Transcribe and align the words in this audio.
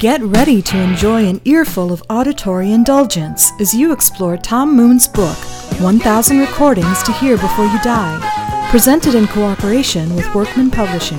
Get 0.00 0.20
ready 0.20 0.60
to 0.60 0.78
enjoy 0.78 1.24
an 1.24 1.40
earful 1.46 1.90
of 1.90 2.02
auditory 2.10 2.72
indulgence 2.72 3.50
as 3.58 3.72
you 3.72 3.92
explore 3.92 4.36
Tom 4.36 4.76
Moon's 4.76 5.08
book, 5.08 5.38
1000 5.80 6.38
Recordings 6.38 7.02
to 7.04 7.12
Hear 7.12 7.38
Before 7.38 7.64
You 7.64 7.78
Die, 7.82 8.68
presented 8.70 9.14
in 9.14 9.26
cooperation 9.26 10.14
with 10.14 10.34
Workman 10.34 10.70
Publishing. 10.70 11.16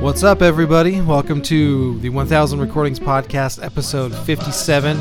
What's 0.00 0.22
up, 0.22 0.40
everybody? 0.40 1.02
Welcome 1.02 1.42
to 1.42 1.98
the 1.98 2.08
1000 2.08 2.58
Recordings 2.58 2.98
Podcast, 2.98 3.62
episode 3.62 4.14
57. 4.14 4.98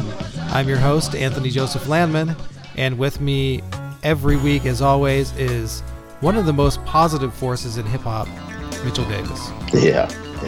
I'm 0.50 0.68
your 0.68 0.80
host, 0.80 1.16
Anthony 1.16 1.52
Joseph 1.52 1.88
Landman, 1.88 2.36
and 2.76 2.98
with 2.98 3.22
me 3.22 3.62
every 4.04 4.36
week, 4.36 4.66
as 4.66 4.82
always, 4.82 5.32
is 5.38 5.80
one 6.20 6.36
of 6.36 6.46
the 6.46 6.52
most 6.52 6.84
positive 6.84 7.34
forces 7.34 7.78
in 7.78 7.86
hip 7.86 8.02
hop, 8.02 8.28
Mitchell 8.84 9.06
Davis. 9.06 9.52
Yeah. 9.74 10.06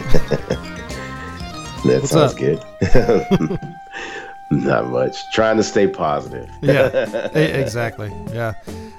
that 1.84 2.00
What's 2.00 2.10
sounds 2.10 2.32
up? 2.32 2.38
good. 2.38 3.58
Not 4.50 4.90
much. 4.90 5.30
Trying 5.32 5.56
to 5.56 5.62
stay 5.62 5.86
positive. 5.86 6.48
Yeah, 6.60 6.86
exactly. 7.34 8.12
Yeah. 8.32 8.54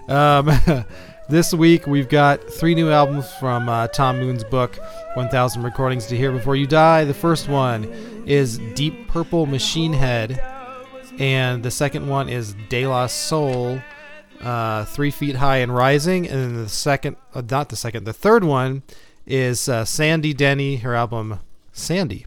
Um, 0.08 0.86
this 1.30 1.54
week 1.54 1.86
we've 1.88 2.10
got 2.10 2.44
three 2.44 2.76
new 2.76 2.90
albums 2.92 3.32
from 3.34 3.70
uh, 3.70 3.88
Tom 3.88 4.20
Moon's 4.20 4.44
book, 4.44 4.78
1000 5.14 5.62
Recordings 5.64 6.08
to 6.08 6.18
Hear 6.18 6.32
Before 6.32 6.56
You 6.56 6.68
Die. 6.68 7.04
The 7.06 7.14
first 7.14 7.48
one 7.48 7.86
is 8.26 8.58
Deep 8.74 9.08
Purple 9.08 9.46
Machine 9.46 9.94
Head, 9.94 10.42
and 11.20 11.62
the 11.64 11.72
second 11.72 12.08
one 12.08 12.30
is 12.30 12.56
De 12.70 12.88
La 12.88 13.08
Soul, 13.08 13.80
uh, 14.42 14.86
Three 14.86 15.12
Feet 15.12 15.36
High 15.36 15.58
and 15.58 15.74
Rising. 15.74 16.28
And 16.28 16.42
then 16.42 16.64
the 16.64 16.70
second, 16.70 17.16
uh, 17.34 17.44
not 17.48 17.70
the 17.70 17.76
second, 17.76 18.06
the 18.06 18.14
third 18.14 18.44
one 18.44 18.82
is 19.26 19.70
uh, 19.70 19.86
Sandy 19.86 20.34
Denny, 20.34 20.78
her 20.78 20.96
album 20.96 21.40
Sandy. 21.72 22.26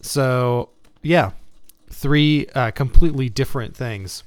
So, 0.00 0.70
yeah, 1.02 1.32
three 1.90 2.46
uh, 2.54 2.70
completely 2.72 3.28
different 3.28 3.76
things. 3.76 4.24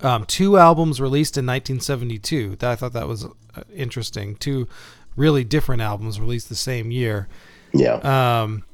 Um, 0.00 0.24
two 0.24 0.56
albums 0.56 1.00
released 1.00 1.36
in 1.36 1.46
1972. 1.46 2.56
That 2.56 2.70
I 2.70 2.76
thought 2.76 2.92
that 2.92 3.08
was 3.08 3.24
uh, 3.24 3.28
interesting. 3.74 4.36
Two 4.36 4.68
really 5.16 5.44
different 5.44 5.82
albums 5.82 6.20
released 6.20 6.48
the 6.48 6.54
same 6.54 6.90
year. 6.90 7.28
Yeah. 7.72 8.42
Um, 8.42 8.64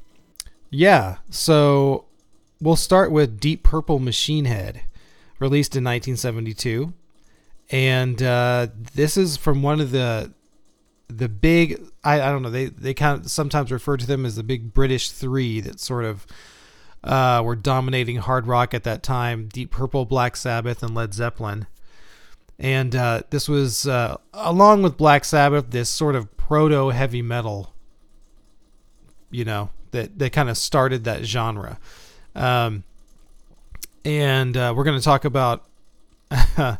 yeah. 0.69 1.17
So 1.29 2.05
we'll 2.59 2.75
start 2.75 3.11
with 3.11 3.39
Deep 3.39 3.63
Purple 3.63 3.99
Machine 3.99 4.45
Head, 4.45 4.81
released 5.39 5.75
in 5.75 5.83
1972, 5.83 6.93
and 7.69 8.21
uh, 8.21 8.67
this 8.93 9.17
is 9.17 9.37
from 9.37 9.63
one 9.63 9.79
of 9.79 9.91
the 9.91 10.31
the 11.11 11.29
big. 11.29 11.81
I, 12.03 12.21
I 12.21 12.31
don't 12.31 12.41
know. 12.41 12.49
They 12.49 12.65
they 12.65 12.93
kind 12.93 13.19
of 13.19 13.29
sometimes 13.29 13.71
refer 13.71 13.97
to 13.97 14.07
them 14.07 14.25
as 14.25 14.35
the 14.35 14.43
big 14.43 14.73
British 14.73 15.11
three 15.11 15.59
that 15.61 15.79
sort 15.79 16.05
of 16.05 16.25
uh, 17.03 17.41
were 17.43 17.55
dominating 17.55 18.17
hard 18.17 18.47
rock 18.47 18.73
at 18.73 18.83
that 18.83 19.03
time: 19.03 19.49
Deep 19.51 19.71
Purple, 19.71 20.05
Black 20.05 20.35
Sabbath, 20.35 20.81
and 20.81 20.95
Led 20.95 21.13
Zeppelin. 21.13 21.67
And 22.57 22.95
uh, 22.95 23.23
this 23.31 23.49
was 23.49 23.87
uh, 23.87 24.17
along 24.33 24.83
with 24.83 24.97
Black 24.97 25.25
Sabbath, 25.25 25.71
this 25.71 25.89
sort 25.89 26.15
of 26.15 26.35
proto 26.37 26.89
heavy 26.89 27.21
metal 27.21 27.73
you 29.31 29.45
know 29.45 29.69
that 29.91 30.19
that 30.19 30.31
kind 30.31 30.49
of 30.49 30.57
started 30.57 31.05
that 31.05 31.25
genre 31.25 31.79
um, 32.35 32.83
and 34.05 34.55
uh, 34.55 34.73
we're 34.75 34.83
going 34.83 34.97
to 34.97 35.03
talk 35.03 35.25
about 35.25 35.65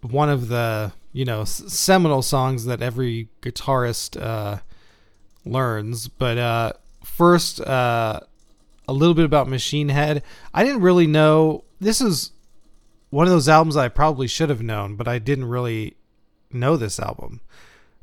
one 0.00 0.30
of 0.30 0.48
the 0.48 0.92
you 1.14 1.24
know 1.24 1.40
s- 1.40 1.62
seminal 1.72 2.20
songs 2.20 2.66
that 2.66 2.82
every 2.82 3.28
guitarist 3.40 4.20
uh, 4.20 4.58
learns 5.46 6.08
but 6.08 6.36
uh, 6.36 6.72
first 7.02 7.60
uh, 7.62 8.20
a 8.86 8.92
little 8.92 9.14
bit 9.14 9.24
about 9.24 9.48
machine 9.48 9.88
head 9.88 10.22
i 10.52 10.62
didn't 10.62 10.82
really 10.82 11.06
know 11.06 11.64
this 11.80 12.02
is 12.02 12.32
one 13.08 13.26
of 13.26 13.32
those 13.32 13.48
albums 13.48 13.76
i 13.78 13.88
probably 13.88 14.26
should 14.26 14.50
have 14.50 14.62
known 14.62 14.96
but 14.96 15.08
i 15.08 15.18
didn't 15.18 15.46
really 15.46 15.96
know 16.52 16.76
this 16.76 17.00
album 17.00 17.40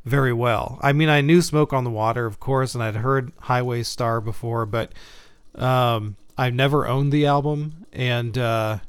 very 0.03 0.33
well. 0.33 0.79
I 0.81 0.93
mean, 0.93 1.09
I 1.09 1.21
knew 1.21 1.43
Smoke 1.43 1.73
on 1.73 1.83
the 1.83 1.91
Water, 1.91 2.25
of 2.25 2.39
course, 2.39 2.73
and 2.73 2.83
I'd 2.83 2.95
heard 2.95 3.31
Highway 3.41 3.83
Star 3.83 4.19
before, 4.19 4.65
but 4.65 4.93
um, 5.53 6.15
I've 6.37 6.55
never 6.55 6.87
owned 6.87 7.11
the 7.11 7.27
album. 7.27 7.85
And 7.93 8.35
uh, 8.37 8.79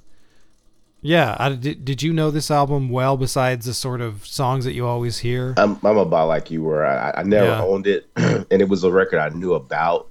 yeah, 1.02 1.36
I, 1.38 1.50
did, 1.54 1.84
did 1.84 2.02
you 2.02 2.12
know 2.12 2.30
this 2.30 2.50
album 2.50 2.88
well 2.88 3.16
besides 3.16 3.66
the 3.66 3.74
sort 3.74 4.00
of 4.00 4.26
songs 4.26 4.64
that 4.64 4.72
you 4.72 4.86
always 4.86 5.18
hear? 5.18 5.58
I'm, 5.58 5.78
I'm 5.84 5.98
about 5.98 6.28
like 6.28 6.50
you 6.50 6.62
were. 6.62 6.84
I, 6.84 7.12
I 7.18 7.22
never 7.24 7.50
Yeah. 7.50 7.58
owned 7.58 7.86
it, 7.86 8.10
and 8.16 8.46
it 8.62 8.68
was 8.68 8.84
a 8.84 8.90
record 8.92 9.18
I 9.18 9.28
knew 9.30 9.52
about, 9.54 10.10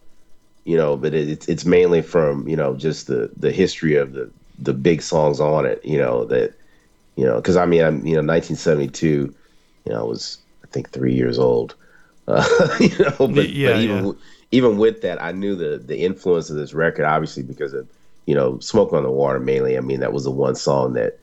you 0.66 0.78
know, 0.78 0.97
but 0.97 1.13
it, 1.16 1.30
it's 1.30 1.47
it's 1.50 1.66
mainly 1.66 2.01
from, 2.01 2.47
you 2.47 2.57
know, 2.57 2.75
just 2.78 3.07
the, 3.07 3.31
the 3.38 3.51
history 3.51 3.96
of 3.96 4.13
the, 4.13 4.34
the 4.59 4.74
big 4.74 5.01
songs 5.03 5.40
on 5.41 5.66
it, 5.66 5.81
you 5.85 5.97
know, 6.00 6.25
that, 6.28 6.56
you 7.18 7.25
know, 7.25 7.38
because 7.38 7.57
I 7.57 7.66
mean, 7.66 7.84
I'm, 7.84 8.06
you 8.06 8.16
know, 8.16 8.22
1972, 8.24 9.35
you 9.85 9.94
know, 9.94 10.01
I 10.01 10.03
was, 10.03 10.40
I 10.66 10.68
think, 10.69 10.91
three 10.91 11.16
years 11.16 11.40
old. 11.40 11.75
Uh, 12.28 12.46
you 12.81 12.97
know, 13.00 13.28
but, 13.28 13.51
Yeah, 13.51 13.69
but 13.69 13.78
even 13.78 14.01
yeah. 14.03 14.13
even 14.51 14.78
with 14.78 15.01
that, 15.01 15.22
I 15.22 15.31
knew 15.34 15.56
the 15.56 15.80
the 15.85 15.97
influence 16.00 16.50
of 16.50 16.57
this 16.57 16.74
record, 16.74 17.06
obviously 17.06 17.44
because 17.44 17.74
of 17.74 17.90
you 18.26 18.36
know 18.36 18.59
"Smoke 18.59 18.94
on 18.94 19.04
the 19.04 19.12
Water" 19.12 19.40
mainly. 19.40 19.78
I 19.78 19.82
mean, 19.82 20.00
that 20.00 20.14
was 20.14 20.24
the 20.24 20.32
one 20.32 20.56
song 20.56 20.94
that 20.94 21.20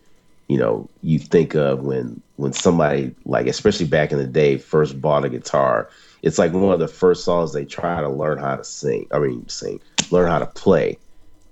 you 0.49 0.59
know 0.59 0.89
you 1.03 1.19
think 1.19 1.55
of 1.55 1.81
when 1.81 2.21
when 2.37 2.53
somebody 2.53 3.15
like, 3.25 3.47
especially 3.47 3.87
back 3.87 4.13
in 4.13 4.19
the 4.19 4.27
day, 4.27 4.59
first 4.59 5.01
bought 5.01 5.25
a 5.25 5.29
guitar. 5.29 5.91
It's 6.23 6.39
like 6.39 6.53
one 6.53 6.73
of 6.73 6.81
the 6.81 6.89
first 6.89 7.25
songs 7.25 7.53
they 7.53 7.65
try 7.65 8.01
to 8.01 8.09
learn 8.09 8.39
how 8.39 8.57
to 8.57 8.65
sing. 8.65 9.07
I 9.13 9.19
mean, 9.19 9.49
sing, 9.49 9.81
learn 10.11 10.31
how 10.31 10.39
to 10.39 10.47
play, 10.47 10.99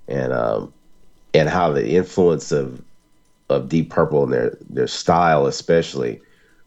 and 0.09 0.33
um, 0.33 0.73
and 1.35 1.49
how 1.49 1.73
the 1.73 1.89
influence 1.89 2.53
of 2.53 2.83
of 3.49 3.69
Deep 3.69 3.91
Purple 3.91 4.25
and 4.25 4.33
their 4.33 4.57
their 4.69 4.89
style, 4.89 5.47
especially, 5.47 6.21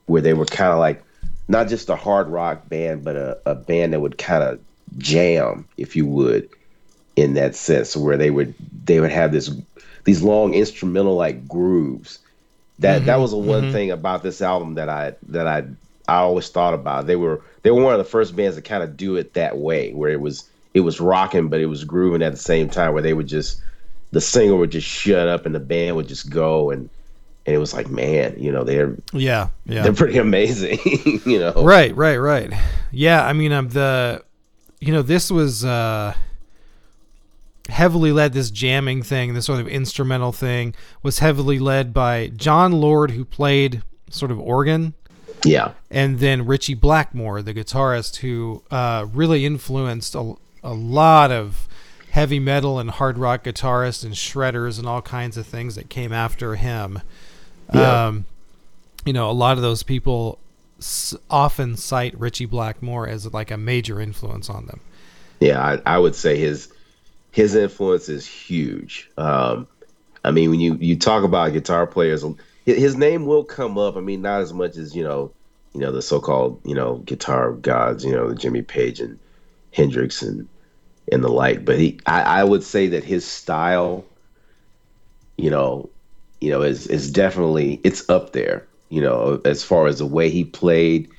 where 0.06 0.22
they 0.22 0.34
were 0.34 0.46
kind 0.46 0.72
of 0.72 0.80
like 0.80 1.04
not 1.48 1.68
just 1.68 1.90
a 1.90 1.96
hard 1.96 2.28
rock 2.28 2.70
band, 2.70 3.04
but 3.04 3.16
a, 3.16 3.38
a 3.46 3.56
band 3.56 3.94
that 3.94 4.00
would 4.00 4.18
kind 4.18 4.44
of 4.44 4.60
jam, 4.98 5.68
if 5.78 5.96
you 5.96 6.06
would, 6.06 6.48
in 7.20 7.34
that 7.34 7.56
sense, 7.56 7.96
where 7.96 8.18
they 8.18 8.30
would 8.30 8.54
they 8.86 9.00
would 9.00 9.12
have 9.12 9.32
this 9.32 9.52
these 10.06 10.22
long 10.22 10.54
instrumental 10.54 11.16
like 11.16 11.48
grooves. 11.48 12.20
That 12.80 13.06
that 13.06 13.20
was 13.20 13.32
the 13.32 13.38
one 13.38 13.74
thing 13.74 13.92
about 13.92 14.24
this 14.24 14.42
album 14.42 14.76
that 14.76 14.88
I 14.88 15.16
that 15.28 15.48
I 15.48 15.66
I 16.08 16.20
always 16.20 16.50
thought 16.50 16.74
about. 16.74 17.08
They 17.08 17.18
were 17.18 17.42
they 17.64 17.72
were 17.72 17.84
one 17.84 17.94
of 17.94 18.00
the 18.00 18.06
first 18.06 18.36
bands 18.36 18.56
to 18.56 18.62
kind 18.62 18.84
of 18.84 18.96
do 18.96 19.18
it 19.18 19.34
that 19.34 19.58
way, 19.58 19.92
where 19.92 20.10
it 20.10 20.22
was 20.22 20.50
it 20.74 20.80
was 20.80 21.02
rocking, 21.02 21.50
but 21.50 21.60
it 21.60 21.66
was 21.66 21.84
grooving 21.84 22.22
at 22.22 22.32
the 22.32 22.38
same 22.38 22.70
time, 22.70 22.94
where 22.94 23.04
they 23.04 23.14
would 23.14 23.28
just 23.28 23.62
the 24.12 24.22
singer 24.22 24.56
would 24.56 24.72
just 24.72 24.88
shut 24.88 25.28
up 25.28 25.46
and 25.46 25.54
the 25.54 25.60
band 25.60 25.96
would 25.98 26.08
just 26.08 26.30
go 26.30 26.72
and 26.72 26.90
and 27.46 27.56
it 27.56 27.60
was 27.60 27.74
like 27.74 27.90
man, 27.90 28.36
you 28.38 28.52
know 28.52 28.64
they're 28.64 28.96
Yeah, 29.12 29.50
yeah. 29.66 29.84
they're 29.84 29.94
pretty 29.94 30.18
amazing, 30.18 30.80
you 31.26 31.40
know. 31.40 31.64
Right, 31.64 31.94
right, 31.96 32.18
right. 32.18 32.54
Yeah, 32.92 33.26
I 33.26 33.34
mean, 33.34 33.52
um, 33.52 33.70
the, 33.70 34.24
you 34.80 34.94
know, 34.94 35.02
this 35.02 35.30
was 35.30 35.66
uh, 35.66 36.14
heavily 37.70 38.12
led. 38.12 38.34
This 38.34 38.52
jamming 38.52 39.04
thing, 39.04 39.34
this 39.34 39.46
sort 39.46 39.60
of 39.60 39.68
instrumental 39.68 40.32
thing, 40.32 40.74
was 41.04 41.20
heavily 41.20 41.60
led 41.60 41.94
by 41.94 42.28
Jon 42.36 42.72
Lord, 42.74 43.12
who 43.12 43.26
played 43.26 43.82
sort 44.10 44.32
of 44.32 44.40
organ, 44.40 44.94
Yeah. 45.46 45.74
and 45.92 46.20
then 46.20 46.46
Ritchie 46.46 46.74
Blackmore, 46.76 47.42
the 47.42 47.54
guitarist, 47.54 48.18
who 48.18 48.64
uh, 48.72 49.06
really 49.14 49.46
influenced 49.46 50.16
a, 50.16 50.34
a 50.64 50.74
lot 50.74 51.32
of 51.32 51.68
heavy 52.12 52.40
metal 52.40 52.80
and 52.80 52.90
hard 52.90 53.18
rock 53.20 53.44
guitarists 53.44 54.04
and 54.04 54.16
shredders 54.16 54.80
and 54.80 54.88
all 54.88 55.02
kinds 55.02 55.38
of 55.38 55.46
things 55.46 55.76
that 55.76 55.90
came 55.90 56.12
after 56.12 56.56
him. 56.56 57.00
Yeah. 57.74 58.08
Um, 58.08 58.26
you 59.06 59.14
know, 59.14 59.30
a 59.30 59.32
lot 59.32 59.58
of 59.58 59.62
those 59.62 59.84
people 59.84 60.40
s- 60.80 61.16
often 61.30 61.78
cite 61.78 62.20
Ritchie 62.20 62.48
Blackmore 62.48 63.08
as 63.08 63.32
like 63.32 63.52
a 63.52 63.58
major 63.58 64.02
influence 64.02 64.50
on 64.50 64.66
them. 64.66 64.80
Yeah, 65.40 65.62
I, 65.62 65.96
I 65.96 65.98
would 66.00 66.16
say 66.16 66.38
his 66.38 66.68
his 67.40 67.56
influence 67.56 68.10
is 68.10 68.28
huge. 68.28 69.10
Um, 69.16 69.66
I 70.26 70.32
mean, 70.32 70.50
when 70.50 70.60
you 70.60 70.76
you 70.76 70.98
talk 70.98 71.24
about 71.24 71.54
guitar 71.54 71.88
players, 71.88 72.26
his 72.66 72.98
name 72.98 73.26
will 73.26 73.46
come 73.46 73.78
up. 73.78 73.96
I 73.96 74.02
mean, 74.02 74.22
not 74.22 74.42
as 74.42 74.52
much 74.52 74.76
as 74.76 74.94
you 74.94 75.06
know, 75.06 75.32
you 75.74 75.80
know, 75.80 75.94
the 75.94 76.02
so-called 76.02 76.60
you 76.66 76.76
know 76.76 76.98
guitar 76.98 77.54
gods, 77.54 78.04
you 78.04 78.12
know, 78.12 78.34
Jimmy 78.34 78.62
Page 78.62 79.00
and 79.00 79.18
Hendrix 79.72 80.22
and 80.22 80.50
and 81.14 81.24
the 81.24 81.30
like. 81.30 81.64
But 81.64 81.80
he, 81.80 82.02
I, 82.06 82.42
I 82.42 82.44
would 82.44 82.62
say 82.62 82.88
that 82.88 83.06
his 83.06 83.26
style, 83.26 84.04
you 85.38 85.50
know, 85.50 85.90
you 86.42 86.50
know, 86.50 86.62
is 86.62 86.88
is 86.88 87.10
definitely 87.10 87.80
it's 87.86 88.10
up 88.10 88.34
there. 88.34 88.68
You 88.90 89.00
know, 89.00 89.40
as 89.46 89.64
far 89.64 89.88
as 89.88 90.00
the 90.00 90.06
way 90.06 90.30
he 90.30 90.44
played. 90.44 91.10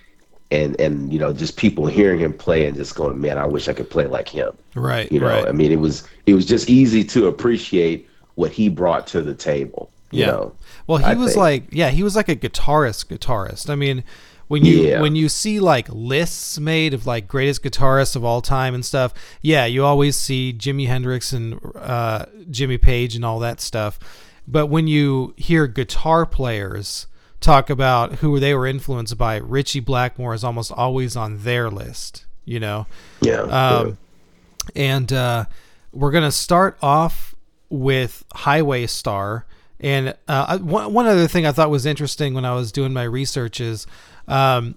And, 0.52 0.80
and 0.80 1.12
you 1.12 1.18
know 1.20 1.32
just 1.32 1.56
people 1.56 1.86
hearing 1.86 2.18
him 2.18 2.32
play 2.32 2.66
and 2.66 2.76
just 2.76 2.96
going 2.96 3.20
man 3.20 3.38
I 3.38 3.46
wish 3.46 3.68
I 3.68 3.72
could 3.72 3.88
play 3.88 4.06
like 4.08 4.28
him 4.28 4.50
Right. 4.74 5.10
you 5.12 5.20
know, 5.20 5.28
right. 5.28 5.46
I 5.46 5.52
mean, 5.52 5.70
it 5.70 5.78
was 5.78 6.02
it 6.26 6.34
was 6.34 6.44
just 6.44 6.68
easy 6.68 7.04
to 7.04 7.28
appreciate 7.28 8.08
what 8.34 8.50
he 8.50 8.68
brought 8.68 9.06
to 9.08 9.22
the 9.22 9.34
table. 9.34 9.90
You 10.10 10.20
Yeah. 10.20 10.26
know, 10.26 10.52
Well, 10.88 10.98
he 10.98 11.04
I 11.04 11.14
was 11.14 11.32
think. 11.32 11.38
like, 11.40 11.62
yeah, 11.70 11.90
he 11.90 12.02
was 12.02 12.16
like 12.16 12.28
a 12.28 12.34
guitarist, 12.34 13.06
guitarist. 13.06 13.70
I 13.70 13.76
mean, 13.76 14.02
when 14.48 14.64
you 14.64 14.82
Yeah. 14.88 15.00
when 15.00 15.14
you 15.14 15.28
see 15.28 15.60
like 15.60 15.86
lists 15.88 16.58
made 16.58 16.94
of 16.94 17.06
like 17.06 17.28
greatest 17.28 17.62
guitarists 17.62 18.16
of 18.16 18.24
all 18.24 18.40
time 18.40 18.74
and 18.74 18.84
stuff, 18.84 19.14
yeah, 19.42 19.66
you 19.66 19.84
always 19.84 20.16
see 20.16 20.52
Jimi 20.52 20.88
Hendrix 20.88 21.32
and 21.32 21.60
uh, 21.76 22.24
Jimmy 22.50 22.76
Page 22.78 23.14
and 23.14 23.24
all 23.24 23.38
that 23.38 23.60
stuff. 23.60 24.00
But 24.48 24.66
when 24.66 24.88
you 24.88 25.32
hear 25.36 25.68
guitar 25.68 26.26
players 26.26 27.06
talk 27.40 27.70
about 27.70 28.16
who 28.16 28.38
they 28.38 28.54
were 28.54 28.66
influenced 28.66 29.16
by, 29.18 29.36
Ritchie 29.36 29.80
Blackmore 29.80 30.34
is 30.34 30.44
almost 30.44 30.70
always 30.72 31.16
on 31.16 31.38
their 31.38 31.70
list. 31.70 32.24
You 32.44 32.58
know, 32.60 32.86
Yeah. 33.20 33.42
um, 33.42 33.98
and 34.74 35.12
uh, 35.12 35.44
we're 35.92 36.10
gonna 36.10 36.32
start 36.32 36.76
off 36.82 37.34
with 37.68 38.24
Highway 38.32 38.86
Star. 38.86 39.44
And 39.78 40.14
uh, 40.28 40.58
one 40.58 40.92
one 40.92 41.06
other 41.06 41.26
thing 41.28 41.46
I 41.46 41.52
thought 41.52 41.70
was 41.70 41.86
interesting 41.86 42.34
when 42.34 42.44
I 42.44 42.54
was 42.54 42.72
doing 42.72 42.92
my 42.92 43.04
research 43.04 43.60
is 43.60 43.86
um, 44.28 44.74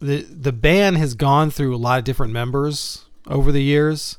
the 0.00 0.22
the 0.22 0.52
band 0.52 0.96
has 0.98 1.14
gone 1.14 1.50
through 1.50 1.74
a 1.74 1.78
lot 1.78 1.98
of 1.98 2.04
different 2.04 2.32
members 2.32 3.04
over 3.26 3.52
the 3.52 3.62
years. 3.62 4.18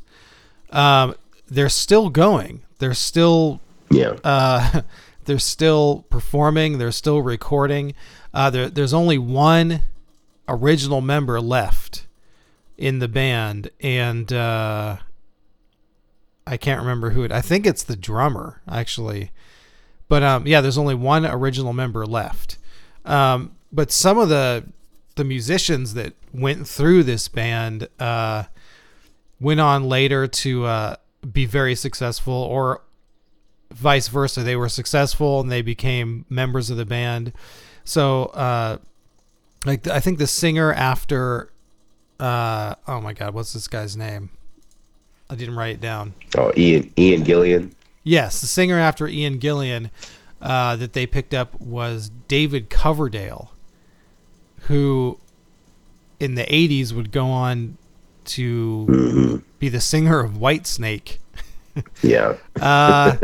Um, 0.72 1.16
they're 1.50 1.70
still 1.70 2.10
going. 2.10 2.62
They're 2.80 2.94
still 2.94 3.62
yeah. 3.90 4.18
uh, 4.24 4.82
they're 5.26 5.40
still 5.40 6.06
performing. 6.10 6.78
They're 6.78 6.92
still 6.92 7.22
recording. 7.22 7.94
Uh, 8.34 8.50
there, 8.50 8.70
there's 8.70 8.94
only 8.94 9.18
one 9.18 9.82
original 10.48 11.02
member 11.02 11.40
left 11.40 12.08
in 12.78 13.00
the 13.00 13.08
band, 13.08 13.70
and 13.80 14.32
uh, 14.34 14.98
I 16.46 16.58
can't 16.58 16.82
remember 16.82 17.12
who 17.12 17.24
it. 17.24 17.32
I 17.32 17.42
think 17.42 17.66
it's 17.66 17.84
the 17.84 17.96
drummer 17.96 18.62
actually, 18.68 19.32
but 20.08 20.24
um, 20.24 20.48
yeah, 20.48 20.62
there's 20.62 20.78
only 20.78 20.96
one 20.96 21.26
original 21.26 21.74
member 21.74 22.06
left. 22.06 22.58
Um, 23.06 23.56
but 23.72 23.92
some 23.92 24.18
of 24.18 24.30
the 24.30 24.66
the 25.16 25.24
musicians 25.24 25.94
that 25.94 26.14
went 26.34 26.68
through 26.68 27.04
this 27.04 27.28
band 27.28 27.88
uh, 28.00 28.44
went 29.40 29.60
on 29.60 29.88
later 29.88 30.26
to 30.26 30.66
uh, 30.66 30.96
be 31.32 31.46
very 31.46 31.76
successful, 31.76 32.34
or 32.34 32.82
vice 33.74 34.08
versa. 34.08 34.44
They 34.44 34.56
were 34.56 34.70
successful 34.70 35.42
and 35.42 35.52
they 35.52 35.62
became 35.62 36.26
members 36.30 36.70
of 36.70 36.78
the 36.78 36.86
band. 36.86 37.34
So, 37.84 38.26
uh, 38.26 38.78
like 39.66 39.88
I 39.88 40.00
think 40.00 40.20
the 40.20 40.28
singer 40.28 40.74
after, 40.74 41.52
uh, 42.20 42.76
oh 42.88 43.02
my 43.02 43.14
God, 43.14 43.34
what's 43.34 43.54
this 43.54 43.68
guy's 43.68 43.98
name? 43.98 44.30
I 45.30 45.36
didn't 45.36 45.56
write 45.56 45.76
it 45.76 45.82
down. 45.82 46.14
Oh, 46.38 46.52
Ian 46.56 46.92
Ian 46.98 47.24
Gillan. 47.24 47.74
Yes, 48.04 48.42
the 48.42 48.48
singer 48.48 48.78
after 48.78 49.08
Ian 49.08 49.40
Gillan 49.40 49.90
uh, 50.42 50.76
that 50.76 50.94
they 50.94 51.08
picked 51.08 51.34
up 51.34 51.60
was 51.60 52.12
David 52.28 52.70
Coverdale, 52.70 53.52
who 54.64 55.18
in 56.20 56.36
the 56.36 56.44
80s 56.44 56.92
would 56.92 57.12
go 57.12 57.28
on 57.28 57.78
to 58.26 59.44
be 59.60 59.70
the 59.70 59.82
singer 59.82 60.20
of 60.20 60.34
Whitesnake. 60.34 61.18
Yeah. 62.02 62.38
Uh, 62.62 63.18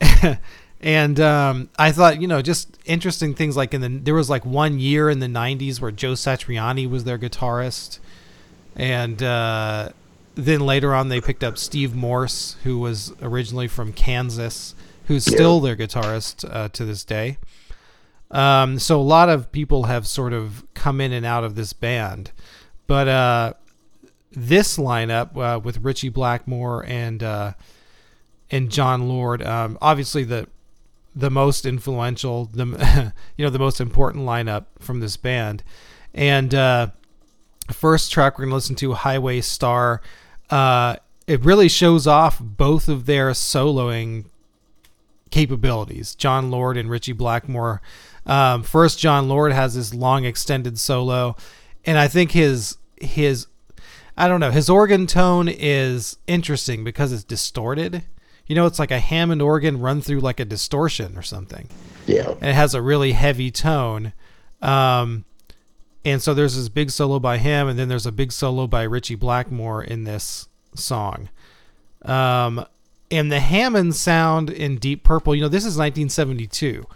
and 0.80 1.20
um, 1.20 1.70
I 1.78 1.92
thought, 1.92 2.20
you 2.20 2.28
know, 2.28 2.42
just 2.42 2.78
interesting 2.84 3.34
things 3.34 3.56
like 3.56 3.74
in 3.74 3.80
the 3.80 3.88
there 3.88 4.14
was 4.14 4.30
like 4.30 4.44
one 4.44 4.78
year 4.78 5.10
in 5.10 5.18
the 5.18 5.26
'90s 5.26 5.80
where 5.80 5.90
Joe 5.90 6.12
Satriani 6.12 6.88
was 6.88 7.04
their 7.04 7.18
guitarist, 7.18 7.98
and 8.76 9.22
uh, 9.22 9.90
then 10.34 10.60
later 10.60 10.94
on 10.94 11.08
they 11.08 11.20
picked 11.20 11.42
up 11.42 11.58
Steve 11.58 11.94
Morse, 11.94 12.56
who 12.64 12.78
was 12.78 13.12
originally 13.20 13.68
from 13.68 13.92
Kansas, 13.92 14.74
who's 15.06 15.24
still 15.24 15.60
their 15.60 15.76
guitarist 15.76 16.48
uh, 16.50 16.68
to 16.68 16.84
this 16.84 17.04
day. 17.04 17.38
Um, 18.30 18.78
so 18.78 19.00
a 19.00 19.02
lot 19.02 19.28
of 19.30 19.50
people 19.52 19.84
have 19.84 20.06
sort 20.06 20.32
of 20.32 20.64
come 20.74 21.00
in 21.00 21.12
and 21.12 21.24
out 21.24 21.44
of 21.44 21.54
this 21.54 21.72
band, 21.72 22.30
but 22.86 23.08
uh, 23.08 23.54
this 24.30 24.76
lineup 24.76 25.36
uh, 25.36 25.58
with 25.58 25.78
Ritchie 25.78 26.10
Blackmore 26.10 26.84
and 26.86 27.22
uh, 27.22 27.52
and 28.50 28.70
Jon 28.70 29.08
Lord, 29.08 29.42
um, 29.42 29.78
obviously 29.80 30.24
the 30.24 30.48
the 31.14 31.30
most 31.30 31.66
influential, 31.66 32.46
the 32.46 33.12
you 33.36 33.44
know 33.44 33.50
the 33.50 33.58
most 33.58 33.80
important 33.80 34.24
lineup 34.24 34.66
from 34.78 35.00
this 35.00 35.16
band, 35.16 35.62
and 36.14 36.54
uh, 36.54 36.88
first 37.72 38.12
track 38.12 38.38
we're 38.38 38.44
gonna 38.44 38.54
listen 38.54 38.76
to 38.76 38.94
Highway 38.94 39.40
Star. 39.40 40.00
Uh, 40.50 40.96
it 41.26 41.44
really 41.44 41.68
shows 41.68 42.06
off 42.06 42.38
both 42.40 42.88
of 42.88 43.06
their 43.06 43.32
soloing 43.32 44.24
capabilities. 45.30 46.14
Jon 46.14 46.50
Lord 46.50 46.76
and 46.76 46.88
Ritchie 46.90 47.12
Blackmore. 47.12 47.82
Um, 48.24 48.62
first, 48.62 48.98
Jon 48.98 49.28
Lord 49.28 49.52
has 49.52 49.74
this 49.74 49.94
long 49.94 50.24
extended 50.24 50.78
solo, 50.78 51.36
and 51.84 51.98
I 51.98 52.08
think 52.08 52.32
his 52.32 52.76
his 53.00 53.46
I 54.16 54.28
don't 54.28 54.40
know 54.40 54.50
his 54.50 54.68
organ 54.68 55.06
tone 55.06 55.48
is 55.48 56.18
interesting 56.26 56.84
because 56.84 57.12
it's 57.12 57.24
distorted. 57.24 58.04
You 58.48 58.54
know, 58.54 58.66
it's 58.66 58.78
like 58.78 58.90
a 58.90 58.98
Hammond 58.98 59.42
organ 59.42 59.78
run 59.80 60.00
through 60.00 60.20
like 60.20 60.40
a 60.40 60.44
distortion 60.44 61.16
or 61.16 61.22
something 61.22 61.68
Yeah. 62.06 62.30
and 62.40 62.44
it 62.50 62.54
has 62.54 62.74
a 62.74 62.82
really 62.82 63.12
heavy 63.12 63.50
tone. 63.50 64.12
Um, 64.62 65.24
and 66.04 66.22
so 66.22 66.32
there's 66.34 66.56
this 66.56 66.68
big 66.70 66.90
solo 66.90 67.18
by 67.18 67.38
him, 67.38 67.68
and 67.68 67.78
then 67.78 67.88
there's 67.88 68.06
a 68.06 68.12
big 68.12 68.32
solo 68.32 68.66
by 68.66 68.82
Ritchie 68.84 69.16
Blackmore 69.16 69.82
in 69.84 70.04
this 70.04 70.48
song. 70.74 71.28
Um, 72.02 72.64
and 73.10 73.30
the 73.30 73.40
Hammond 73.40 73.94
sound 73.96 74.48
in 74.50 74.76
Deep 74.76 75.02
Purple, 75.04 75.34
you 75.34 75.42
know, 75.42 75.48
this 75.48 75.64
is 75.64 75.76
1972. 75.76 76.86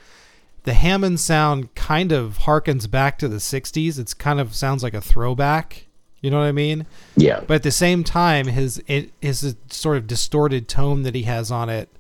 The 0.65 0.75
Hammond 0.75 1.21
sound 1.21 1.75
kind 1.75 2.13
of 2.13 2.39
harkens 2.41 2.89
back 2.91 3.19
to 3.19 3.29
the 3.29 3.37
60s. 3.39 3.99
It's 3.99 4.15
kind 4.15 4.41
of 4.41 4.55
sounds 4.55 4.83
like 4.83 4.95
a 4.95 5.01
throwback. 5.01 5.87
You 6.23 6.31
know 6.31 6.39
what 6.39 6.47
I 6.47 6.53
mean? 6.53 6.87
Yeah. 7.17 7.41
But 7.41 7.55
at 7.57 7.63
the 7.65 7.73
same 7.73 8.05
time, 8.05 8.47
his 8.47 8.83
it, 8.87 9.11
his 9.21 9.57
sort 9.69 9.97
of 9.97 10.07
distorted 10.07 10.69
tone 10.69 11.03
that 11.03 11.17
he 11.17 11.25
has 11.25 11.51
on 11.51 11.69
it 11.69 11.91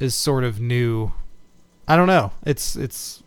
is 0.00 0.14
sort 0.14 0.44
of 0.44 0.60
new. 0.60 1.12
I 1.86 1.96
don't 1.96 2.08
know. 2.08 2.32
It's 2.44 2.74
it's 2.74 3.22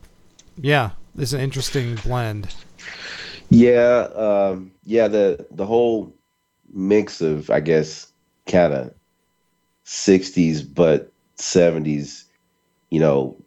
yeah, 0.58 0.92
it's 1.18 1.32
an 1.32 1.40
interesting 1.40 1.96
blend. 1.96 2.54
Yeah, 3.50 4.10
um, 4.14 4.72
yeah. 4.84 5.08
The 5.08 5.46
the 5.52 5.66
whole 5.66 6.14
mix 6.74 7.22
of 7.22 7.50
I 7.50 7.62
guess 7.62 8.12
kind 8.46 8.74
of 8.74 8.94
'60s 9.86 10.68
but 10.76 11.14
'70s, 11.38 12.26
you 12.90 13.00
know, 13.00 13.38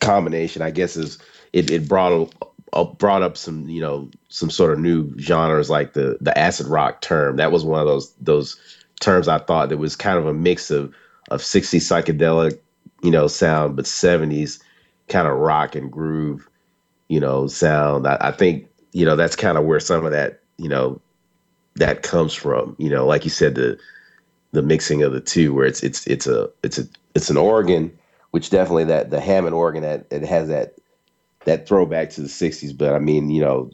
combination. 0.00 0.62
I 0.62 0.72
guess 0.72 0.96
is 0.96 1.18
it, 1.52 1.70
it 1.70 1.86
brought 1.86 2.12
up 2.12 2.51
brought 2.98 3.22
up 3.22 3.36
some 3.36 3.68
you 3.68 3.80
know 3.80 4.10
some 4.28 4.50
sort 4.50 4.72
of 4.72 4.78
new 4.78 5.16
genres 5.18 5.70
like 5.70 5.92
the 5.92 6.18
the 6.20 6.36
acid 6.36 6.66
rock 6.66 7.00
term. 7.00 7.36
That 7.36 7.52
was 7.52 7.64
one 7.64 7.80
of 7.80 7.86
those 7.86 8.12
those 8.20 8.56
terms 9.00 9.28
I 9.28 9.38
thought 9.38 9.68
that 9.68 9.78
was 9.78 9.96
kind 9.96 10.18
of 10.18 10.26
a 10.26 10.34
mix 10.34 10.70
of 10.70 10.94
of 11.30 11.40
'60s 11.40 11.80
psychedelic, 11.80 12.58
you 13.02 13.10
know, 13.10 13.26
sound, 13.26 13.76
but 13.76 13.84
'70s 13.84 14.60
kind 15.08 15.28
of 15.28 15.36
rock 15.38 15.74
and 15.74 15.90
groove 15.90 16.48
you 17.12 17.20
know, 17.20 17.46
sound. 17.46 18.06
I, 18.06 18.16
I 18.22 18.32
think, 18.32 18.66
you 18.92 19.04
know, 19.04 19.16
that's 19.16 19.36
kind 19.36 19.58
of 19.58 19.66
where 19.66 19.80
some 19.80 20.06
of 20.06 20.12
that, 20.12 20.40
you 20.56 20.66
know, 20.66 20.98
that 21.74 22.02
comes 22.02 22.32
from. 22.32 22.74
You 22.78 22.88
know, 22.88 23.04
like 23.06 23.24
you 23.24 23.30
said, 23.30 23.54
the 23.54 23.78
the 24.52 24.62
mixing 24.62 25.02
of 25.02 25.12
the 25.12 25.20
two, 25.20 25.52
where 25.52 25.66
it's 25.66 25.82
it's 25.82 26.06
it's 26.06 26.26
a 26.26 26.48
it's 26.62 26.78
a 26.78 26.84
it's 27.14 27.28
an 27.28 27.36
organ, 27.36 27.92
which 28.30 28.48
definitely 28.48 28.84
that 28.84 29.10
the 29.10 29.20
Hammond 29.20 29.54
organ 29.54 29.82
that 29.82 30.06
it 30.10 30.22
has 30.22 30.48
that 30.48 30.76
that 31.44 31.66
throwback 31.66 32.10
to 32.10 32.20
the 32.22 32.28
'60s. 32.28 32.76
But 32.76 32.94
I 32.94 32.98
mean, 32.98 33.30
you 33.30 33.40
know, 33.40 33.70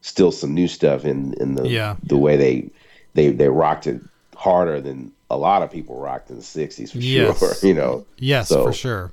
still 0.00 0.32
some 0.32 0.54
new 0.54 0.68
stuff 0.68 1.04
in 1.04 1.34
in 1.34 1.54
the 1.54 1.68
Yeah. 1.68 1.96
the 2.04 2.16
way 2.16 2.36
they 2.36 2.70
they 3.14 3.30
they 3.30 3.48
rocked 3.48 3.86
it 3.86 4.00
harder 4.36 4.80
than 4.80 5.12
a 5.30 5.36
lot 5.36 5.62
of 5.62 5.70
people 5.70 5.98
rocked 6.00 6.30
in 6.30 6.36
the 6.36 6.42
'60s 6.42 6.90
for 6.92 6.98
Yes. 6.98 7.38
sure. 7.38 7.54
You 7.68 7.74
know, 7.74 8.04
Yes, 8.18 8.48
So- 8.48 8.64
for 8.64 8.72
sure. 8.72 9.12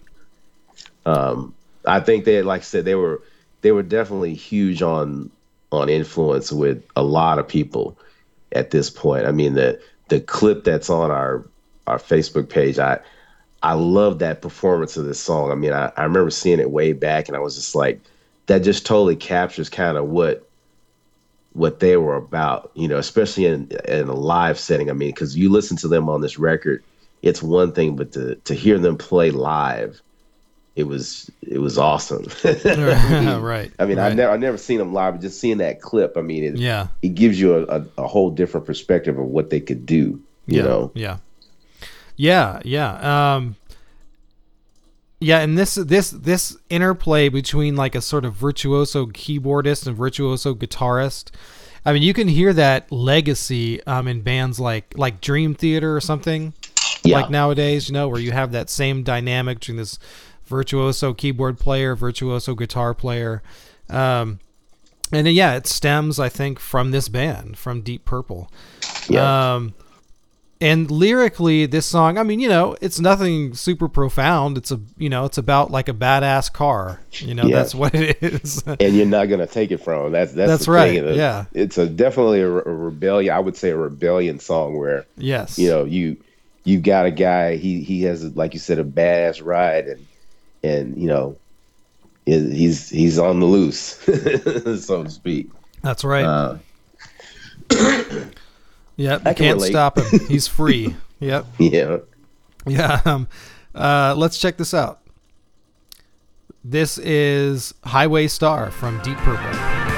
um, 1.05 1.53
I 1.85 1.99
think 1.99 2.25
they, 2.25 2.41
like 2.41 2.61
I 2.61 2.63
said, 2.63 2.85
they 2.85 2.95
were 2.95 3.21
they 3.61 3.71
were 3.71 3.83
definitely 3.83 4.33
huge 4.33 4.81
on 4.81 5.29
on 5.71 5.89
influence 5.89 6.51
with 6.51 6.83
a 6.95 7.03
lot 7.03 7.39
of 7.39 7.47
people 7.47 7.97
at 8.51 8.71
this 8.71 8.89
point. 8.89 9.25
I 9.25 9.31
mean 9.31 9.53
the 9.53 9.79
the 10.09 10.19
clip 10.19 10.63
that's 10.63 10.89
on 10.89 11.11
our 11.11 11.45
our 11.87 11.97
Facebook 11.99 12.49
page, 12.49 12.79
I 12.79 12.99
I 13.61 13.73
love 13.73 14.19
that 14.19 14.41
performance 14.41 14.95
of 14.97 15.05
this 15.05 15.19
song. 15.19 15.51
I 15.51 15.55
mean, 15.55 15.73
I, 15.73 15.91
I 15.97 16.03
remember 16.03 16.29
seeing 16.29 16.59
it 16.59 16.71
way 16.71 16.93
back 16.93 17.27
and 17.27 17.35
I 17.35 17.39
was 17.39 17.55
just 17.55 17.75
like, 17.75 17.99
that 18.47 18.59
just 18.59 18.85
totally 18.85 19.15
captures 19.15 19.69
kind 19.69 19.97
of 19.97 20.07
what 20.07 20.45
what 21.53 21.79
they 21.79 21.97
were 21.97 22.15
about, 22.15 22.71
you 22.75 22.87
know, 22.87 22.97
especially 22.97 23.45
in 23.45 23.69
in 23.85 24.07
a 24.07 24.13
live 24.13 24.59
setting. 24.59 24.89
I 24.89 24.93
mean, 24.93 25.09
because 25.09 25.35
you 25.35 25.49
listen 25.49 25.77
to 25.77 25.87
them 25.87 26.09
on 26.09 26.21
this 26.21 26.39
record, 26.39 26.83
it's 27.21 27.43
one 27.43 27.73
thing, 27.73 27.95
but 27.95 28.11
to 28.13 28.35
to 28.35 28.53
hear 28.53 28.79
them 28.79 28.97
play 28.97 29.31
live, 29.31 30.01
it 30.75 30.87
was 30.87 31.29
it 31.41 31.59
was 31.59 31.77
awesome. 31.77 32.25
right. 32.43 33.71
I 33.77 33.85
mean, 33.85 33.97
right. 33.97 33.99
I've 33.99 34.15
never 34.15 34.31
I've 34.31 34.39
never 34.39 34.57
seen 34.57 34.77
them 34.79 34.93
live, 34.93 35.15
but 35.15 35.21
just 35.21 35.39
seeing 35.39 35.57
that 35.57 35.81
clip, 35.81 36.17
I 36.17 36.21
mean, 36.21 36.43
it 36.43 36.57
Yeah. 36.57 36.87
it 37.01 37.09
gives 37.09 37.39
you 37.39 37.55
a, 37.55 37.79
a, 37.79 37.85
a 37.99 38.07
whole 38.07 38.29
different 38.31 38.65
perspective 38.65 39.17
of 39.17 39.25
what 39.25 39.49
they 39.49 39.59
could 39.59 39.85
do. 39.85 40.21
You 40.47 40.57
yeah. 40.57 40.63
know, 40.63 40.91
Yeah. 40.95 41.17
Yeah, 42.19 42.59
yeah. 42.65 43.35
Um 43.35 43.55
Yeah, 45.21 45.39
and 45.39 45.57
this 45.57 45.75
this 45.75 46.09
this 46.11 46.57
interplay 46.69 47.29
between 47.29 47.77
like 47.77 47.95
a 47.95 48.01
sort 48.01 48.25
of 48.25 48.33
virtuoso 48.33 49.05
keyboardist 49.05 49.88
and 49.88 49.95
virtuoso 49.95 50.53
guitarist. 50.53 51.31
I 51.85 51.93
mean, 51.93 52.03
you 52.03 52.13
can 52.13 52.27
hear 52.27 52.51
that 52.53 52.91
legacy 52.91 53.81
um, 53.85 54.05
in 54.09 54.21
bands 54.21 54.59
like 54.59 54.93
like 54.97 55.21
Dream 55.21 55.55
Theater 55.55 55.95
or 55.95 56.01
something 56.01 56.53
Yeah. 57.05 57.21
like 57.21 57.29
nowadays, 57.29 57.88
you 57.88 57.93
know, 57.93 58.09
where 58.09 58.19
you 58.19 58.33
have 58.33 58.51
that 58.51 58.69
same 58.69 59.01
dynamic 59.01 59.59
between 59.59 59.77
this 59.77 59.97
virtuoso 60.45 61.13
keyboard 61.13 61.57
player, 61.57 61.95
virtuoso 61.95 62.53
guitar 62.53 62.93
player. 62.93 63.41
Um, 63.89 64.39
and 65.11 65.25
then, 65.25 65.33
yeah, 65.33 65.55
it 65.55 65.67
stems, 65.67 66.19
I 66.19 66.27
think, 66.29 66.59
from 66.59 66.91
this 66.91 67.07
band, 67.07 67.57
from 67.57 67.81
Deep 67.81 68.03
Purple. 68.05 68.51
Yeah. 69.07 69.53
Um, 69.55 69.73
and 70.61 70.91
lyrically, 70.91 71.65
this 71.67 71.85
song, 71.85 72.17
I 72.17 72.23
mean, 72.23 72.41
you 72.41 72.49
know, 72.49 72.75
it's 72.81 72.99
nothing 72.99 73.53
super 73.53 73.87
profound. 73.87 74.57
It's 74.57 74.71
a, 74.71 74.81
you 74.97 75.07
know, 75.07 75.23
it's 75.23 75.37
about 75.37 75.71
like 75.71 75.87
a 75.87 75.93
badass 75.93 76.51
car. 76.51 76.99
You 77.11 77.33
know, 77.33 77.45
Yeah. 77.45 77.55
that's 77.55 77.73
what 77.73 77.95
it 77.95 78.17
is. 78.21 78.61
and 78.67 78.93
you're 78.93 79.05
not 79.05 79.25
gonna 79.29 79.47
take 79.47 79.71
it 79.71 79.77
from 79.77 80.07
him. 80.07 80.11
That's 80.11 80.33
that's, 80.33 80.49
That's 80.49 80.65
the 80.65 80.71
right, 80.71 81.01
Thing. 81.01 81.15
Yeah. 81.15 81.45
it's 81.53 81.77
a 81.77 81.87
definitely 81.87 82.41
a, 82.41 82.49
a 82.49 82.73
rebellion. 82.73 83.33
I 83.33 83.39
would 83.39 83.55
say 83.55 83.69
a 83.69 83.77
rebellion 83.77 84.39
song 84.39 84.77
where 84.77 85.05
yes. 85.15 85.57
you 85.57 85.69
know 85.69 85.85
you 85.85 86.17
you 86.65 86.79
got 86.79 87.05
a 87.05 87.11
guy. 87.11 87.55
He 87.55 87.81
he 87.81 88.03
has 88.03 88.35
like 88.35 88.53
you 88.53 88.59
said 88.59 88.79
a 88.79 88.83
badass 88.83 89.43
ride 89.43 89.87
and 89.87 90.07
and 90.61 90.97
you 90.97 91.07
know 91.07 91.37
he's 92.25 92.89
he's 92.89 93.17
on 93.17 93.39
the 93.39 93.45
loose, 93.45 93.95
so 94.85 95.03
to 95.05 95.09
speak. 95.09 95.49
That's 95.83 96.03
right. 96.03 96.25
Uh, 96.25 96.57
yep. 98.99 99.21
I 99.21 99.33
can 99.33 99.45
can't 99.45 99.55
relate. 99.57 99.69
stop 99.71 99.97
him. 99.97 100.19
He's 100.27 100.47
free. 100.47 100.95
yep. 101.19 101.45
yeah. 101.57 101.97
Yeah. 102.67 103.01
Um, 103.05 103.27
uh, 103.73 104.13
let's 104.17 104.37
check 104.37 104.57
this 104.57 104.73
out. 104.73 104.99
This 106.63 106.97
is 106.97 107.73
Highway 107.83 108.27
Star 108.27 108.69
from 108.69 109.01
Deep 109.01 109.17
Purple. 109.19 109.97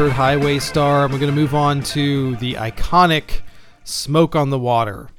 Heard 0.00 0.12
Highway 0.12 0.58
Star. 0.58 1.04
and 1.04 1.12
We're 1.12 1.20
going 1.20 1.30
to 1.30 1.38
move 1.38 1.54
on 1.54 1.82
to 1.82 2.34
the 2.36 2.54
iconic 2.54 3.42
Smoke 3.84 4.34
on 4.34 4.48
the 4.48 4.58
Water. 4.58 5.10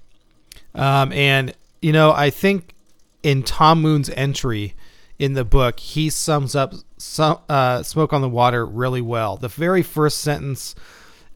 Um, 0.74 1.14
and, 1.14 1.54
you 1.84 1.92
know, 1.92 2.12
I 2.12 2.32
think 2.32 2.74
in 3.22 3.44
Tom 3.44 3.80
Moon's 3.80 4.10
entry 4.10 4.74
in 5.20 5.34
the 5.34 5.46
book, 5.46 5.80
he 5.80 6.10
sums 6.10 6.56
up 6.56 6.74
some, 6.98 7.38
uh, 7.48 7.84
Smoke 7.84 8.12
on 8.12 8.22
the 8.22 8.30
Water 8.30 8.66
really 8.66 9.02
well. 9.02 9.38
The 9.38 9.50
very 9.50 9.84
first 9.84 10.18
sentence 10.18 10.74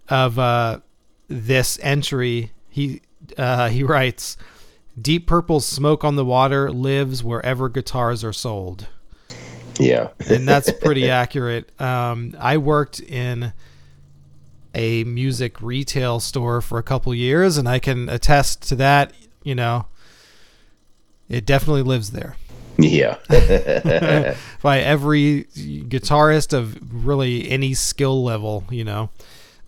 of 0.10 0.40
uh, 0.40 0.80
this 1.28 1.78
entry, 1.84 2.52
he, 2.68 3.04
uh, 3.38 3.70
he 3.70 3.84
writes 3.84 4.38
Deep 5.00 5.28
Purple's 5.28 5.68
Smoke 5.68 6.04
on 6.04 6.16
the 6.16 6.26
Water 6.26 6.72
lives 6.72 7.24
wherever 7.24 7.70
guitars 7.70 8.24
are 8.24 8.34
sold 8.34 8.88
Yeah. 9.80 10.10
and 10.30 10.48
that's 10.48 10.72
pretty 10.82 11.10
accurate. 11.10 11.70
Um, 11.82 12.36
I 12.40 12.58
worked 12.58 13.00
in 13.00 13.54
a 14.74 15.04
music 15.06 15.62
retail 15.62 16.20
store 16.20 16.62
for 16.62 16.78
a 16.78 16.84
couple 16.84 17.14
years, 17.14 17.58
and 17.58 17.68
I 17.68 17.80
can 17.80 18.10
attest 18.10 18.62
to 18.70 18.76
that. 18.76 19.14
You 19.44 19.56
know, 19.56 19.86
it 21.30 21.46
definitely 21.46 21.84
lives 21.84 22.12
there 22.12 22.36
yeah. 22.78 23.18
by 24.62 24.80
every 24.80 25.46
guitarist 25.56 26.54
of 26.54 26.78
really 27.06 27.50
any 27.50 27.74
skill 27.74 28.24
level. 28.24 28.64
You 28.70 28.84
know, 28.84 29.10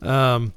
um, 0.02 0.54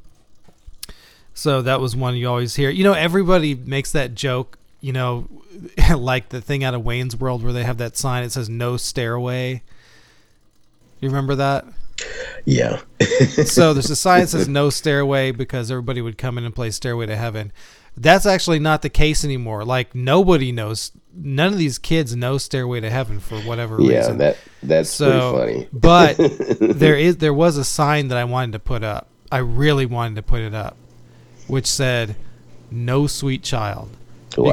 so 1.35 1.63
that 1.63 1.81
was 1.81 1.95
one 1.95 2.17
you 2.17 2.29
always 2.29 2.57
hear. 2.57 2.71
You 2.71 2.85
know, 2.85 2.93
everybody 2.93 3.55
makes 3.55 3.93
that 3.93 4.15
joke. 4.15 4.59
You 4.81 4.93
know, 4.93 5.29
like 5.97 6.29
the 6.29 6.41
thing 6.41 6.65
out 6.65 6.75
of 6.75 6.85
Wayne's 6.85 7.17
World 7.17 7.43
where 7.43 7.53
they 7.53 7.65
have 7.65 7.79
that 7.79 7.97
sign. 7.97 8.25
It 8.25 8.33
says 8.33 8.49
"No 8.49 8.77
Stairway." 8.77 9.63
You 11.01 11.09
remember 11.09 11.35
that? 11.37 11.65
yeah. 12.45 12.81
so 13.45 13.73
there's 13.73 13.91
a 13.91 13.97
sign 13.97 14.21
that 14.23 14.29
says 14.29 14.49
no 14.49 14.71
stairway 14.71 15.31
because 15.33 15.71
everybody 15.71 16.01
would 16.01 16.19
come 16.19 16.37
in 16.39 16.45
and 16.45 16.55
play 16.55 16.71
Stairway 16.71 17.07
to 17.07 17.17
Heaven. 17.17 17.53
That's 17.97 18.27
actually 18.27 18.59
not 18.59 18.83
the 18.83 18.89
case 18.91 19.25
anymore. 19.25 19.65
Like 19.65 19.95
nobody 19.95 20.53
knows. 20.53 20.93
None 21.15 21.53
of 21.53 21.59
these 21.59 21.79
kids 21.79 22.15
know 22.15 22.39
Stairway 22.39 22.81
to 22.81 22.91
Heaven 22.91 23.19
for 23.19 23.39
whatever 23.41 23.81
Yeah. 23.81 23.99
reason. 23.99 24.19
That 24.19 24.37
that's 24.63 24.91
so, 24.91 25.37
pretty 25.37 25.53
funny. 25.65 25.69
but 25.73 26.17
there 26.61 26.97
is 26.97 27.17
there 27.17 27.35
was 27.35 27.57
a 27.57 27.65
sign 27.65 28.09
that 28.09 28.19
I 28.19 28.25
wanted 28.25 28.53
to 28.53 28.59
put 28.61 28.83
up. 28.85 29.09
I 29.33 29.39
really 29.39 29.87
wanted 29.87 30.17
to 30.17 30.23
put 30.23 30.41
it 30.41 30.55
up, 30.55 30.77
which 31.49 31.67
said 31.67 32.15
"No 32.71 33.07
Sweet 33.07 33.43
Child." 33.43 33.91
Because 34.31 34.47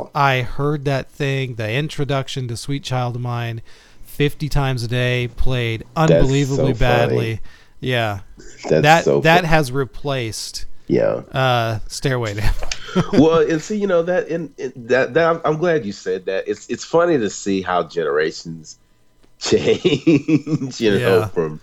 Wow. 0.00 0.10
I 0.14 0.42
heard 0.42 0.84
that 0.86 1.10
thing, 1.10 1.54
the 1.56 1.70
introduction 1.70 2.48
to 2.48 2.56
Sweet 2.56 2.82
Child 2.84 3.16
of 3.16 3.22
Mine, 3.22 3.62
50 4.04 4.48
times 4.48 4.82
a 4.84 4.88
day, 4.88 5.28
played 5.36 5.84
unbelievably 5.96 6.74
so 6.74 6.78
badly. 6.78 7.36
funny. 7.36 7.40
Yeah 7.80 8.20
That's 8.68 8.82
that 8.82 9.04
so 9.04 9.20
that 9.20 9.44
has 9.44 9.70
replaced 9.72 10.64
Yeah. 10.86 11.22
uh, 11.32 11.80
"Stairway 11.88 12.34
to 12.34 12.40
Heaven." 12.40 12.68
well, 13.20 13.40
and 13.40 13.60
see, 13.60 13.76
you 13.76 13.86
know 13.88 14.02
that, 14.04 14.28
and, 14.28 14.54
and 14.58 14.72
that, 14.88 15.14
that 15.14 15.28
I'm, 15.28 15.40
I'm 15.44 15.58
glad 15.58 15.84
you 15.84 15.92
said 15.92 16.26
that. 16.26 16.46
It's 16.46 16.66
it's 16.70 16.84
funny 16.84 17.18
to 17.18 17.28
see 17.28 17.60
how 17.60 17.82
generations 17.82 18.78
change, 19.40 20.80
you 20.80 20.90
know, 20.92 21.18
Yeah. 21.18 21.26
from 21.28 21.60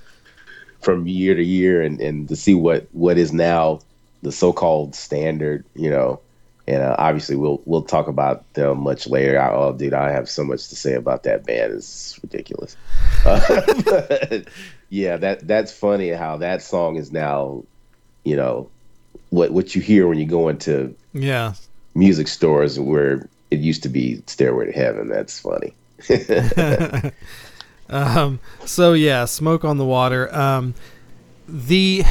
from 0.81 1.07
year 1.07 1.35
to 1.35 1.43
year, 1.43 1.81
and 1.81 1.99
and 2.01 2.27
to 2.29 2.35
see 2.35 2.53
what 2.53 2.87
what 2.91 3.17
is 3.17 3.31
now 3.31 3.79
the 4.23 4.31
so-called 4.31 4.93
standard, 4.93 5.63
you 5.75 5.89
know. 5.89 6.19
And 6.67 6.83
uh, 6.83 6.95
obviously, 6.97 7.35
we'll 7.35 7.61
we'll 7.65 7.81
talk 7.81 8.07
about 8.07 8.51
them 8.53 8.81
much 8.81 9.07
later. 9.07 9.39
I, 9.41 9.51
oh, 9.51 9.73
dude, 9.73 9.93
I 9.93 10.11
have 10.11 10.29
so 10.29 10.43
much 10.43 10.67
to 10.69 10.75
say 10.75 10.93
about 10.93 11.23
that 11.23 11.45
band. 11.45 11.73
It's 11.73 12.19
ridiculous. 12.21 12.77
Uh, 13.23 14.39
yeah, 14.89 15.15
that 15.17 15.47
that's 15.47 15.71
funny 15.71 16.09
how 16.09 16.37
that 16.37 16.61
song 16.61 16.95
is 16.95 17.11
now, 17.11 17.63
you 18.23 18.35
know, 18.35 18.69
what 19.29 19.51
what 19.51 19.75
you 19.75 19.81
hear 19.81 20.07
when 20.07 20.17
you 20.17 20.25
go 20.25 20.49
into 20.49 20.95
Yeah, 21.13 21.53
music 21.93 22.27
stores 22.27 22.79
where 22.79 23.27
it 23.51 23.59
used 23.59 23.83
to 23.83 23.89
be 23.89 24.23
Stairway 24.25 24.65
to 24.65 24.71
Heaven. 24.71 25.07
That's 25.07 25.39
funny. 25.39 25.73
Um, 27.91 28.39
so 28.65 28.93
yeah, 28.93 29.25
smoke 29.25 29.65
on 29.65 29.77
the 29.77 29.85
water. 29.85 30.33
Um, 30.33 30.73
the 31.47 32.03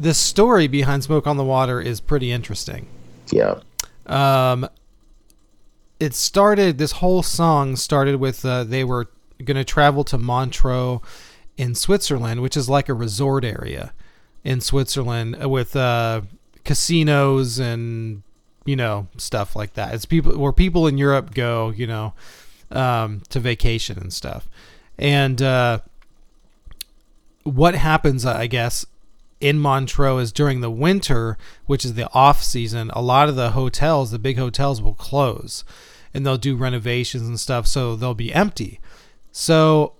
the 0.00 0.14
story 0.14 0.66
behind 0.66 1.04
smoke 1.04 1.26
on 1.26 1.36
the 1.36 1.44
water 1.44 1.80
is 1.80 2.00
pretty 2.00 2.32
interesting. 2.32 2.86
Yeah. 3.30 3.60
Um, 4.06 4.68
it 6.00 6.14
started. 6.14 6.78
This 6.78 6.92
whole 6.92 7.22
song 7.22 7.76
started 7.76 8.16
with 8.16 8.44
uh, 8.44 8.64
they 8.64 8.82
were 8.82 9.08
going 9.44 9.56
to 9.56 9.64
travel 9.64 10.02
to 10.04 10.18
Montreux 10.18 11.00
in 11.56 11.74
Switzerland, 11.74 12.40
which 12.40 12.56
is 12.56 12.68
like 12.68 12.88
a 12.88 12.94
resort 12.94 13.44
area 13.44 13.92
in 14.42 14.62
Switzerland 14.62 15.36
uh, 15.42 15.48
with 15.48 15.76
uh, 15.76 16.22
casinos 16.64 17.58
and 17.58 18.22
you 18.64 18.76
know 18.76 19.06
stuff 19.18 19.54
like 19.54 19.74
that. 19.74 19.92
It's 19.92 20.06
people 20.06 20.38
where 20.38 20.52
people 20.52 20.86
in 20.86 20.96
Europe 20.96 21.34
go, 21.34 21.70
you 21.70 21.86
know, 21.86 22.14
um, 22.70 23.20
to 23.28 23.38
vacation 23.38 23.98
and 23.98 24.12
stuff. 24.12 24.48
And 24.98 25.42
uh, 25.42 25.80
what 27.42 27.74
happens, 27.74 28.24
I 28.24 28.46
guess, 28.46 28.86
in 29.40 29.58
Montreux 29.58 30.18
is 30.18 30.32
during 30.32 30.60
the 30.60 30.70
winter, 30.70 31.38
which 31.66 31.84
is 31.84 31.94
the 31.94 32.10
off 32.12 32.42
season, 32.42 32.90
a 32.94 33.02
lot 33.02 33.28
of 33.28 33.36
the 33.36 33.50
hotels, 33.50 34.10
the 34.10 34.18
big 34.18 34.36
hotels, 34.36 34.82
will 34.82 34.94
close 34.94 35.64
and 36.12 36.26
they'll 36.26 36.36
do 36.36 36.56
renovations 36.56 37.26
and 37.26 37.38
stuff, 37.38 37.66
so 37.66 37.96
they'll 37.96 38.14
be 38.14 38.32
empty. 38.32 38.80
So, 39.32 39.94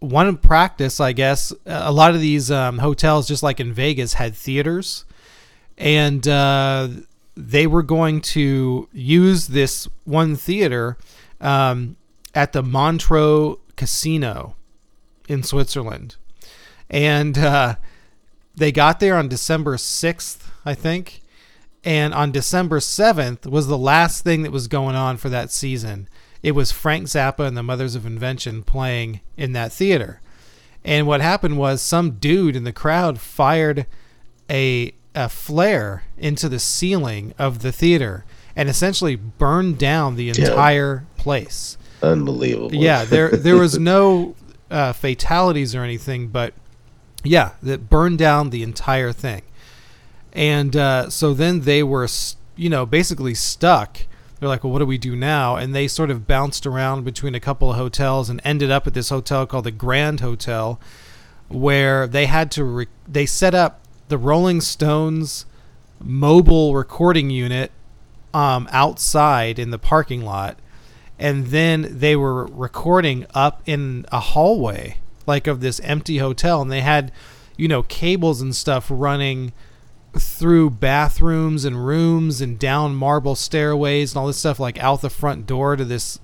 one 0.00 0.36
practice, 0.36 1.00
I 1.00 1.12
guess, 1.12 1.52
a 1.66 1.92
lot 1.92 2.14
of 2.14 2.20
these 2.20 2.50
um, 2.50 2.78
hotels, 2.78 3.26
just 3.26 3.42
like 3.42 3.60
in 3.60 3.72
Vegas, 3.72 4.14
had 4.14 4.34
theaters, 4.34 5.04
and 5.76 6.26
uh, 6.26 6.88
they 7.36 7.66
were 7.66 7.82
going 7.82 8.20
to 8.20 8.88
use 8.92 9.48
this 9.48 9.88
one 10.04 10.36
theater 10.36 10.96
um, 11.40 11.96
at 12.34 12.52
the 12.52 12.62
Montreux 12.62 13.58
Casino 13.76 14.56
in 15.28 15.42
Switzerland. 15.42 16.16
And 16.90 17.36
uh, 17.38 17.76
they 18.58 18.72
got 18.72 19.00
there 19.00 19.16
on 19.16 19.28
December 19.28 19.76
6th, 19.76 20.38
I 20.64 20.74
think. 20.74 21.20
And 21.84 22.12
on 22.12 22.32
December 22.32 22.80
7th 22.80 23.46
was 23.46 23.66
the 23.68 23.78
last 23.78 24.24
thing 24.24 24.42
that 24.42 24.52
was 24.52 24.68
going 24.68 24.96
on 24.96 25.16
for 25.16 25.28
that 25.28 25.50
season. 25.50 26.08
It 26.42 26.52
was 26.52 26.70
Frank 26.72 27.06
Zappa 27.06 27.46
and 27.46 27.56
the 27.56 27.62
Mothers 27.62 27.94
of 27.94 28.04
Invention 28.06 28.62
playing 28.62 29.20
in 29.36 29.52
that 29.52 29.72
theater. 29.72 30.20
And 30.84 31.06
what 31.06 31.20
happened 31.20 31.56
was 31.58 31.80
some 31.82 32.12
dude 32.12 32.56
in 32.56 32.64
the 32.64 32.72
crowd 32.72 33.20
fired 33.20 33.86
a, 34.50 34.92
a 35.14 35.28
flare 35.28 36.04
into 36.16 36.48
the 36.48 36.58
ceiling 36.58 37.34
of 37.38 37.60
the 37.60 37.72
theater 37.72 38.24
and 38.56 38.68
essentially 38.68 39.16
burned 39.16 39.78
down 39.78 40.16
the 40.16 40.24
Yeah. 40.24 40.34
entire 40.36 41.06
place. 41.16 41.76
Unbelievable. 42.02 42.74
Yeah, 42.74 43.04
there 43.04 43.30
there 43.30 43.56
was 43.56 43.78
no 43.80 44.34
uh, 44.70 44.92
fatalities 44.92 45.74
or 45.74 45.82
anything, 45.82 46.28
but 46.28 46.54
yeah, 47.24 47.52
that 47.62 47.88
burned 47.88 48.18
down 48.18 48.50
the 48.50 48.62
entire 48.62 49.12
thing. 49.12 49.42
And 50.32 50.76
uh, 50.76 51.10
so 51.10 51.34
then 51.34 51.62
they 51.62 51.82
were, 51.82 52.08
you 52.56 52.68
know, 52.68 52.86
basically 52.86 53.34
stuck. 53.34 54.00
They're 54.38 54.48
like, 54.48 54.62
well, 54.62 54.72
what 54.72 54.78
do 54.78 54.86
we 54.86 54.98
do 54.98 55.16
now? 55.16 55.56
And 55.56 55.74
they 55.74 55.88
sort 55.88 56.10
of 56.10 56.26
bounced 56.26 56.66
around 56.66 57.04
between 57.04 57.34
a 57.34 57.40
couple 57.40 57.70
of 57.70 57.76
hotels 57.76 58.30
and 58.30 58.40
ended 58.44 58.70
up 58.70 58.86
at 58.86 58.94
this 58.94 59.08
hotel 59.08 59.46
called 59.46 59.64
the 59.64 59.70
Grand 59.70 60.20
Hotel, 60.20 60.78
where 61.48 62.06
they 62.06 62.26
had 62.26 62.50
to 62.52 62.64
re- 62.64 62.86
they 63.06 63.26
set 63.26 63.54
up 63.54 63.80
the 64.08 64.18
Rolling 64.18 64.60
Stones 64.60 65.44
mobile 66.00 66.74
recording 66.74 67.30
unit 67.30 67.72
um, 68.32 68.68
outside 68.70 69.58
in 69.58 69.70
the 69.70 69.78
parking 69.78 70.24
lot 70.24 70.56
and 71.18 71.46
then 71.46 71.86
they 71.90 72.14
were 72.14 72.46
recording 72.46 73.26
up 73.34 73.60
in 73.66 74.06
a 74.12 74.20
hallway 74.20 74.98
like 75.28 75.46
of 75.46 75.60
this 75.60 75.78
empty 75.80 76.18
hotel 76.18 76.60
and 76.62 76.72
they 76.72 76.80
had 76.80 77.12
you 77.56 77.68
know 77.68 77.82
cables 77.84 78.40
and 78.40 78.56
stuff 78.56 78.86
running 78.90 79.52
through 80.18 80.70
bathrooms 80.70 81.64
and 81.64 81.86
rooms 81.86 82.40
and 82.40 82.58
down 82.58 82.94
marble 82.94 83.34
stairways 83.36 84.12
and 84.12 84.18
all 84.20 84.26
this 84.26 84.38
stuff 84.38 84.58
like 84.58 84.78
out 84.82 85.02
the 85.02 85.10
front 85.10 85.46
door 85.46 85.76
to 85.76 85.84
this 85.84 86.18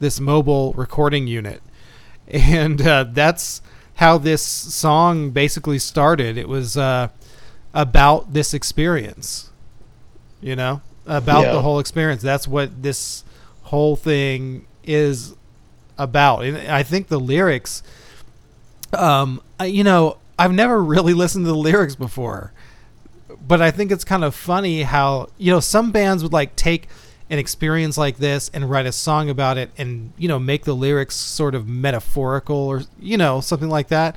this 0.00 0.18
mobile 0.18 0.72
recording 0.74 1.26
unit. 1.28 1.62
And 2.28 2.84
uh, 2.84 3.04
that's 3.12 3.62
how 3.94 4.18
this 4.18 4.42
song 4.42 5.30
basically 5.30 5.78
started. 5.78 6.36
It 6.36 6.48
was 6.48 6.76
uh, 6.76 7.08
about 7.72 8.32
this 8.32 8.52
experience 8.52 9.50
you 10.40 10.56
know 10.56 10.80
about 11.06 11.42
Yeah. 11.44 11.52
the 11.52 11.62
whole 11.62 11.78
experience. 11.78 12.22
That's 12.22 12.48
what 12.48 12.82
this 12.82 13.22
whole 13.62 13.94
thing 13.94 14.66
is 14.82 15.34
about. 15.98 16.44
And 16.44 16.58
i 16.70 16.82
think 16.82 17.06
the 17.08 17.20
lyrics 17.20 17.82
um 18.92 19.40
I, 19.58 19.66
you 19.66 19.84
know 19.84 20.18
i've 20.38 20.52
never 20.52 20.82
really 20.82 21.14
listened 21.14 21.44
to 21.44 21.50
the 21.50 21.56
lyrics 21.56 21.94
before 21.94 22.52
but 23.46 23.60
i 23.60 23.70
think 23.70 23.90
it's 23.90 24.04
kind 24.04 24.24
of 24.24 24.34
funny 24.34 24.82
how 24.82 25.28
you 25.38 25.52
know 25.52 25.60
some 25.60 25.90
bands 25.92 26.22
would 26.22 26.32
like 26.32 26.56
take 26.56 26.88
an 27.28 27.38
experience 27.38 27.98
like 27.98 28.18
this 28.18 28.50
and 28.54 28.70
write 28.70 28.86
a 28.86 28.92
song 28.92 29.28
about 29.28 29.58
it 29.58 29.70
and 29.76 30.12
you 30.16 30.28
know 30.28 30.38
make 30.38 30.64
the 30.64 30.74
lyrics 30.74 31.16
sort 31.16 31.54
of 31.54 31.66
metaphorical 31.68 32.56
or 32.56 32.82
you 33.00 33.16
know 33.16 33.40
something 33.40 33.68
like 33.68 33.88
that 33.88 34.16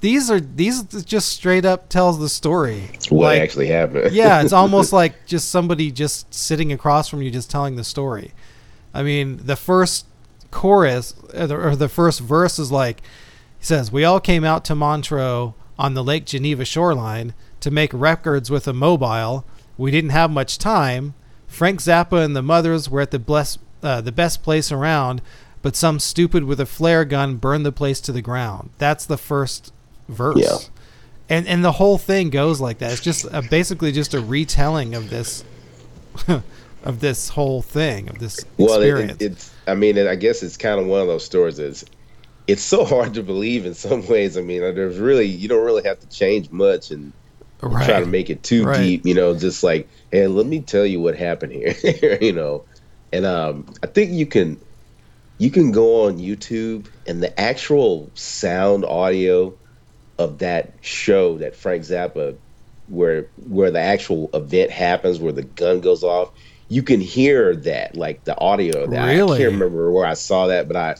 these 0.00 0.30
are 0.30 0.38
these 0.38 0.82
just 0.82 1.30
straight 1.30 1.64
up 1.64 1.88
tells 1.88 2.18
the 2.18 2.28
story 2.28 2.90
What 3.08 3.28
Like, 3.28 3.40
actually 3.40 3.68
happened? 3.68 4.12
yeah, 4.14 4.42
it's 4.42 4.52
almost 4.52 4.92
like 4.92 5.24
just 5.24 5.50
somebody 5.50 5.90
just 5.90 6.32
sitting 6.34 6.72
across 6.72 7.08
from 7.08 7.22
you, 7.22 7.30
just 7.30 7.50
telling 7.50 7.76
the 7.76 7.84
story. 7.84 8.32
I 8.92 9.02
mean, 9.02 9.38
the 9.38 9.56
first 9.56 10.04
chorus 10.50 11.14
or 11.32 11.46
the, 11.46 11.56
or 11.56 11.74
the 11.74 11.88
first 11.88 12.20
verse 12.20 12.58
is 12.58 12.70
like, 12.70 13.00
he 13.64 13.66
says, 13.66 13.90
"We 13.90 14.04
all 14.04 14.20
came 14.20 14.44
out 14.44 14.62
to 14.66 14.74
Montreux 14.74 15.54
on 15.78 15.94
the 15.94 16.04
Lake 16.04 16.26
Geneva 16.26 16.66
shoreline 16.66 17.32
to 17.60 17.70
make 17.70 17.90
records 17.94 18.50
with 18.50 18.68
a 18.68 18.74
mobile. 18.74 19.46
We 19.78 19.90
didn't 19.90 20.10
have 20.10 20.30
much 20.30 20.58
time. 20.58 21.14
Frank 21.46 21.80
Zappa 21.80 22.22
and 22.22 22.36
the 22.36 22.42
Mothers 22.42 22.90
were 22.90 23.00
at 23.00 23.10
the 23.10 23.18
bless, 23.18 23.56
uh, 23.82 24.02
the 24.02 24.12
best 24.12 24.42
place 24.42 24.70
around, 24.70 25.22
but 25.62 25.76
some 25.76 25.98
stupid 25.98 26.44
with 26.44 26.60
a 26.60 26.66
flare 26.66 27.06
gun 27.06 27.36
burned 27.36 27.64
the 27.64 27.72
place 27.72 28.00
to 28.02 28.12
the 28.12 28.20
ground." 28.20 28.68
That's 28.76 29.06
the 29.06 29.16
first 29.16 29.72
verse 30.10 30.36
Yeah. 30.36 30.58
and 31.30 31.48
and 31.48 31.64
the 31.64 31.72
whole 31.72 31.96
thing 31.96 32.28
goes 32.28 32.60
like 32.60 32.76
that. 32.80 32.92
It's 32.92 33.00
just 33.00 33.24
uh, 33.32 33.40
basically 33.48 33.92
just 33.92 34.12
a 34.12 34.20
retelling 34.20 34.94
of 34.94 35.08
this 35.08 35.42
of 36.84 37.00
this 37.00 37.30
whole 37.30 37.62
thing 37.62 38.10
of 38.10 38.18
this 38.18 38.44
Well, 38.58 38.82
it, 38.82 38.88
experience. 38.88 39.22
it, 39.22 39.32
it's. 39.32 39.50
I 39.66 39.74
mean, 39.74 39.96
I 40.06 40.16
guess 40.16 40.42
it's 40.42 40.58
kind 40.58 40.78
of 40.78 40.86
one 40.86 41.00
of 41.00 41.06
those 41.06 41.24
stories 41.24 41.56
that's. 41.56 41.82
It's 42.46 42.62
so 42.64 42.84
hard 42.84 43.14
to 43.14 43.22
believe 43.22 43.66
in 43.66 43.74
some 43.74 44.06
ways. 44.08 44.36
I 44.36 44.42
mean, 44.42 44.60
there's 44.60 44.98
really 44.98 45.26
you 45.26 45.48
don't 45.48 45.64
really 45.64 45.84
have 45.84 46.00
to 46.00 46.08
change 46.08 46.50
much 46.50 46.90
and 46.90 47.14
right. 47.62 47.86
try 47.86 48.00
to 48.00 48.06
make 48.06 48.30
it 48.30 48.42
too 48.42 48.64
Right. 48.64 48.74
deep. 48.74 49.06
You 49.06 49.14
know, 49.14 49.36
just 49.36 49.62
like, 49.62 49.90
hey, 50.10 50.26
let 50.26 50.46
me 50.46 50.62
tell 50.62 50.86
you 50.86 51.00
what 51.00 51.16
happened 51.16 51.52
here. 51.52 52.18
you 52.20 52.32
know, 52.32 52.66
and 53.12 53.24
um, 53.26 53.66
I 53.82 53.86
think 53.88 54.12
you 54.12 54.26
can 54.26 54.60
you 55.38 55.50
can 55.50 55.72
go 55.72 56.06
on 56.06 56.18
YouTube 56.18 56.88
and 57.06 57.22
the 57.22 57.38
actual 57.40 58.12
sound 58.16 58.84
audio 58.84 59.58
of 60.18 60.38
that 60.38 60.76
show 60.82 61.38
that 61.38 61.56
Frank 61.56 61.82
Zappa 61.84 62.38
where 62.86 63.30
where 63.36 63.70
the 63.70 63.80
actual 63.80 64.30
event 64.34 64.70
happens 64.70 65.18
where 65.20 65.32
the 65.32 65.42
gun 65.44 65.80
goes 65.80 66.02
off 66.02 66.30
you 66.68 66.82
can 66.82 67.00
hear 67.00 67.56
that 67.56 67.96
like 67.96 68.24
the 68.24 68.38
audio 68.38 68.84
of 68.84 68.90
that 68.90 69.02
Really? 69.04 69.34
I 69.34 69.38
can't 69.38 69.52
remember 69.54 69.90
where 69.90 70.06
I 70.06 70.14
saw 70.14 70.48
that 70.48 70.68
but 70.68 70.76
I 70.76 70.96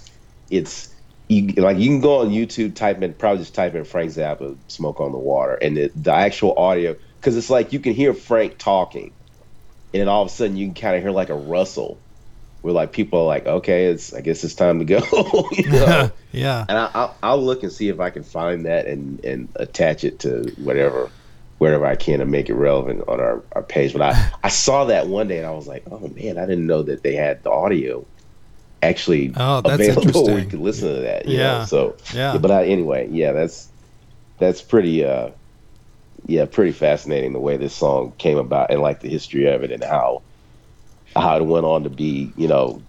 it's 0.50 0.93
you 1.28 1.52
like 1.54 1.78
you 1.78 1.88
can 1.88 2.00
go 2.00 2.20
on 2.20 2.30
YouTube 2.30 2.74
type 2.74 3.00
in 3.02 3.14
probably 3.14 3.38
just 3.38 3.54
type 3.54 3.74
in 3.74 3.84
Frank 3.84 4.10
Zappa 4.10 4.56
smoke 4.68 5.00
on 5.00 5.12
the 5.12 5.18
water 5.18 5.54
and 5.54 5.76
the, 5.76 5.90
the 5.94 6.12
actual 6.12 6.54
audio 6.58 6.96
because 7.20 7.36
it's 7.36 7.50
like 7.50 7.72
you 7.72 7.80
can 7.80 7.94
hear 7.94 8.12
Frank 8.12 8.58
talking 8.58 9.12
and 9.92 10.00
then 10.00 10.08
all 10.08 10.22
of 10.22 10.28
a 10.28 10.30
sudden 10.30 10.56
you 10.56 10.66
can 10.66 10.74
kind 10.74 10.96
of 10.96 11.02
hear 11.02 11.10
like 11.10 11.30
a 11.30 11.34
rustle 11.34 11.98
where 12.60 12.74
like 12.74 12.92
people 12.92 13.20
are 13.20 13.26
like 13.26 13.46
okay 13.46 13.86
it's 13.86 14.12
I 14.12 14.20
guess 14.20 14.44
it's 14.44 14.54
time 14.54 14.80
to 14.80 14.84
go 14.84 15.00
you 15.52 15.70
know 15.70 16.10
yeah. 16.32 16.64
and 16.68 16.76
I, 16.76 16.90
I'll, 16.94 17.16
I'll 17.22 17.42
look 17.42 17.62
and 17.62 17.72
see 17.72 17.88
if 17.88 18.00
I 18.00 18.10
can 18.10 18.22
find 18.22 18.66
that 18.66 18.86
and, 18.86 19.24
and 19.24 19.48
attach 19.56 20.04
it 20.04 20.20
to 20.20 20.52
whatever 20.58 21.10
wherever 21.58 21.86
I 21.86 21.96
can 21.96 22.18
to 22.18 22.26
make 22.26 22.50
it 22.50 22.54
relevant 22.54 23.04
on 23.08 23.20
our, 23.20 23.42
our 23.52 23.62
page. 23.62 23.92
But 23.92 24.02
I, 24.02 24.30
I 24.42 24.48
saw 24.48 24.86
that 24.86 25.06
one 25.06 25.28
day 25.28 25.38
and 25.38 25.46
I 25.46 25.52
was 25.52 25.66
like, 25.66 25.84
oh 25.90 26.08
man, 26.08 26.36
I 26.36 26.46
didn't 26.46 26.66
know 26.66 26.82
that 26.82 27.02
they 27.02 27.14
had 27.14 27.42
the 27.42 27.50
audio 27.50 28.04
actually 28.84 29.32
Oh, 29.36 29.60
that's 29.60 29.88
available 29.88 30.24
where 30.24 30.38
you 30.38 30.46
could 30.46 30.60
listen 30.60 30.94
to 30.94 31.00
that. 31.00 31.26
Yeah. 31.26 31.58
know? 31.58 31.64
So 31.66 31.96
Yeah. 32.14 32.38
but 32.38 32.50
I, 32.50 32.66
anyway, 32.66 33.08
yeah, 33.10 33.32
that's 33.32 33.68
that's 34.38 34.62
pretty 34.62 35.04
uh 35.04 35.30
yeah, 36.26 36.46
pretty 36.46 36.72
fascinating 36.72 37.32
the 37.32 37.38
way 37.38 37.56
this 37.56 37.74
song 37.74 38.14
came 38.18 38.38
about 38.38 38.70
and 38.70 38.80
like 38.80 39.00
the 39.00 39.08
history 39.08 39.46
of 39.46 39.62
it 39.62 39.70
and 39.70 39.84
how 39.84 40.22
how 41.14 41.36
it 41.36 41.44
went 41.44 41.66
on 41.66 41.84
to 41.84 41.90
be, 41.90 42.32
you 42.36 42.48
know, 42.48 42.82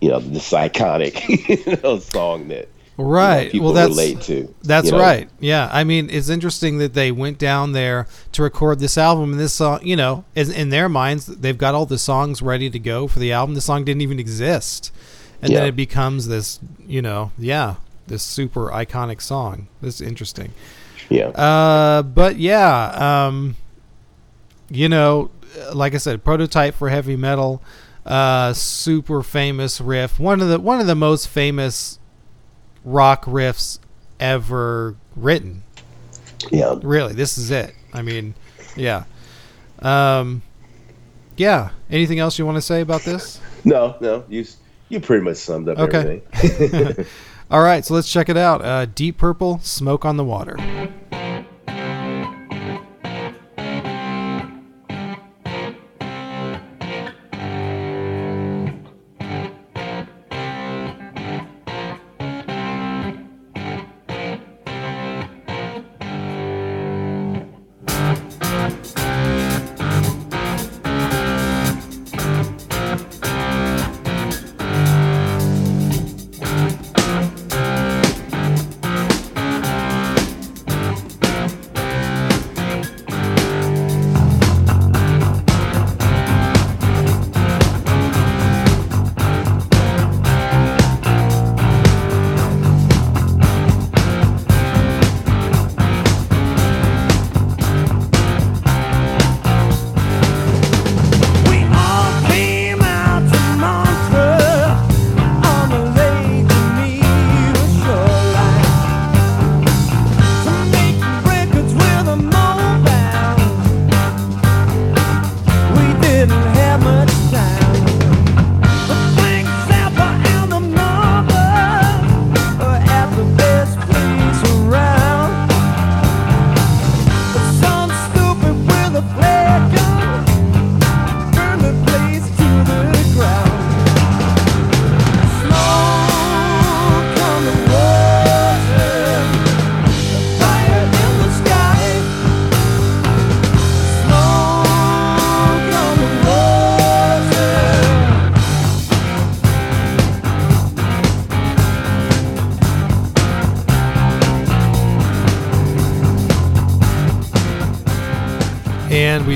you 0.00 0.10
know, 0.10 0.20
this 0.20 0.52
iconic 0.52 1.28
you 1.66 1.78
know, 1.82 1.98
song 1.98 2.48
that 2.48 2.68
you 2.98 3.04
know, 3.04 3.10
Right. 3.10 3.50
people 3.50 3.66
well, 3.66 3.74
that's 3.74 3.90
relate 3.90 4.20
to. 4.22 4.54
That's 4.62 4.86
you 4.86 4.92
know? 4.92 4.98
right. 5.00 5.28
Yeah. 5.40 5.68
I 5.72 5.84
mean, 5.84 6.10
it's 6.10 6.28
interesting 6.28 6.78
that 6.78 6.94
they 6.94 7.10
went 7.10 7.38
down 7.38 7.72
there 7.72 8.06
to 8.32 8.42
record 8.42 8.78
this 8.78 8.98
album, 8.98 9.32
and 9.32 9.40
this 9.40 9.54
song, 9.54 9.80
you 9.82 9.96
know, 9.96 10.24
is 10.34 10.50
in 10.50 10.68
their 10.68 10.88
minds, 10.88 11.26
they've 11.26 11.56
got 11.58 11.74
all 11.74 11.86
the 11.86 11.98
songs 11.98 12.42
ready 12.42 12.68
to 12.70 12.78
go 12.78 13.08
for 13.08 13.18
the 13.18 13.32
album. 13.32 13.54
The 13.54 13.60
song 13.60 13.84
didn't 13.84 14.02
even 14.02 14.18
exist, 14.18 14.92
and 15.40 15.54
then 15.54 15.66
it 15.66 15.76
becomes 15.76 16.28
this, 16.28 16.60
you 16.86 17.02
know, 17.02 17.32
yeah, 17.38 17.76
this 18.06 18.22
super 18.22 18.68
iconic 18.70 19.20
song. 19.22 19.68
This 19.80 19.96
is 19.96 20.06
interesting. 20.06 20.52
Yeah. 21.08 21.28
Uh, 21.28 22.02
but 22.02 22.36
yeah, 22.36 23.26
um, 23.26 23.56
you 24.70 24.88
know, 24.88 25.30
like 25.74 25.94
I 25.94 25.98
said, 25.98 26.24
prototype 26.24 26.74
for 26.74 26.88
heavy 26.88 27.16
metal, 27.16 27.62
uh, 28.06 28.52
super 28.52 29.22
famous 29.22 29.80
riff. 29.80 30.18
One 30.18 30.40
of 30.40 30.48
the 30.48 30.58
one 30.58 30.80
of 30.80 30.86
the 30.86 30.94
most 30.94 31.28
famous 31.28 31.98
rock 32.84 33.24
riffs 33.24 33.78
ever 34.20 34.96
written. 35.16 35.62
yeah. 36.50 36.74
Really, 36.82 37.12
this 37.12 37.38
is 37.38 37.50
it. 37.50 37.74
I 37.92 38.02
mean, 38.02 38.34
yeah, 38.76 39.04
um, 39.80 40.42
yeah. 41.36 41.70
Anything 41.90 42.18
else 42.18 42.38
you 42.38 42.46
want 42.46 42.56
to 42.56 42.62
say 42.62 42.80
about 42.80 43.02
this? 43.02 43.40
No, 43.64 43.96
no, 44.00 44.24
you 44.28 44.44
you 44.88 45.00
pretty 45.00 45.22
much 45.24 45.36
summed 45.36 45.68
up 45.68 45.78
Okay. 45.78 46.22
everything. 46.32 47.06
All 47.50 47.62
right, 47.62 47.84
so 47.84 47.94
let's 47.94 48.10
check 48.10 48.28
it 48.28 48.36
out. 48.36 48.64
Uh, 48.64 48.86
Deep 48.86 49.18
Purple, 49.18 49.58
Smoke 49.60 50.04
on 50.06 50.16
the 50.16 50.24
Water. 50.24 50.56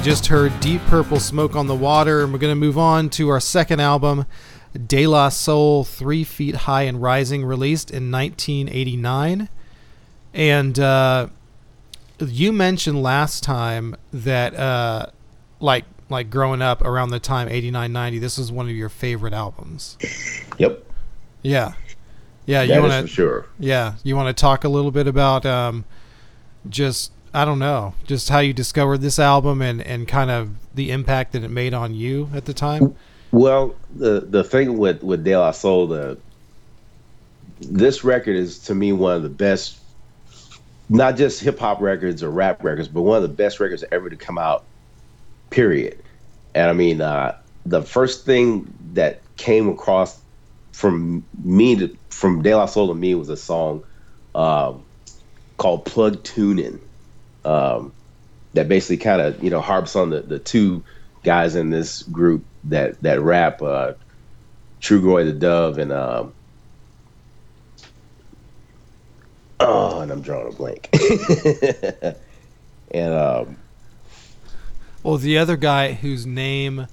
Just 0.07 0.29
heard 0.29 0.61
Deep 0.61 0.81
Purple 0.83 1.19
Smoke 1.19 1.57
on 1.57 1.67
the 1.67 1.75
Water. 1.75 2.23
And 2.23 2.33
we're 2.33 2.39
going 2.39 2.53
to 2.53 2.55
move 2.55 2.79
on 2.79 3.11
to 3.11 3.29
our 3.29 3.41
second 3.41 3.81
album, 3.81 4.25
De 4.87 5.05
La 5.05 5.31
Soul 5.31 5.83
Three 5.83 6.23
Feet 6.23 6.55
High 6.55 6.83
and 6.83 7.03
Rising, 7.03 7.45
released 7.45 7.91
in 7.91 8.13
1989. 8.13 9.49
And 10.33 10.79
uh, 10.79 11.27
you 12.21 12.53
mentioned 12.53 13.03
last 13.03 13.43
time 13.43 13.97
that, 14.13 14.55
uh, 14.55 15.07
like, 15.59 15.87
like 16.09 16.31
growing 16.31 16.63
up 16.63 16.83
around 16.83 17.09
the 17.09 17.19
time 17.19 17.49
89 17.49 17.93
90 17.93 18.21
this 18.21 18.39
was 18.39 18.53
one 18.53 18.67
of 18.69 18.77
your 18.77 18.89
favorite 18.89 19.35
albums 19.35 19.99
yep. 20.57 20.89
yeah 21.43 21.73
yeah 22.45 22.63
you 22.63 22.69
That 22.69 22.77
is 22.77 22.83
want 22.83 22.93
for 22.93 23.01
to 23.09 23.13
sure. 23.13 23.47
yeah 23.59 23.95
you 24.05 24.15
want 24.15 24.29
to 24.29 24.41
talk 24.41 24.63
a 24.63 24.69
little 24.69 24.93
bit 24.93 25.09
about 25.09 25.45
um 25.45 25.85
just 26.69 27.11
i 27.37 27.45
don't 27.45 27.61
know 27.61 27.95
just 28.05 28.29
how 28.29 28.41
you 28.41 28.53
discovered 28.53 28.99
this 28.99 29.19
album 29.19 29.63
and 29.63 29.81
and 29.83 30.09
kind 30.09 30.31
of 30.31 30.51
the 30.75 30.91
impact 30.91 31.33
that 31.33 31.45
it 31.45 31.51
made 31.51 31.73
on 31.73 31.95
you 31.95 32.29
at 32.35 32.45
the 32.47 32.55
time 32.55 32.97
Well, 33.33 33.75
the 33.95 34.21
the 34.21 34.45
thing 34.45 34.79
with 34.79 35.03
with 35.03 35.25
De 35.25 35.37
La 35.37 35.51
Soul, 35.51 35.89
the 35.89 36.17
this 37.61 38.05
record 38.05 38.37
is 38.37 38.59
to 38.61 38.75
me 38.75 38.93
one 38.93 39.17
of 39.17 39.23
the 39.23 39.29
best, 39.29 39.79
not 40.89 41.17
just 41.17 41.41
hip 41.41 41.59
hop 41.59 41.81
records 41.81 42.23
or 42.23 42.31
rap 42.31 42.63
records, 42.63 42.89
but 42.89 43.03
one 43.03 43.17
of 43.17 43.23
the 43.23 43.35
best 43.35 43.61
records 43.61 43.85
ever 43.93 44.09
to 44.09 44.17
come 44.17 44.39
out. 44.39 44.65
Period. 45.51 45.99
And 46.55 46.71
I 46.71 46.73
mean, 46.73 47.01
uh, 47.01 47.37
the 47.65 47.83
first 47.83 48.25
thing 48.25 48.73
that 48.95 49.21
came 49.37 49.69
across 49.69 50.19
from 50.73 51.25
me 51.43 51.77
to 51.77 51.97
from 52.11 52.43
De 52.43 52.55
La 52.55 52.67
Soul 52.67 52.89
to 52.89 52.95
me 52.95 53.15
was 53.15 53.29
a 53.29 53.37
song 53.37 53.85
um, 54.35 54.83
called 55.59 55.85
"Plug 55.85 56.23
Tuning." 56.23 56.81
Um, 57.47 57.93
that 58.55 58.69
basically 58.69 58.97
kind 58.97 59.21
of 59.21 59.43
you 59.45 59.51
know 59.51 59.61
harps 59.61 59.95
on 59.95 60.11
the, 60.11 60.21
the 60.21 60.39
two 60.39 60.83
guys 61.23 61.55
in 61.55 61.71
this 61.71 62.03
group 62.05 62.45
that 62.65 63.01
that 63.03 63.21
rap 63.21 63.63
uh 63.63 63.93
Trugoy 64.81 65.25
the 65.25 65.33
Dove 65.33 65.79
and 65.79 65.93
um 65.93 66.33
oh 69.61 70.01
and 70.01 70.11
I'm 70.11 70.23
drawing 70.23 70.49
a 70.49 70.57
blank. 70.57 70.89
And 72.93 73.13
um 73.15 73.57
well 75.03 75.17
the 75.17 75.39
other 75.39 75.57
guy 75.57 75.93
whose 75.93 76.25
name 76.25 76.87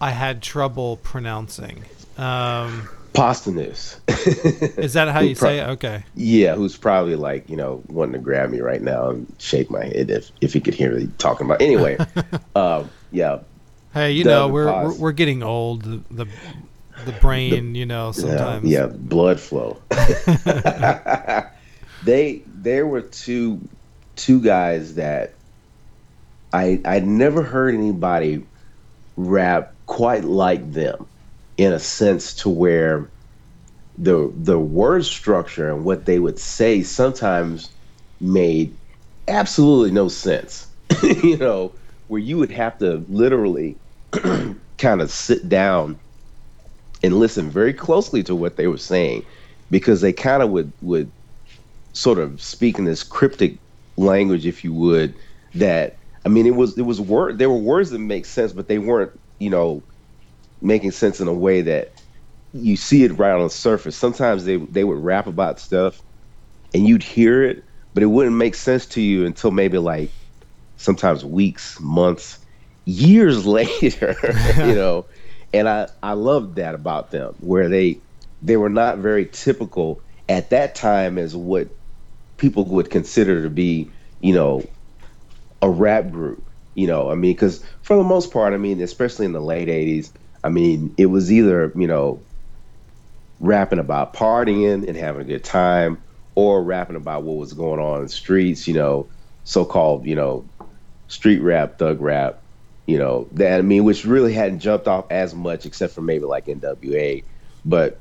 i 0.00 0.10
had 0.10 0.42
trouble 0.42 0.98
pronouncing 0.98 1.82
um 2.18 2.88
Posdnuos 3.16 3.98
is 4.78 4.92
that 4.92 5.08
how 5.08 5.20
you 5.20 5.34
pro- 5.34 5.48
say 5.48 5.58
it? 5.58 5.68
Okay. 5.70 6.04
Yeah 6.14 6.54
who's 6.54 6.76
probably 6.76 7.16
like 7.16 7.48
you 7.48 7.56
know 7.56 7.82
wanting 7.88 8.12
to 8.12 8.18
grab 8.18 8.50
me 8.50 8.60
right 8.60 8.82
now 8.82 9.08
and 9.08 9.34
shake 9.38 9.70
my 9.70 9.86
head 9.86 10.10
if 10.10 10.30
if 10.40 10.52
he 10.52 10.60
could 10.60 10.74
hear 10.74 10.92
me 10.92 11.08
talking 11.18 11.46
about 11.46 11.62
anyway 11.62 11.96
um 12.56 12.90
yeah. 13.10 13.38
Hey 13.94 14.12
you 14.12 14.24
Dove 14.24 14.50
know 14.50 14.54
we're, 14.54 14.66
we're 14.66 14.94
we're 14.94 15.12
getting 15.12 15.42
old 15.42 15.82
the 15.82 16.02
the, 16.10 16.26
the 17.06 17.12
brain 17.12 17.74
you 17.74 17.86
know 17.86 18.12
sometimes. 18.12 18.68
yeah, 18.68 18.86
blood 18.86 19.40
flow. 19.40 19.80
they 22.04 22.42
there 22.46 22.86
were 22.86 23.02
two 23.02 23.60
two 24.16 24.40
guys 24.40 24.94
that 24.94 25.34
I 26.52 26.80
I'd 26.84 27.06
never 27.06 27.42
heard 27.42 27.74
anybody 27.74 28.44
rap 29.16 29.72
quite 29.86 30.24
like 30.24 30.72
them 30.72 31.06
in 31.56 31.72
a 31.72 31.78
sense 31.78 32.34
to 32.36 32.48
where 32.50 33.12
the 33.98 34.32
the 34.36 34.58
word 34.58 35.04
structure 35.04 35.70
and 35.70 35.84
what 35.84 36.06
they 36.06 36.18
would 36.18 36.38
say 36.38 36.82
sometimes 36.82 37.74
made 38.20 38.78
absolutely 39.28 39.90
no 39.90 40.08
sense. 40.08 40.68
you 41.02 41.36
know, 41.38 41.74
where 42.08 42.20
you 42.20 42.38
would 42.38 42.50
have 42.50 42.78
to 42.78 43.04
literally 43.08 43.80
kind 44.78 45.00
of 45.00 45.10
sit 45.10 45.48
down 45.48 46.00
and 47.02 47.18
listen 47.18 47.50
very 47.50 47.72
closely 47.74 48.22
to 48.24 48.34
what 48.34 48.56
they 48.56 48.66
were 48.66 48.78
saying 48.78 49.24
because 49.70 50.00
they 50.00 50.12
kind 50.12 50.42
of 50.42 50.50
would 50.50 50.72
would 50.80 51.12
sort 51.94 52.18
of 52.18 52.40
speak 52.42 52.78
in 52.78 52.84
this 52.84 53.02
cryptic 53.02 53.60
language 53.96 54.46
if 54.46 54.64
you 54.64 54.72
would 54.74 55.16
that 55.54 55.98
I 56.24 56.28
mean 56.28 56.46
it 56.46 56.54
was 56.56 56.76
it 56.78 56.82
was 56.82 57.00
word 57.00 57.38
there 57.38 57.50
were 57.50 57.56
words 57.58 57.90
that 57.90 57.98
make 57.98 58.26
sense 58.26 58.52
but 58.52 58.68
they 58.68 58.78
weren't 58.78 59.12
you 59.38 59.50
know 59.50 59.84
making 60.66 60.90
sense 60.92 61.20
in 61.20 61.28
a 61.28 61.34
way 61.34 61.62
that 61.62 61.92
you 62.52 62.76
see 62.76 63.04
it 63.04 63.18
right 63.18 63.34
on 63.34 63.44
the 63.44 63.50
surface. 63.50 63.96
Sometimes 63.96 64.44
they 64.44 64.56
they 64.56 64.84
would 64.84 65.02
rap 65.02 65.26
about 65.26 65.60
stuff 65.60 66.02
and 66.74 66.86
you'd 66.86 67.02
hear 67.02 67.42
it 67.44 67.64
but 67.94 68.02
it 68.02 68.06
wouldn't 68.06 68.36
make 68.36 68.54
sense 68.54 68.86
to 68.86 69.00
you 69.00 69.24
until 69.24 69.50
maybe 69.50 69.78
like 69.78 70.12
sometimes 70.76 71.24
weeks 71.24 71.78
months 71.80 72.38
years 72.84 73.46
later 73.46 74.16
you 74.58 74.74
know? 74.74 75.06
And 75.52 75.68
i 75.68 75.88
i 76.02 76.12
loved 76.12 76.56
that 76.56 76.74
about 76.74 77.10
them 77.10 77.34
where 77.38 77.68
they 77.68 78.02
they 78.42 78.56
were 78.56 78.70
not 78.70 78.98
very 78.98 79.26
typical 79.26 80.02
at 80.28 80.50
that 80.50 80.74
time 80.74 81.18
as 81.18 81.34
what 81.36 81.70
people 82.38 82.64
would 82.66 82.90
consider 82.90 83.42
to 83.42 83.50
be 83.50 83.90
you 84.20 84.34
know 84.34 84.64
a 85.62 85.70
rap 85.70 86.10
group 86.10 86.50
you 86.74 86.86
know? 86.86 87.10
I 87.10 87.14
mean 87.14 87.32
because 87.32 87.64
for 87.82 87.96
the 87.96 88.04
most 88.04 88.32
part 88.32 88.52
i 88.52 88.58
mean 88.58 88.80
especially 88.82 89.26
in 89.26 89.32
the 89.32 89.40
late 89.40 89.68
80s 89.68 90.12
i 90.46 90.48
mean 90.48 90.94
it 90.96 91.06
was 91.06 91.30
either 91.32 91.72
you 91.76 91.88
know 91.88 92.20
rapping 93.40 93.80
about 93.80 94.14
partying 94.14 94.86
and 94.86 94.96
having 94.96 95.20
a 95.20 95.24
good 95.24 95.44
time 95.44 96.00
or 96.36 96.62
rapping 96.62 96.96
about 96.96 97.24
what 97.24 97.36
was 97.36 97.52
going 97.52 97.80
on 97.80 97.98
in 97.98 98.02
the 98.04 98.08
streets 98.08 98.66
you 98.68 98.72
know 98.74 99.06
so-called 99.44 100.06
you 100.06 100.14
know 100.14 100.48
street 101.08 101.40
rap 101.40 101.78
thug 101.78 102.00
rap 102.00 102.40
you 102.86 102.96
know 102.96 103.28
that 103.32 103.58
i 103.58 103.62
mean 103.62 103.84
which 103.84 104.04
really 104.04 104.32
hadn't 104.32 104.60
jumped 104.60 104.86
off 104.86 105.04
as 105.10 105.34
much 105.34 105.66
except 105.66 105.92
for 105.92 106.00
maybe 106.00 106.24
like 106.24 106.46
nwa 106.46 107.24
but 107.64 108.00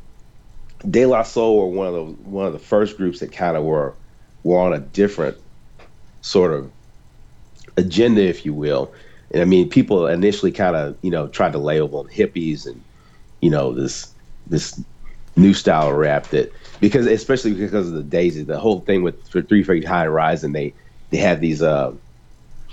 de 0.89 1.05
la 1.07 1.23
soul 1.23 1.57
were 1.57 1.75
one 1.75 1.87
of 1.87 1.93
the 1.93 2.03
one 2.29 2.45
of 2.45 2.53
the 2.53 2.59
first 2.59 2.95
groups 2.95 3.19
that 3.19 3.31
kind 3.31 3.57
of 3.57 3.63
were 3.63 3.95
were 4.43 4.59
on 4.59 4.71
a 4.71 4.79
different 4.79 5.35
sort 6.21 6.53
of 6.53 6.71
agenda 7.75 8.21
if 8.21 8.45
you 8.45 8.53
will 8.53 8.93
and 9.35 9.43
i 9.43 9.45
mean 9.45 9.69
people 9.69 10.07
initially 10.07 10.51
kind 10.51 10.75
of 10.75 10.97
you 11.03 11.11
know 11.11 11.27
tried 11.27 11.51
to 11.51 11.59
label 11.59 12.03
them 12.03 12.11
hippies 12.11 12.65
and 12.65 12.83
you 13.41 13.51
know 13.51 13.73
this 13.73 14.15
this 14.47 14.81
new 15.35 15.53
style 15.53 15.89
of 15.89 15.95
rap 15.95 16.29
that 16.29 16.51
because 16.79 17.05
especially 17.05 17.53
because 17.53 17.87
of 17.87 17.93
the 17.93 18.03
daisies 18.03 18.47
the 18.47 18.59
whole 18.59 18.79
thing 18.79 19.03
with 19.03 19.27
for 19.29 19.41
three 19.43 19.63
feet 19.63 19.85
high 19.85 20.07
rise 20.07 20.43
and 20.43 20.55
they 20.55 20.73
they 21.11 21.17
had 21.17 21.41
these 21.41 21.61
uh 21.61 21.93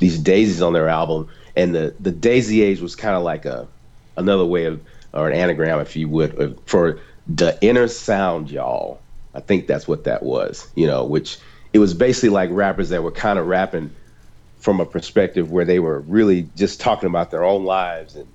these 0.03 0.19
daisies 0.19 0.63
on 0.63 0.73
their 0.73 0.89
album. 0.89 1.29
And 1.57 1.75
the 1.75 1.97
the 2.01 2.11
daisy 2.11 2.63
age 2.63 2.81
was 2.81 2.97
kind 2.97 3.15
of 3.15 3.23
like 3.23 3.45
a 3.45 3.69
another 4.17 4.45
way 4.45 4.65
of 4.65 4.83
or 5.15 5.29
an 5.29 5.37
anagram 5.37 5.81
if 5.81 5.97
you 5.97 6.09
would 6.09 6.59
for 6.67 7.01
the 7.27 7.59
inner 7.63 7.89
sound 7.89 8.51
y'all. 8.51 9.01
I 9.35 9.41
think 9.41 9.67
that's 9.67 9.89
what 9.89 10.05
that 10.05 10.23
was 10.23 10.71
you 10.75 10.87
know 10.87 11.05
which 11.05 11.39
it 11.73 11.79
was 11.79 11.95
basically 11.95 12.31
like 12.31 12.51
rappers 12.53 12.91
that 12.91 13.03
were 13.03 13.13
kind 13.13 13.39
of 13.39 13.47
rapping 13.47 13.95
from 14.63 14.81
a 14.81 14.87
perspective 14.87 15.51
where 15.51 15.65
they 15.65 15.81
were 15.81 16.01
really 16.03 16.43
just 16.55 16.81
talking 16.81 17.09
about 17.09 17.33
their 17.33 17.45
own 17.45 17.65
lives 17.65 18.15
and 18.15 18.33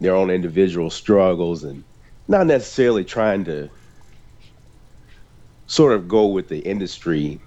their 0.00 0.16
own 0.16 0.30
individual 0.30 0.90
struggles 0.90 1.62
and 1.62 1.84
not 2.26 2.46
necessarily 2.46 3.04
trying 3.04 3.44
to 3.44 3.70
sort 5.66 5.92
of 5.92 6.08
go 6.08 6.26
with 6.26 6.48
the 6.48 6.60
industry 6.60 7.42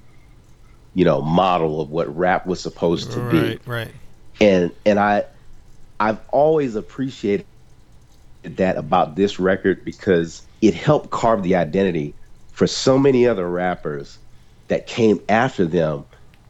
you 0.94 1.04
know 1.04 1.22
model 1.22 1.82
of 1.82 1.90
what 1.90 2.16
rap 2.16 2.46
was 2.46 2.62
supposed 2.62 3.12
to 3.12 3.20
be 3.32 3.40
Right, 3.40 3.62
right. 3.66 3.92
and 4.40 4.72
and 4.86 5.00
I 5.00 5.26
I've 6.00 6.20
always 6.32 6.76
appreciated 6.76 7.48
that 8.44 8.78
about 8.78 9.16
this 9.16 9.40
record 9.40 9.84
because 9.86 10.48
it 10.62 10.76
helped 10.76 11.10
carve 11.12 11.44
the 11.44 11.56
identity 11.56 12.16
for 12.52 12.68
so 12.68 13.00
many 13.00 13.28
other 13.28 13.50
rappers 13.50 14.20
that 14.68 14.88
came 14.88 15.20
after 15.30 15.66
them 15.66 16.06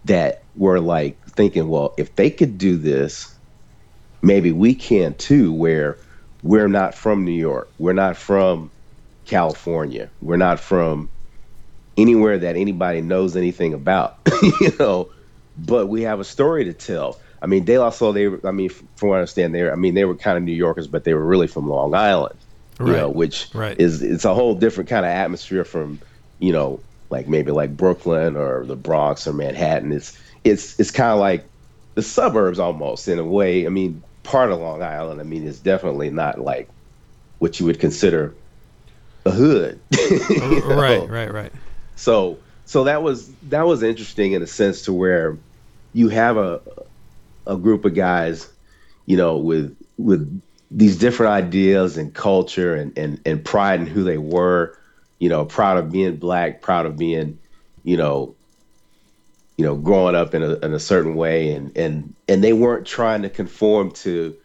that 0.06 0.46
were 0.56 0.80
like 0.80 1.20
thinking, 1.32 1.68
well, 1.68 1.94
if 1.98 2.16
they 2.16 2.30
could 2.30 2.58
do 2.58 2.78
this, 2.78 3.34
maybe 4.22 4.52
we 4.52 4.76
can 4.76 5.16
too, 5.16 5.54
where 5.54 6.00
we're 6.44 6.68
not 6.68 6.96
from 6.96 7.26
New 7.26 7.32
York, 7.32 7.72
we're 7.78 7.94
not 7.94 8.18
from 8.18 8.72
California, 9.26 10.12
we're 10.22 10.38
not 10.38 10.60
from 10.60 11.12
anywhere 11.98 12.40
that 12.40 12.56
anybody 12.56 13.02
knows 13.02 13.36
anything 13.36 13.74
about, 13.74 14.18
you 14.62 14.72
know, 14.80 15.10
but 15.56 15.88
we 15.88 16.04
have 16.04 16.20
a 16.20 16.24
story 16.24 16.66
to 16.66 16.74
tell. 16.74 17.20
I 17.42 17.48
mean, 17.48 17.66
De 17.66 17.78
La 17.78 17.90
Soul, 17.90 18.14
they, 18.14 18.28
I 18.46 18.52
mean, 18.52 18.70
from 18.70 19.10
what 19.10 19.16
I 19.16 19.20
understand, 19.20 19.54
they, 19.54 19.64
were, 19.64 19.72
I 19.72 19.76
mean, 19.76 19.94
they 19.96 20.06
were 20.06 20.16
kind 20.16 20.38
of 20.38 20.44
New 20.44 20.54
Yorkers, 20.54 20.88
but 20.88 21.04
they 21.04 21.14
were 21.14 21.26
really 21.26 21.48
from 21.48 21.68
Long 21.68 21.94
Island, 21.96 22.40
you 22.80 22.94
know, 22.94 23.10
which 23.10 23.50
Right. 23.54 23.80
is 23.80 24.02
it's 24.02 24.26
a 24.26 24.34
whole 24.34 24.56
different 24.56 24.90
kind 24.90 25.06
of 25.06 25.12
atmosphere 25.12 25.66
from, 25.66 26.02
you 26.40 26.54
know, 26.54 26.84
like 27.10 27.28
maybe 27.28 27.52
like 27.52 27.76
Brooklyn 27.76 28.36
or 28.38 28.66
the 28.66 28.76
Bronx 28.76 29.28
or 29.28 29.34
Manhattan. 29.34 29.92
It's 29.92 30.18
it's 30.44 30.80
it's 30.80 30.92
kind 30.92 31.12
of 31.12 31.20
like 31.20 31.46
the 31.96 32.02
suburbs 32.02 32.60
almost 32.60 33.08
in 33.08 33.20
a 33.20 33.24
way. 33.24 33.66
I 33.66 33.70
mean, 33.70 34.04
part 34.24 34.52
of 34.52 34.60
Long 34.60 34.82
Island. 34.82 35.20
I 35.20 35.24
mean, 35.24 35.48
it's 35.48 35.60
definitely 35.60 36.10
not 36.10 36.40
like 36.40 36.70
what 37.40 37.60
you 37.60 37.66
would 37.66 37.80
consider 37.80 38.36
a 39.26 39.32
hood. 39.32 39.82
you 40.10 40.40
know? 40.40 40.76
Right, 40.76 41.10
right, 41.10 41.34
right. 41.34 41.52
So 41.96 42.40
so 42.66 42.86
that 42.86 43.04
was 43.04 43.32
that 43.50 43.66
was 43.66 43.84
interesting 43.84 44.34
in 44.34 44.42
a 44.42 44.48
sense 44.48 44.84
to 44.84 44.94
where 44.94 45.38
you 45.94 46.10
have 46.10 46.38
a 46.38 46.62
a 47.46 47.58
group 47.58 47.86
of 47.86 47.94
guys, 47.94 48.50
you 49.06 49.18
know, 49.18 49.38
with 49.38 49.76
with 49.98 50.42
these 50.70 50.98
different 50.98 51.34
ideas 51.34 51.98
and 51.98 52.14
culture 52.14 52.76
and 52.76 52.98
and, 52.98 53.22
and 53.26 53.44
pride 53.44 53.82
in 53.82 53.88
who 53.88 54.04
they 54.04 54.18
were, 54.18 54.78
you 55.20 55.30
know, 55.30 55.46
proud 55.46 55.78
of 55.78 55.92
being 55.92 56.16
black, 56.18 56.62
proud 56.62 56.86
of 56.86 56.98
being, 56.98 57.40
you 57.84 57.98
know, 57.98 58.36
you 59.62 59.68
know, 59.68 59.76
growing 59.76 60.16
up 60.16 60.34
in 60.34 60.42
a 60.42 60.54
in 60.66 60.74
a 60.74 60.80
certain 60.80 61.14
way 61.14 61.52
and 61.52 61.78
and 61.78 62.16
and 62.28 62.44
they 62.44 62.52
weren't 62.52 62.88
trying 62.88 63.22
to 63.22 63.30
conform 63.30 63.92
to, 63.92 64.36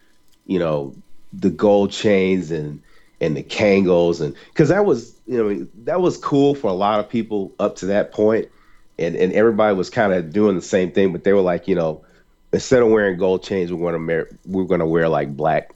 you 0.44 0.58
know, 0.58 0.94
the 1.32 1.48
gold 1.48 1.90
chains 1.90 2.50
and 2.50 2.82
and 3.22 3.34
the 3.34 3.42
Kangos 3.42 4.20
and 4.20 4.34
because 4.48 4.68
that 4.68 4.84
was 4.84 5.18
you 5.26 5.42
know 5.42 5.66
that 5.84 6.02
was 6.02 6.18
cool 6.18 6.54
for 6.54 6.66
a 6.66 6.74
lot 6.74 7.00
of 7.00 7.08
people 7.08 7.50
up 7.58 7.76
to 7.76 7.86
that 7.86 8.12
point, 8.12 8.50
and 8.98 9.16
and 9.16 9.32
everybody 9.32 9.74
was 9.74 9.88
kind 9.88 10.12
of 10.12 10.34
doing 10.34 10.54
the 10.54 10.60
same 10.60 10.92
thing, 10.92 11.12
but 11.12 11.24
they 11.24 11.32
were 11.32 11.40
like 11.40 11.66
you 11.66 11.76
know 11.76 12.04
instead 12.52 12.82
of 12.82 12.90
wearing 12.90 13.16
gold 13.18 13.42
chains, 13.42 13.72
we're 13.72 13.90
going 13.90 14.06
to 14.06 14.26
we're 14.44 14.64
going 14.64 14.80
to 14.80 14.86
wear 14.86 15.08
like 15.08 15.34
black 15.34 15.70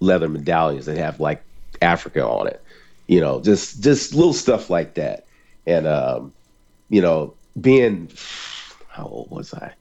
leather 0.00 0.28
medallions 0.28 0.84
that 0.84 0.98
have 0.98 1.18
like 1.18 1.42
Africa 1.80 2.26
on 2.26 2.46
it, 2.46 2.62
you 3.06 3.22
know, 3.22 3.40
just 3.40 3.82
just 3.82 4.12
little 4.14 4.34
stuff 4.34 4.68
like 4.68 4.96
that, 4.96 5.24
and 5.66 5.86
um, 5.86 6.34
you 6.90 7.00
know, 7.00 7.32
being 7.58 8.10
how 8.92 9.06
old 9.06 9.30
was 9.30 9.54
I? 9.54 9.72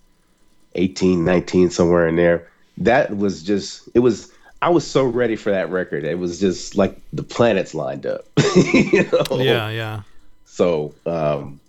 18, 0.76 1.26
19, 1.26 1.69
somewhere 1.69 2.08
in 2.08 2.15
there. 2.15 2.47
That 2.78 3.17
was 3.17 3.43
just 3.43 3.89
it 3.93 4.00
was 4.00 4.32
I 4.62 4.69
was 4.69 4.88
so 4.88 5.04
ready 5.04 5.36
for 5.36 5.52
that 5.52 5.69
record. 5.69 6.06
It 6.06 6.17
was 6.17 6.39
just 6.39 6.78
like 6.78 6.97
the 7.12 7.24
planets 7.24 7.74
lined 7.74 8.06
up. 8.06 8.26
you 8.56 9.04
know? 9.12 9.38
Yeah, 9.38 9.69
yeah. 9.69 10.02
So 10.45 10.95
um, 11.06 11.60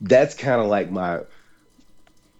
that's 0.00 0.34
kind 0.34 0.60
of 0.60 0.68
like 0.68 0.90
my 0.90 1.20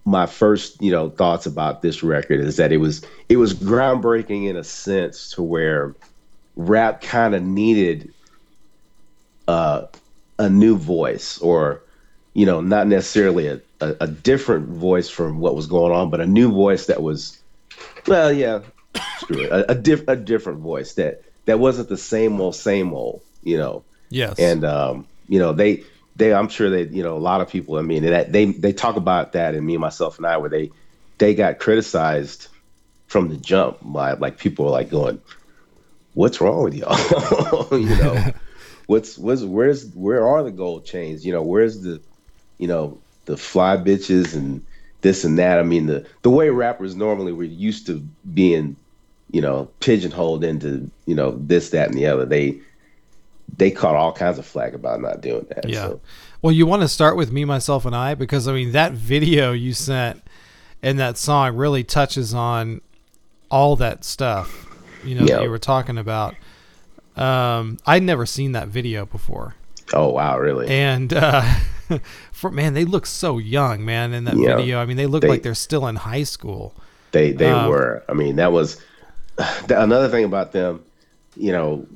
my 0.04 0.24
first 0.24 0.80
you 0.80 0.90
know 0.90 1.10
thoughts 1.10 1.44
about 1.44 1.82
this 1.82 2.02
record 2.02 2.40
is 2.40 2.56
that 2.56 2.72
it 2.72 2.78
was 2.78 3.02
it 3.28 3.36
was 3.36 3.52
groundbreaking 3.52 4.48
in 4.48 4.56
a 4.56 4.64
sense 4.64 5.32
to 5.32 5.42
where 5.42 5.94
rap 6.56 7.02
kind 7.02 7.34
of 7.34 7.42
needed 7.42 8.12
uh, 9.46 9.86
a 10.38 10.48
new 10.48 10.76
voice 10.76 11.38
or 11.38 11.82
you 12.32 12.46
know 12.46 12.62
not 12.62 12.86
necessarily 12.86 13.46
a, 13.48 13.60
a, 13.80 13.96
a 14.00 14.06
different 14.08 14.68
voice 14.68 15.08
from 15.08 15.40
what 15.40 15.54
was 15.54 15.66
going 15.66 15.92
on 15.92 16.10
but 16.10 16.20
a 16.20 16.26
new 16.26 16.50
voice 16.52 16.86
that 16.86 17.02
was 17.02 17.38
well 18.06 18.32
yeah 18.32 18.60
screw 19.18 19.42
it. 19.42 19.50
A, 19.50 19.72
a, 19.72 19.74
diff- 19.74 20.08
a 20.08 20.16
different 20.16 20.60
voice 20.60 20.94
that 20.94 21.22
that 21.44 21.58
wasn't 21.58 21.88
the 21.88 21.96
same 21.96 22.40
old 22.40 22.54
same 22.54 22.92
old 22.92 23.22
you 23.42 23.56
know? 23.56 23.84
Yes. 24.10 24.38
and 24.38 24.64
um, 24.64 25.06
you 25.28 25.38
know 25.38 25.52
they 25.52 25.84
they 26.16 26.32
I'm 26.34 26.48
sure 26.48 26.70
that 26.70 26.90
you 26.90 27.02
know 27.02 27.16
a 27.16 27.18
lot 27.18 27.40
of 27.40 27.48
people 27.48 27.76
I 27.76 27.82
mean 27.82 28.02
that 28.04 28.32
they 28.32 28.46
they 28.46 28.72
talk 28.72 28.96
about 28.96 29.32
that 29.32 29.54
and 29.54 29.64
me 29.64 29.76
myself 29.76 30.18
and 30.18 30.26
I 30.26 30.38
where 30.38 30.50
they 30.50 30.70
they 31.18 31.34
got 31.34 31.58
criticized 31.58 32.48
from 33.06 33.28
the 33.28 33.36
jump 33.36 33.78
by 33.82 34.12
like 34.12 34.38
people 34.38 34.66
were 34.66 34.70
like 34.70 34.90
going 34.90 35.20
what's 36.14 36.40
wrong 36.40 36.64
with 36.64 36.74
y'all? 36.74 37.68
You 37.78 37.96
know? 37.96 38.32
What's 38.86 39.18
what's 39.18 39.42
where's 39.42 39.84
where 39.94 40.26
are 40.26 40.42
the 40.42 40.50
gold 40.50 40.86
chains? 40.86 41.22
You 41.24 41.32
know 41.32 41.42
where's 41.42 41.82
the 41.82 42.00
you 42.56 42.68
know 42.68 42.98
the 43.28 43.36
fly 43.36 43.76
bitches 43.76 44.34
and 44.34 44.64
this 45.02 45.22
and 45.22 45.38
that 45.38 45.58
I 45.58 45.62
mean 45.62 45.86
the 45.86 46.04
the 46.22 46.30
way 46.30 46.48
rappers 46.48 46.96
normally 46.96 47.32
were 47.32 47.44
used 47.44 47.86
to 47.86 47.98
being 48.34 48.74
you 49.30 49.40
know 49.42 49.68
pigeonholed 49.80 50.42
into 50.42 50.90
you 51.06 51.14
know 51.14 51.38
this 51.38 51.70
that 51.70 51.90
and 51.90 51.98
the 51.98 52.06
other 52.06 52.24
they 52.24 52.58
they 53.56 53.70
caught 53.70 53.94
all 53.94 54.12
kinds 54.12 54.38
of 54.38 54.46
flack 54.46 54.72
about 54.72 55.00
not 55.00 55.20
doing 55.20 55.46
that. 55.50 55.68
Yeah. 55.68 55.86
So, 55.88 56.00
Well, 56.42 56.52
you 56.52 56.66
want 56.66 56.82
to 56.82 56.88
start 56.88 57.16
with 57.16 57.32
me, 57.32 57.44
myself, 57.44 57.86
and 57.86 57.94
I 57.94 58.14
because 58.14 58.48
I 58.48 58.52
mean 58.52 58.72
that 58.72 58.92
video 58.92 59.52
you 59.52 59.72
sent 59.74 60.22
and 60.82 60.98
that 60.98 61.18
song 61.18 61.56
really 61.56 61.84
touches 61.84 62.34
on 62.34 62.80
all 63.50 63.76
that 63.76 64.04
stuff. 64.04 64.66
You 65.04 65.14
know 65.16 65.26
that 65.26 65.42
you 65.42 65.50
were 65.50 65.58
talking 65.58 65.98
about. 65.98 66.34
Um, 67.16 67.78
I'd 67.84 68.02
never 68.04 68.26
seen 68.26 68.52
that 68.52 68.68
video 68.68 69.04
before, 69.04 69.54
Oh 69.92 70.08
wow, 70.10 70.38
really? 70.38 70.68
and 70.68 71.12
uh, 71.12 71.42
for 72.38 72.50
man, 72.52 72.74
they 72.74 72.84
look 72.84 73.04
so 73.04 73.38
young, 73.38 73.84
man, 73.84 74.14
in 74.14 74.24
that 74.24 74.36
Yeah. 74.36 74.56
video. 74.56 74.78
I 74.80 74.86
mean, 74.86 74.96
they 74.96 75.06
look 75.06 75.22
They- 75.22 75.28
like 75.28 75.42
they're 75.42 75.54
still 75.54 75.86
in 75.88 75.96
high 75.96 76.22
school. 76.22 76.72
They 77.12 77.32
they 77.32 77.50
Um, 77.50 77.68
were. 77.68 78.02
I 78.08 78.12
mean, 78.12 78.36
that 78.36 78.52
was 78.52 78.76
another 79.68 80.08
thing 80.08 80.24
about 80.24 80.52
them. 80.52 80.80
You 81.36 81.52
know, 81.52 81.86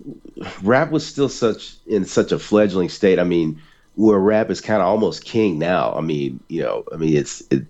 rap 0.62 0.90
was 0.90 1.04
still 1.06 1.28
such 1.28 1.74
in 1.86 2.04
such 2.04 2.32
a 2.32 2.38
fledgling 2.38 2.88
state. 2.88 3.18
I 3.18 3.24
mean, 3.24 3.58
where 3.96 4.18
rap 4.18 4.50
is 4.50 4.60
kind 4.60 4.80
of 4.80 4.88
almost 4.88 5.24
king 5.24 5.58
now. 5.58 5.94
I 5.96 6.00
mean, 6.00 6.40
you 6.48 6.62
know, 6.62 6.84
I 6.92 6.96
mean, 6.96 7.16
it's 7.16 7.42
it, 7.50 7.64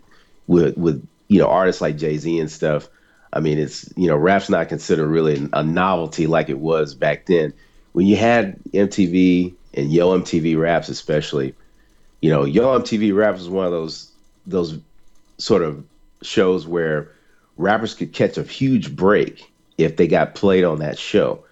with 0.47 0.77
with 0.77 1.07
you 1.29 1.39
know 1.39 1.47
artists 1.47 1.81
like 1.83 1.97
Jay 1.97 2.17
Z 2.19 2.39
and 2.39 2.51
stuff. 2.51 2.89
I 3.33 3.41
mean, 3.41 3.59
it's 3.59 3.89
you 3.97 4.09
know, 4.09 4.17
rap's 4.17 4.51
not 4.51 4.69
considered 4.69 5.09
really 5.09 5.49
a 5.53 5.63
novelty 5.63 6.27
like 6.27 6.49
it 6.49 6.59
was 6.59 6.95
back 6.95 7.27
then. 7.27 7.53
When 7.93 8.07
you 8.07 8.17
had 8.17 8.57
MTV 8.73 9.53
and 9.75 9.91
Yo 9.93 10.17
MTV 10.19 10.59
Raps, 10.59 10.89
especially, 10.89 11.55
you 12.23 12.31
know, 12.31 12.45
Yo 12.45 12.79
MTV 12.79 13.15
Raps 13.15 13.41
was 13.41 13.51
one 13.51 13.67
of 13.67 13.73
those 13.73 14.11
those 14.47 14.79
sort 15.39 15.63
of 15.63 15.85
shows 16.23 16.67
where 16.67 17.11
rappers 17.57 17.95
could 17.95 18.13
catch 18.13 18.39
a 18.39 18.43
huge 18.45 18.95
break 18.97 19.53
if 19.77 19.97
they 19.97 20.07
got 20.07 20.35
played 20.35 20.65
on 20.65 20.79
that 20.79 20.99
show. 20.99 21.45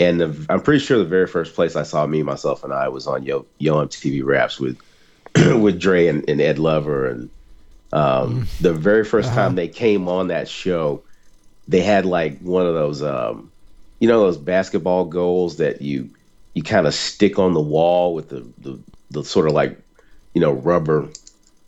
And 0.00 0.20
the, 0.20 0.46
I'm 0.50 0.60
pretty 0.60 0.80
sure 0.84 0.98
the 0.98 1.04
very 1.04 1.26
first 1.26 1.54
place 1.54 1.76
I 1.76 1.82
saw 1.82 2.06
me, 2.06 2.22
myself, 2.22 2.64
and 2.64 2.72
I 2.72 2.88
was 2.88 3.06
on 3.06 3.24
Yo 3.24 3.46
Yo 3.58 3.74
MTV 3.74 4.24
Raps 4.24 4.58
with 4.58 4.78
with 5.36 5.78
Dre 5.78 6.06
and, 6.06 6.28
and 6.28 6.40
Ed 6.40 6.58
Lover. 6.58 7.08
And 7.08 7.30
um, 7.92 8.46
the 8.60 8.72
very 8.72 9.04
1st 9.04 9.34
time 9.34 9.54
they 9.54 9.68
came 9.68 10.08
on 10.08 10.28
that 10.28 10.48
show, 10.48 11.02
they 11.68 11.80
had 11.82 12.06
like 12.06 12.38
one 12.40 12.66
of 12.66 12.74
those, 12.74 13.02
um, 13.02 13.50
you 14.00 14.08
know, 14.08 14.20
those 14.20 14.38
basketball 14.38 15.04
goals 15.04 15.58
that 15.58 15.82
you 15.82 16.08
you 16.54 16.62
kind 16.62 16.86
of 16.86 16.94
stick 16.94 17.38
on 17.38 17.52
the 17.52 17.60
wall 17.60 18.14
with 18.14 18.30
the, 18.30 18.46
the 18.58 18.78
the 19.10 19.22
sort 19.22 19.46
of 19.46 19.52
like 19.52 19.78
you 20.36 20.40
know 20.42 20.52
rubber 20.52 21.08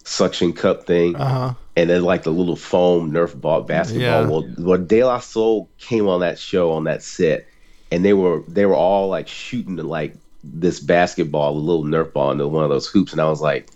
suction 0.04 0.52
cup 0.52 0.84
thing 0.86 1.16
Uh 1.16 1.24
huh. 1.28 1.54
and 1.74 1.88
then 1.88 2.02
like 2.02 2.22
the 2.22 2.30
little 2.30 2.54
foam 2.54 3.10
Nerf 3.10 3.38
ball 3.40 3.62
basketball. 3.62 4.22
Yeah. 4.22 4.28
Well, 4.28 4.54
well, 4.58 4.78
De 4.78 5.02
La 5.04 5.20
Soul 5.20 5.70
came 5.78 6.06
on 6.06 6.20
that 6.20 6.38
show 6.38 6.72
on 6.72 6.84
that 6.84 7.02
set, 7.02 7.46
and 7.90 8.04
they 8.04 8.12
were 8.12 8.42
they 8.46 8.66
were 8.66 8.74
all 8.74 9.08
like 9.08 9.26
shooting 9.26 9.76
like 9.76 10.14
this 10.44 10.80
basketball, 10.80 11.56
a 11.56 11.58
little 11.58 11.84
Nerf 11.84 12.12
ball 12.12 12.30
into 12.30 12.46
one 12.46 12.62
of 12.62 12.68
those 12.68 12.86
hoops, 12.86 13.12
and 13.12 13.22
I 13.22 13.28
was 13.30 13.40
like, 13.40 13.70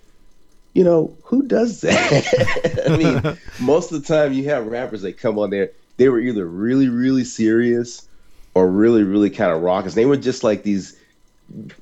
you 0.75 0.85
know, 0.85 1.17
who 1.25 1.47
does 1.47 1.81
that? 1.81 2.85
I 2.91 2.97
mean, 2.99 3.39
most 3.61 3.93
of 3.93 4.03
the 4.03 4.07
time 4.07 4.35
you 4.35 4.45
have 4.51 4.67
rappers 4.67 5.01
that 5.03 5.17
come 5.17 5.39
on 5.39 5.49
there, 5.49 5.71
they 5.97 6.11
were 6.11 6.21
either 6.21 6.47
really 6.47 6.89
really 6.91 7.25
serious 7.25 8.07
or 8.55 8.71
really 8.71 9.05
really 9.05 9.31
kind 9.31 9.53
of 9.53 9.63
raucous. 9.63 9.95
They 9.95 10.05
were 10.07 10.19
just 10.19 10.45
like 10.45 10.65
these 10.65 10.99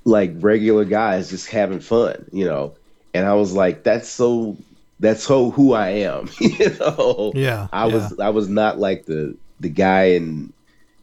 like 0.05 0.33
regular 0.37 0.85
guys 0.85 1.31
just 1.31 1.49
having 1.49 1.81
fun, 1.81 2.25
you 2.33 2.45
know. 2.45 2.75
And 3.15 3.27
I 3.27 3.35
was 3.35 3.53
like, 3.53 3.83
that's 3.83 4.09
so 4.09 4.57
that's 5.01 5.23
so 5.23 5.51
who 5.51 5.73
I 5.73 5.89
am, 5.91 6.29
you 6.41 6.71
know. 6.79 7.33
Yeah, 7.35 7.69
I 7.73 7.87
was 7.87 8.19
I 8.19 8.31
was 8.31 8.49
not 8.49 8.79
like 8.79 9.07
the 9.07 9.37
the 9.59 9.69
guy 9.69 10.11
in, 10.11 10.53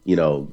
you 0.06 0.16
know, 0.16 0.52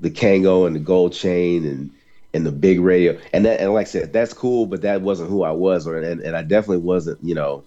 the 0.00 0.10
Kangol 0.10 0.66
and 0.66 0.74
the 0.74 0.80
gold 0.80 1.12
chain 1.12 1.64
and 1.64 1.90
and 2.32 2.44
the 2.44 2.52
big 2.52 2.80
radio. 2.80 3.18
And 3.32 3.44
that 3.44 3.60
and 3.60 3.72
like 3.72 3.86
I 3.86 3.90
said, 3.90 4.12
that's 4.12 4.32
cool, 4.32 4.66
but 4.66 4.82
that 4.82 5.02
wasn't 5.02 5.30
who 5.30 5.42
I 5.42 5.52
was 5.52 5.86
or 5.86 5.98
and, 5.98 6.20
and 6.20 6.36
I 6.36 6.42
definitely 6.42 6.84
wasn't, 6.84 7.22
you 7.22 7.34
know, 7.34 7.64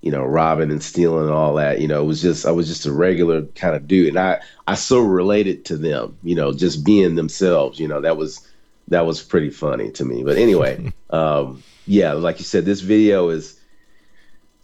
you 0.00 0.10
know, 0.10 0.24
robbing 0.24 0.70
and 0.70 0.82
stealing 0.82 1.24
and 1.24 1.32
all 1.32 1.54
that. 1.54 1.80
You 1.80 1.88
know, 1.88 2.02
it 2.02 2.06
was 2.06 2.20
just 2.20 2.44
I 2.46 2.50
was 2.50 2.68
just 2.68 2.86
a 2.86 2.92
regular 2.92 3.42
kind 3.42 3.74
of 3.74 3.86
dude. 3.86 4.08
And 4.08 4.18
I 4.18 4.40
I 4.66 4.74
so 4.74 5.00
related 5.00 5.64
to 5.66 5.76
them, 5.76 6.16
you 6.22 6.34
know, 6.34 6.52
just 6.52 6.84
being 6.84 7.14
themselves, 7.14 7.78
you 7.78 7.88
know, 7.88 8.00
that 8.00 8.16
was 8.16 8.46
that 8.88 9.06
was 9.06 9.22
pretty 9.22 9.50
funny 9.50 9.90
to 9.92 10.04
me. 10.04 10.22
But 10.22 10.36
anyway, 10.36 10.92
um, 11.10 11.62
yeah, 11.86 12.12
like 12.12 12.38
you 12.38 12.44
said, 12.44 12.64
this 12.64 12.80
video 12.80 13.28
is 13.28 13.58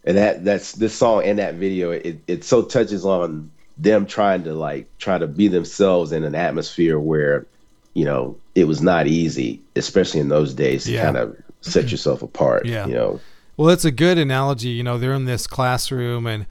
and 0.04 0.16
that 0.16 0.44
that's 0.44 0.72
this 0.72 0.94
song 0.94 1.24
and 1.24 1.38
that 1.38 1.54
video 1.54 1.90
it, 1.90 2.18
it 2.26 2.44
so 2.44 2.62
touches 2.62 3.04
on 3.04 3.50
them 3.76 4.07
trying 4.07 4.44
to 4.44 4.54
like 4.54 4.87
try 4.98 5.18
to 5.18 5.26
be 5.26 5.48
themselves 5.48 6.12
in 6.12 6.24
an 6.24 6.35
atmosphere 6.35 6.98
where 6.98 7.46
you 7.94 8.04
know 8.04 8.37
it 8.54 8.64
was 8.64 8.81
not 8.81 9.07
easy 9.07 9.61
especially 9.76 10.20
in 10.20 10.28
those 10.28 10.54
days 10.54 10.85
to 10.85 10.92
Yeah. 10.92 11.02
kind 11.02 11.16
of 11.16 11.37
set 11.61 11.85
mm-hmm. 11.85 11.90
yourself 11.90 12.22
apart 12.22 12.64
Yeah. 12.64 12.87
you 12.87 12.94
know 12.94 13.20
Well, 13.57 13.70
it's 13.70 13.85
a 13.85 13.90
good 13.90 14.18
analogy. 14.18 14.68
You 14.68 14.85
know, 14.85 14.98
they're 14.98 15.12
in 15.12 15.24
this 15.24 15.48
classroom 15.48 16.26
and 16.26 16.46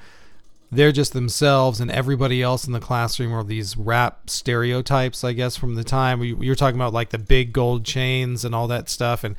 they're 0.69 0.91
just 0.91 1.13
themselves, 1.13 1.79
and 1.79 1.89
everybody 1.89 2.43
else 2.43 2.67
in 2.67 2.73
the 2.73 2.81
classroom 2.81 3.33
are 3.33 3.45
these 3.45 3.77
rap 3.77 4.29
stereotypes, 4.29 5.23
I 5.23 5.31
guess, 5.31 5.55
from 5.55 5.75
the 5.75 5.83
time. 5.85 6.21
you're 6.21 6.55
talking 6.55 6.77
about 6.77 6.91
like 6.91 7.11
the 7.11 7.17
big 7.17 7.53
gold 7.53 7.85
chains 7.85 8.43
and 8.43 8.53
all 8.53 8.67
that 8.67 8.89
stuff. 8.89 9.23
And 9.23 9.37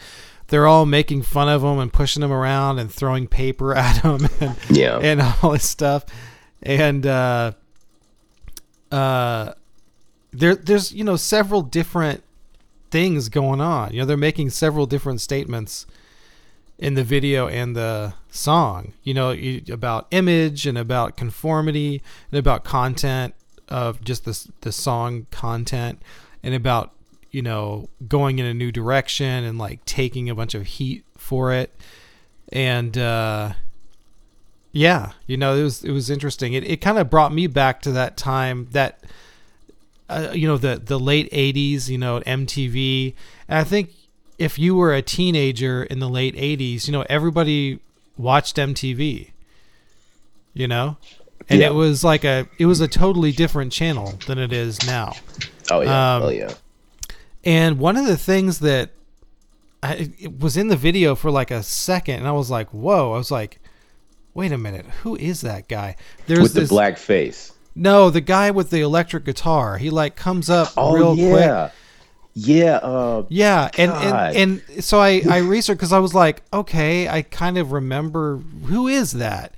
they're 0.48 0.66
all 0.66 0.86
making 0.86 1.22
fun 1.22 1.48
of 1.48 1.62
them 1.62 1.78
and 1.78 1.92
pushing 1.92 2.20
them 2.20 2.32
around 2.32 2.78
and 2.78 2.92
throwing 2.92 3.26
paper 3.26 3.74
at 3.76 4.02
them 4.02 4.26
and, 4.40 4.56
Yeah. 4.70 4.98
and 4.98 5.20
all 5.42 5.52
this 5.52 5.68
stuff. 5.68 6.04
And, 6.62 7.06
uh, 7.06 7.52
uh, 8.90 9.52
there, 10.32 10.54
there's, 10.54 10.92
you 10.92 11.04
know, 11.04 11.16
several 11.16 11.62
different 11.62 12.22
things 12.90 13.28
going 13.28 13.60
on. 13.60 13.92
You 13.92 14.00
know, 14.00 14.06
they're 14.06 14.16
making 14.16 14.50
several 14.50 14.86
different 14.86 15.20
statements 15.20 15.86
in 16.78 16.94
the 16.94 17.02
video 17.04 17.48
and 17.48 17.74
the 17.74 18.14
song 18.30 18.92
you 19.02 19.12
know 19.12 19.34
about 19.68 20.06
image 20.12 20.64
and 20.64 20.78
about 20.78 21.16
conformity 21.16 22.00
and 22.30 22.38
about 22.38 22.62
content 22.62 23.34
of 23.68 24.00
just 24.04 24.24
the, 24.24 24.48
the 24.60 24.70
song 24.70 25.26
content 25.32 26.00
and 26.40 26.54
about 26.54 26.92
you 27.30 27.42
know 27.42 27.88
going 28.08 28.38
in 28.38 28.46
a 28.46 28.54
new 28.54 28.72
direction 28.72 29.44
and 29.44 29.58
like 29.58 29.84
taking 29.84 30.30
a 30.30 30.34
bunch 30.34 30.54
of 30.54 30.66
heat 30.66 31.04
for 31.16 31.52
it. 31.52 31.72
And 32.52 32.96
uh 32.96 33.52
yeah 34.72 35.12
you 35.26 35.36
know 35.36 35.54
it 35.56 35.62
was 35.62 35.84
it 35.84 35.90
was 35.92 36.10
interesting. 36.10 36.52
It, 36.54 36.64
it 36.64 36.80
kind 36.80 36.98
of 36.98 37.10
brought 37.10 37.32
me 37.32 37.46
back 37.46 37.80
to 37.82 37.92
that 37.92 38.16
time 38.16 38.68
that 38.72 39.02
uh, 40.08 40.30
you 40.34 40.46
know 40.48 40.56
the 40.56 40.80
the 40.82 40.98
late 40.98 41.30
80s 41.32 41.88
you 41.88 41.98
know 41.98 42.20
MTV 42.20 43.14
and 43.48 43.58
I 43.58 43.64
think 43.64 43.90
if 44.38 44.58
you 44.58 44.74
were 44.74 44.94
a 44.94 45.02
teenager 45.02 45.82
in 45.82 45.98
the 45.98 46.08
late 46.08 46.34
80s 46.34 46.86
you 46.86 46.92
know 46.92 47.04
everybody 47.10 47.80
watched 48.16 48.56
MTV 48.56 49.30
you 50.54 50.66
know? 50.66 50.96
And 51.50 51.60
Yeah. 51.60 51.68
it 51.68 51.74
was 51.74 52.02
like 52.04 52.24
a 52.24 52.48
it 52.58 52.66
was 52.66 52.80
a 52.80 52.88
totally 52.88 53.32
different 53.32 53.72
channel 53.72 54.18
than 54.26 54.38
it 54.38 54.52
is 54.52 54.84
now. 54.86 55.12
Oh 55.70 55.80
yeah. 55.82 56.16
Um, 56.16 56.22
oh 56.24 56.28
yeah 56.30 56.52
and 57.44 57.78
one 57.78 57.96
of 57.96 58.06
the 58.06 58.16
things 58.16 58.60
that 58.60 58.90
I, 59.82 60.10
it 60.18 60.40
was 60.40 60.56
in 60.56 60.68
the 60.68 60.76
video 60.76 61.14
for 61.14 61.30
like 61.30 61.50
a 61.50 61.62
second 61.62 62.16
and 62.16 62.26
I 62.26 62.32
was 62.32 62.50
like 62.50 62.68
whoa. 62.70 63.12
I 63.12 63.18
was 63.18 63.30
like 63.30 63.60
wait 64.34 64.52
a 64.52 64.58
minute 64.58 64.86
who 65.02 65.16
is 65.16 65.40
that 65.42 65.68
guy? 65.68 65.96
There's 66.26 66.40
with 66.40 66.54
the 66.54 66.60
this 66.60 66.68
black 66.70 66.98
face. 66.98 67.52
No 67.74 68.10
the 68.10 68.20
guy 68.20 68.50
with 68.50 68.70
the 68.70 68.80
electric 68.80 69.24
guitar. 69.24 69.78
He 69.78 69.90
like 69.90 70.16
comes 70.16 70.50
up 70.50 70.72
oh 70.76 70.94
real 70.94 71.14
quick. 71.14 71.46
Yeah 71.46 71.70
yeah 72.38 72.76
uh 72.76 73.24
Yeah, 73.28 73.68
and, 73.76 73.90
and 73.90 74.62
and 74.68 74.84
so 74.84 75.00
I 75.00 75.22
I 75.28 75.38
researched 75.38 75.78
because 75.78 75.92
I 75.92 75.98
was 75.98 76.14
like, 76.14 76.42
okay, 76.52 77.08
I 77.08 77.22
kind 77.22 77.58
of 77.58 77.72
remember 77.72 78.36
who 78.36 78.86
is 78.86 79.12
that, 79.12 79.54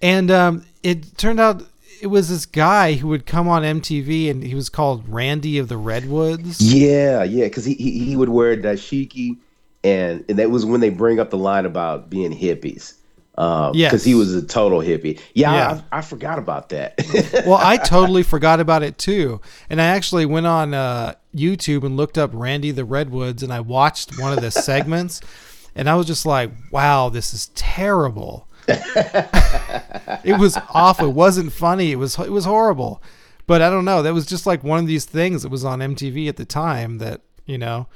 and 0.00 0.30
um, 0.30 0.64
it 0.82 1.18
turned 1.18 1.38
out 1.38 1.64
it 2.00 2.08
was 2.08 2.28
this 2.28 2.46
guy 2.46 2.94
who 2.94 3.08
would 3.08 3.26
come 3.26 3.48
on 3.48 3.62
MTV 3.62 4.30
and 4.30 4.42
he 4.42 4.54
was 4.54 4.68
called 4.68 5.08
Randy 5.08 5.58
of 5.58 5.68
the 5.68 5.76
Redwoods. 5.76 6.60
Yeah, 6.60 7.22
yeah, 7.24 7.44
because 7.44 7.64
he, 7.64 7.74
he 7.74 8.04
he 8.04 8.16
would 8.16 8.28
wear 8.28 8.56
dashiki, 8.56 9.36
and 9.82 10.24
and 10.28 10.38
that 10.38 10.50
was 10.50 10.64
when 10.64 10.80
they 10.80 10.90
bring 10.90 11.20
up 11.20 11.30
the 11.30 11.38
line 11.38 11.66
about 11.66 12.10
being 12.10 12.32
hippies. 12.36 12.94
Um, 13.36 13.72
Yes. 13.74 13.90
because 13.90 14.04
he 14.04 14.14
was 14.14 14.32
a 14.32 14.42
total 14.46 14.78
hippie. 14.78 15.18
Yeah, 15.34 15.52
Yeah. 15.52 15.80
I, 15.90 15.98
I 15.98 16.00
forgot 16.02 16.38
about 16.38 16.68
that. 16.68 16.94
well, 17.46 17.58
I 17.60 17.78
totally 17.78 18.22
forgot 18.34 18.60
about 18.60 18.84
it 18.84 18.96
too, 18.96 19.40
and 19.68 19.80
I 19.80 19.86
actually 19.86 20.24
went 20.24 20.46
on 20.46 20.72
uh, 20.72 21.14
YouTube 21.34 21.82
and 21.84 21.96
looked 21.96 22.16
up 22.16 22.30
Randy 22.32 22.70
the 22.70 22.84
Redwoods, 22.84 23.42
and 23.42 23.52
I 23.52 23.58
watched 23.58 24.20
one 24.20 24.32
of 24.32 24.40
the 24.40 24.52
segments, 24.52 25.20
and 25.74 25.90
I 25.90 25.96
was 25.96 26.06
just 26.06 26.24
like, 26.24 26.50
wow, 26.70 27.08
this 27.08 27.34
is 27.34 27.46
terrible. 27.56 28.46
it 30.24 30.38
was 30.38 30.58
awful. 30.70 31.08
It 31.08 31.14
wasn't 31.14 31.52
funny. 31.52 31.92
It 31.92 31.96
was 31.96 32.18
it 32.18 32.30
was 32.30 32.44
horrible. 32.44 33.02
But 33.46 33.60
I 33.60 33.68
don't 33.68 33.84
know. 33.84 34.02
That 34.02 34.14
was 34.14 34.26
just 34.26 34.46
like 34.46 34.64
one 34.64 34.78
of 34.78 34.86
these 34.86 35.04
things 35.04 35.42
that 35.42 35.50
was 35.50 35.64
on 35.64 35.80
MTV 35.80 36.28
at 36.28 36.36
the 36.36 36.44
time 36.44 36.98
that 36.98 37.20
you 37.44 37.58
know. 37.58 37.86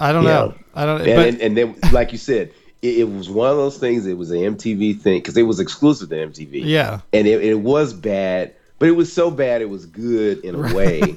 I 0.00 0.12
don't 0.12 0.24
know. 0.24 0.54
I 0.74 0.84
don't. 0.84 1.00
and, 1.02 1.16
but 1.16 1.28
and, 1.28 1.40
and 1.40 1.56
then, 1.56 1.76
like 1.92 2.10
you 2.10 2.18
said, 2.18 2.52
it, 2.82 2.98
it 2.98 3.04
was 3.04 3.30
one 3.30 3.50
of 3.50 3.56
those 3.56 3.78
things. 3.78 4.06
It 4.06 4.18
was 4.18 4.32
an 4.32 4.38
MTV 4.38 5.00
thing 5.00 5.18
because 5.20 5.36
it 5.36 5.44
was 5.44 5.60
exclusive 5.60 6.08
to 6.08 6.16
MTV. 6.16 6.62
yeah, 6.64 7.00
and 7.12 7.28
it, 7.28 7.44
it 7.44 7.60
was 7.60 7.92
bad, 7.92 8.54
but 8.80 8.88
it 8.88 8.92
was 8.92 9.12
so 9.12 9.30
bad 9.30 9.62
it 9.62 9.70
was 9.70 9.86
good 9.86 10.44
in 10.44 10.56
a 10.56 10.74
way. 10.74 11.16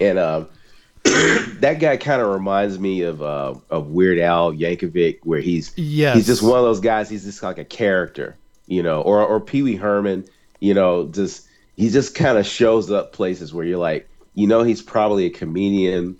and 0.00 0.18
um, 0.18 0.48
that 1.60 1.78
guy 1.80 1.96
kind 1.96 2.20
of 2.22 2.28
reminds 2.28 2.78
me 2.78 3.02
of 3.02 3.22
uh, 3.22 3.54
of 3.70 3.88
Weird 3.88 4.18
Al 4.18 4.52
Yankovic, 4.52 5.18
where 5.24 5.40
he's 5.40 5.72
Yes. 5.76 6.16
he's 6.16 6.26
just 6.26 6.42
one 6.42 6.58
of 6.58 6.64
those 6.64 6.80
guys. 6.80 7.08
He's 7.08 7.24
just 7.24 7.42
like 7.42 7.58
a 7.58 7.64
character, 7.64 8.36
you 8.66 8.82
know, 8.82 9.02
or 9.02 9.24
or 9.24 9.40
Pee 9.40 9.62
Wee 9.62 9.76
Herman, 9.76 10.24
you 10.60 10.74
know, 10.74 11.06
just 11.06 11.46
he 11.76 11.90
just 11.90 12.14
kind 12.14 12.38
of 12.38 12.46
shows 12.46 12.90
up 12.90 13.12
places 13.12 13.52
where 13.52 13.64
you're 13.64 13.78
like, 13.78 14.08
you 14.34 14.46
know, 14.46 14.62
he's 14.62 14.82
probably 14.82 15.26
a 15.26 15.30
comedian, 15.30 16.16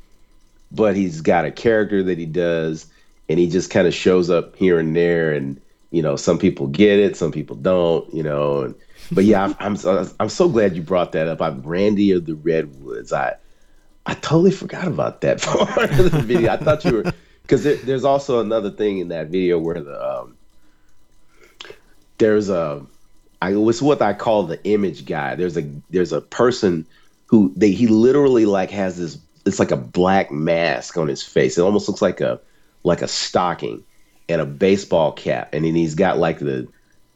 but 0.70 0.96
he's 0.96 1.20
got 1.20 1.44
a 1.44 1.50
character 1.50 2.02
that 2.02 2.18
he 2.18 2.26
does, 2.26 2.86
and 3.28 3.38
he 3.38 3.48
just 3.48 3.70
kind 3.70 3.86
of 3.86 3.94
shows 3.94 4.30
up 4.30 4.56
here 4.56 4.78
and 4.78 4.94
there, 4.94 5.32
and 5.32 5.60
you 5.90 6.02
know, 6.02 6.16
some 6.16 6.38
people 6.38 6.66
get 6.66 6.98
it, 6.98 7.16
some 7.16 7.32
people 7.32 7.56
don't, 7.56 8.12
you 8.12 8.22
know, 8.22 8.62
and 8.62 8.74
but 9.12 9.24
yeah, 9.24 9.54
I'm 9.60 9.76
I'm, 9.86 10.08
I'm 10.20 10.28
so 10.28 10.48
glad 10.48 10.76
you 10.76 10.82
brought 10.82 11.12
that 11.12 11.28
up. 11.28 11.40
I'm 11.40 11.62
Randy 11.62 12.10
of 12.12 12.26
the 12.26 12.34
Redwoods. 12.34 13.12
I 13.12 13.36
I 14.06 14.14
totally 14.14 14.52
forgot 14.52 14.86
about 14.86 15.20
that 15.22 15.42
part 15.42 15.90
of 15.90 16.12
the 16.12 16.22
video. 16.22 16.52
I 16.52 16.56
thought 16.56 16.84
you 16.84 16.92
were 16.92 17.12
because 17.42 17.64
there, 17.64 17.76
there's 17.76 18.04
also 18.04 18.40
another 18.40 18.70
thing 18.70 18.98
in 18.98 19.08
that 19.08 19.28
video 19.28 19.58
where 19.58 19.80
the 19.80 20.20
um, 20.20 20.36
there's 22.18 22.48
a 22.48 22.84
I 23.42 23.54
was 23.56 23.82
what 23.82 24.00
I 24.00 24.14
call 24.14 24.44
the 24.44 24.62
image 24.64 25.04
guy. 25.04 25.34
There's 25.34 25.56
a 25.56 25.68
there's 25.90 26.12
a 26.12 26.20
person 26.20 26.86
who 27.26 27.52
they 27.56 27.72
he 27.72 27.86
literally 27.86 28.46
like 28.46 28.70
has 28.70 28.96
this 28.98 29.18
it's 29.44 29.58
like 29.58 29.70
a 29.70 29.76
black 29.76 30.30
mask 30.30 30.96
on 30.96 31.08
his 31.08 31.22
face. 31.22 31.58
It 31.58 31.62
almost 31.62 31.88
looks 31.88 32.02
like 32.02 32.20
a 32.20 32.40
like 32.82 33.02
a 33.02 33.08
stocking 33.08 33.84
and 34.28 34.40
a 34.40 34.46
baseball 34.46 35.12
cap, 35.12 35.50
and 35.52 35.64
then 35.64 35.74
he's 35.74 35.94
got 35.94 36.18
like 36.18 36.38
the 36.38 36.68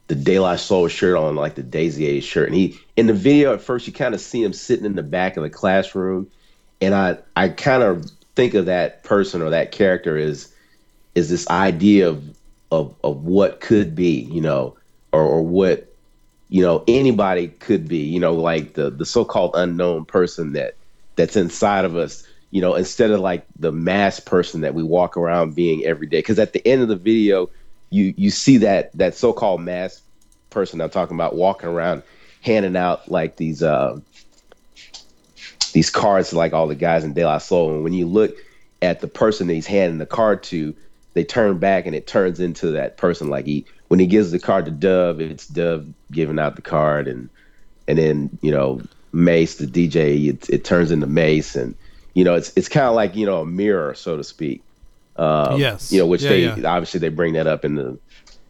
the 0.09 0.14
De 0.16 0.41
La 0.41 0.57
Soul 0.57 0.88
shirt 0.88 1.16
on, 1.16 1.36
like 1.36 1.55
the 1.55 1.62
Daisy 1.62 2.20
shirt. 2.20 2.49
And 2.49 2.57
he 2.57 2.78
in 2.97 3.07
the 3.07 3.14
video 3.14 3.55
at 3.55 3.62
first 3.62 3.86
you 3.86 3.93
kind 3.93 4.14
of 4.14 4.20
see 4.20 4.43
him 4.43 4.53
sitting 4.53 4.84
in 4.84 4.97
the 4.97 5.03
back 5.03 5.36
of 5.36 5.43
the 5.43 5.51
classroom, 5.51 6.28
and 6.81 6.95
I 6.95 7.18
I 7.37 7.49
kind 7.49 7.83
of 7.83 8.11
think 8.35 8.55
of 8.55 8.66
that 8.66 9.05
person 9.05 9.43
or 9.43 9.51
that 9.51 9.72
character 9.72 10.16
as 10.16 10.53
is 11.14 11.28
this 11.28 11.49
idea 11.49 12.09
of 12.09 12.37
of 12.70 12.95
of 13.03 13.24
what 13.24 13.61
could 13.61 13.95
be, 13.95 14.20
you 14.20 14.41
know, 14.41 14.76
or, 15.12 15.22
or 15.22 15.43
what 15.43 15.95
you 16.49 16.62
know 16.62 16.85
anybody 16.89 17.49
could 17.49 17.89
be, 17.89 17.99
you 17.99 18.20
know, 18.20 18.35
like 18.35 18.74
the 18.74 18.91
the 18.91 19.05
so-called 19.05 19.53
unknown 19.55 20.05
person 20.05 20.53
that 20.53 20.76
that's 21.16 21.37
inside 21.37 21.85
of 21.85 21.97
us, 21.97 22.26
you 22.51 22.61
know, 22.61 22.74
instead 22.74 23.11
of 23.11 23.20
like 23.20 23.45
the 23.59 23.72
mass 23.72 24.20
person 24.20 24.62
that 24.62 24.74
we 24.74 24.83
walk 24.83 25.16
around 25.16 25.55
being 25.55 25.85
every 25.85 26.07
day. 26.07 26.18
Because 26.18 26.39
at 26.39 26.53
the 26.53 26.66
end 26.66 26.83
of 26.83 26.89
the 26.89 26.97
video, 26.97 27.51
you 27.91 28.14
you 28.16 28.31
see 28.31 28.59
that 28.59 28.93
that 28.97 29.14
so-called 29.14 29.61
mass 29.61 30.03
person 30.51 30.81
I'm 30.81 30.91
talking 30.91 31.16
about 31.16 31.35
walking 31.37 31.68
around 31.68 32.03
handing 32.43 32.76
out 32.76 33.11
like 33.11 33.37
these 33.37 33.62
uh, 33.62 34.01
these 35.73 35.91
cards 35.91 36.31
to 36.31 36.37
like 36.37 36.53
all 36.53 36.66
the 36.66 36.75
guys 36.75 37.05
in 37.05 37.14
De 37.14 37.25
La 37.25 37.39
Soul. 37.39 37.75
And 37.75 37.85
when 37.85 37.93
you 37.93 38.07
look 38.07 38.33
at 38.83 39.01
the 39.01 39.09
person 39.09 39.47
that 39.47 39.55
he's 39.55 39.66
handing 39.66 39.99
the 39.99 40.07
card 40.07 40.43
to, 40.45 40.75
they 41.14 41.25
turn 41.25 41.59
back 41.59 41.87
and 41.87 41.95
it 41.95 42.07
turns 42.07 42.41
into 42.41 42.71
that 42.73 42.97
person. 42.97 43.29
Like 43.29 43.47
he 43.47 43.66
when 43.89 44.01
he 44.01 44.07
gives 44.07 44.31
the 44.31 44.39
card 44.39 44.64
to 44.66 44.71
Dove, 44.71 45.21
it's 45.21 45.47
Dove 45.47 45.87
giving 46.12 46.39
out 46.39 46.57
the 46.57 46.62
card, 46.62 47.09
and 47.09 47.29
and 47.89 47.99
then 47.99 48.39
you 48.43 48.51
know 48.51 48.81
Mace, 49.12 49.57
the 49.57 49.66
DJ, 49.66 50.29
it, 50.29 50.49
it 50.49 50.64
turns 50.64 50.91
into 50.93 51.07
Mace, 51.07 51.57
and 51.57 51.75
you 52.14 52.25
know 52.25 52.35
it's 52.35 52.53
it's 52.57 52.68
kind 52.68 52.87
of 52.87 52.95
like 52.95 53.16
you 53.16 53.27
know 53.27 53.41
a 53.41 53.47
mirror, 53.47 53.95
so 53.95 54.16
to 54.16 54.25
speak. 54.25 54.62
Um, 55.16 55.59
Yes. 55.59 55.93
You 55.93 55.99
know, 55.99 56.07
which 56.07 56.23
Yeah, 56.23 56.29
they 56.31 56.45
yeah. 56.45 56.66
obviously 56.66 57.01
they 57.01 57.09
bring 57.09 57.35
that 57.35 57.47
up 57.47 57.64
in 57.64 57.75
the 57.75 57.99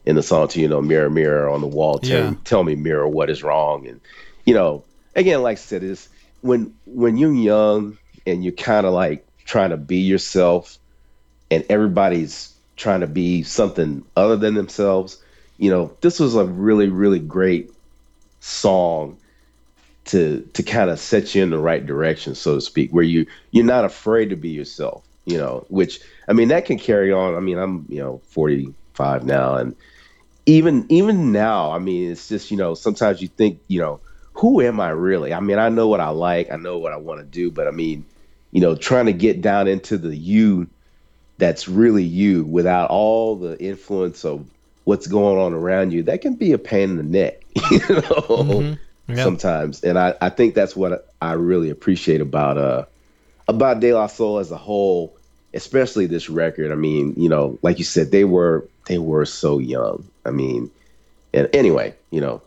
in 0.05 0.17
the 0.17 0.23
song 0.23 0.49
to 0.49 0.61
you 0.61 0.69
know 0.69 0.81
mirror 0.81 1.11
mirror 1.11 1.49
on 1.49 1.61
the 1.61 1.67
wall 1.67 1.99
tell, 1.99 2.19
Yeah. 2.19 2.35
tell 2.45 2.63
me 2.65 2.75
mirror 2.75 3.09
what 3.09 3.29
is 3.31 3.43
wrong 3.43 3.87
and 3.87 4.01
you 4.47 4.55
know 4.55 4.85
again 5.15 5.43
like 5.43 5.59
i 5.59 5.61
said 5.61 5.83
is 5.83 6.09
when 6.43 6.75
when 6.87 7.17
you're 7.17 7.33
young 7.33 7.99
and 8.27 8.45
you're 8.45 8.53
kind 8.53 8.87
of 8.87 8.93
like 8.93 9.27
trying 9.45 9.71
to 9.71 9.77
be 9.77 9.99
yourself 9.99 10.79
and 11.51 11.65
everybody's 11.69 12.55
trying 12.77 13.01
to 13.01 13.07
be 13.07 13.43
something 13.43 14.05
other 14.17 14.37
than 14.37 14.55
themselves 14.55 15.23
you 15.59 15.71
know 15.71 15.95
this 16.01 16.19
was 16.19 16.35
a 16.35 16.45
really 16.45 16.89
really 16.89 17.19
great 17.19 17.71
song 18.41 19.17
to 20.07 20.41
to 20.55 20.63
kind 20.63 20.91
of 20.91 20.99
set 20.99 21.35
you 21.35 21.43
in 21.43 21.51
the 21.51 21.59
right 21.59 21.85
direction 21.85 22.35
so 22.35 22.55
to 22.55 22.61
speak 22.61 22.91
where 22.91 23.05
you 23.05 23.27
you're 23.51 23.65
not 23.65 23.85
afraid 23.85 24.31
to 24.31 24.37
be 24.37 24.49
yourself 24.49 25.05
you 25.27 25.37
know 25.37 25.65
which 25.69 26.01
i 26.29 26.33
mean 26.33 26.49
that 26.49 26.65
can 26.65 26.79
carry 26.79 27.13
on. 27.13 27.35
I 27.35 27.41
mean 27.41 27.59
i'm 27.59 27.85
you 27.89 28.01
know 28.01 28.21
45 28.29 29.25
now 29.25 29.57
and 29.57 29.77
even 30.47 30.87
even 30.89 31.33
now 31.33 31.71
i 31.73 31.79
mean 31.79 32.11
it's 32.11 32.29
just 32.29 32.51
you 32.51 32.57
know 32.57 32.75
sometimes 32.75 33.21
you 33.21 33.29
think 33.29 33.61
you 33.69 33.81
know 33.81 34.01
who 34.41 34.61
am 34.61 34.81
i 34.81 34.89
really? 34.91 35.33
I 35.35 35.41
mean 35.41 35.59
i 35.59 35.69
know 35.69 35.87
what 35.89 36.01
i 36.01 36.09
like 36.09 36.51
i 36.51 36.57
know 36.57 36.79
what 36.79 36.93
i 36.93 36.97
want 36.97 37.21
to 37.21 37.27
do 37.27 37.51
but 37.51 37.67
i 37.67 37.71
mean 37.71 38.05
you 38.53 38.61
know 38.61 38.75
trying 38.75 39.07
to 39.07 39.13
get 39.13 39.41
down 39.43 39.69
into 39.69 39.99
the 39.99 40.17
you 40.17 40.67
that's 41.39 41.69
really 41.69 42.05
you 42.05 42.45
without 42.45 42.91
all 42.91 43.37
the 43.37 43.59
influence 43.63 44.25
of 44.25 44.47
what's 44.85 45.07
going 45.07 45.39
on 45.39 45.53
around 45.53 45.93
you 45.93 46.03
that 46.03 46.21
can 46.21 46.35
be 46.35 46.53
a 46.53 46.59
pain 46.59 46.91
in 46.91 46.97
the 46.97 47.03
neck 47.03 47.43
you 47.71 47.81
know 47.89 48.77
Yeah. 49.09 49.25
sometimes. 49.25 49.83
And 49.83 49.99
I, 49.99 50.15
I 50.21 50.29
think 50.31 50.55
that's 50.55 50.77
what 50.77 51.07
i 51.21 51.33
really 51.33 51.69
appreciate 51.71 52.21
about 52.21 52.57
uh 52.57 52.85
about 53.49 53.81
de 53.81 53.93
la 53.93 54.07
soul 54.07 54.39
as 54.39 54.51
a 54.53 54.57
whole 54.57 55.17
especially 55.53 56.07
this 56.07 56.31
record. 56.31 56.71
I 56.71 56.77
mean 56.77 57.15
you 57.17 57.29
know 57.29 57.59
like 57.63 57.79
you 57.79 57.85
said 57.85 58.11
they 58.11 58.25
were 58.25 58.67
they 58.87 58.99
were 58.99 59.27
so 59.27 59.59
young. 59.59 60.05
I 60.25 60.31
mean 60.31 60.71
and 61.35 61.49
anyway 61.53 61.95
you 62.11 62.21
know 62.21 62.41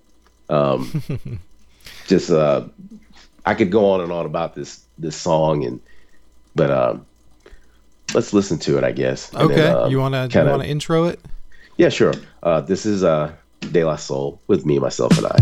um 0.50 1.04
just 2.08 2.30
uh 2.30 2.64
i 3.46 3.54
could 3.54 3.72
go 3.72 3.92
on 3.92 4.02
and 4.02 4.12
on 4.12 4.26
about 4.26 4.56
this 4.56 4.84
this 4.98 5.16
song 5.16 5.64
and 5.66 5.80
but 6.56 6.70
um 6.72 7.06
let's 8.14 8.34
listen 8.34 8.58
to 8.60 8.78
it 8.78 8.84
i 8.84 8.92
guess. 8.92 9.34
Okay, 9.34 9.56
then, 9.56 9.76
um, 9.76 9.92
you 9.92 10.00
wanna 10.00 10.24
you 10.24 10.30
kinda- 10.30 10.52
wanna 10.52 10.66
intro 10.66 11.06
it? 11.06 11.20
yeah 11.78 11.90
sure. 11.90 12.14
Uh 12.44 12.62
this 12.62 12.86
is 12.86 13.04
uh 13.04 13.32
de 13.72 13.84
la 13.84 13.96
soul 13.96 14.40
with 14.48 14.66
me 14.66 14.78
myself 14.80 15.18
and 15.18 15.28
i 15.28 15.40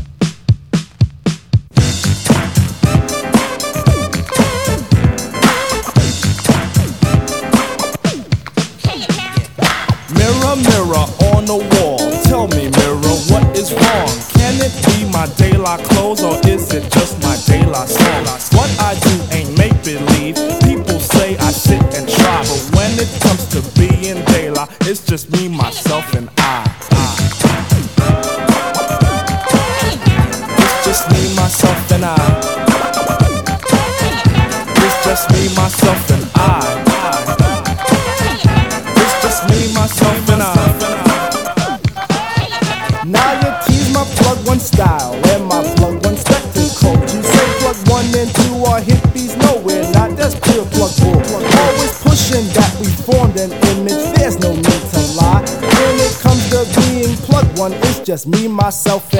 me, 58.26 58.48
myself, 58.48 59.11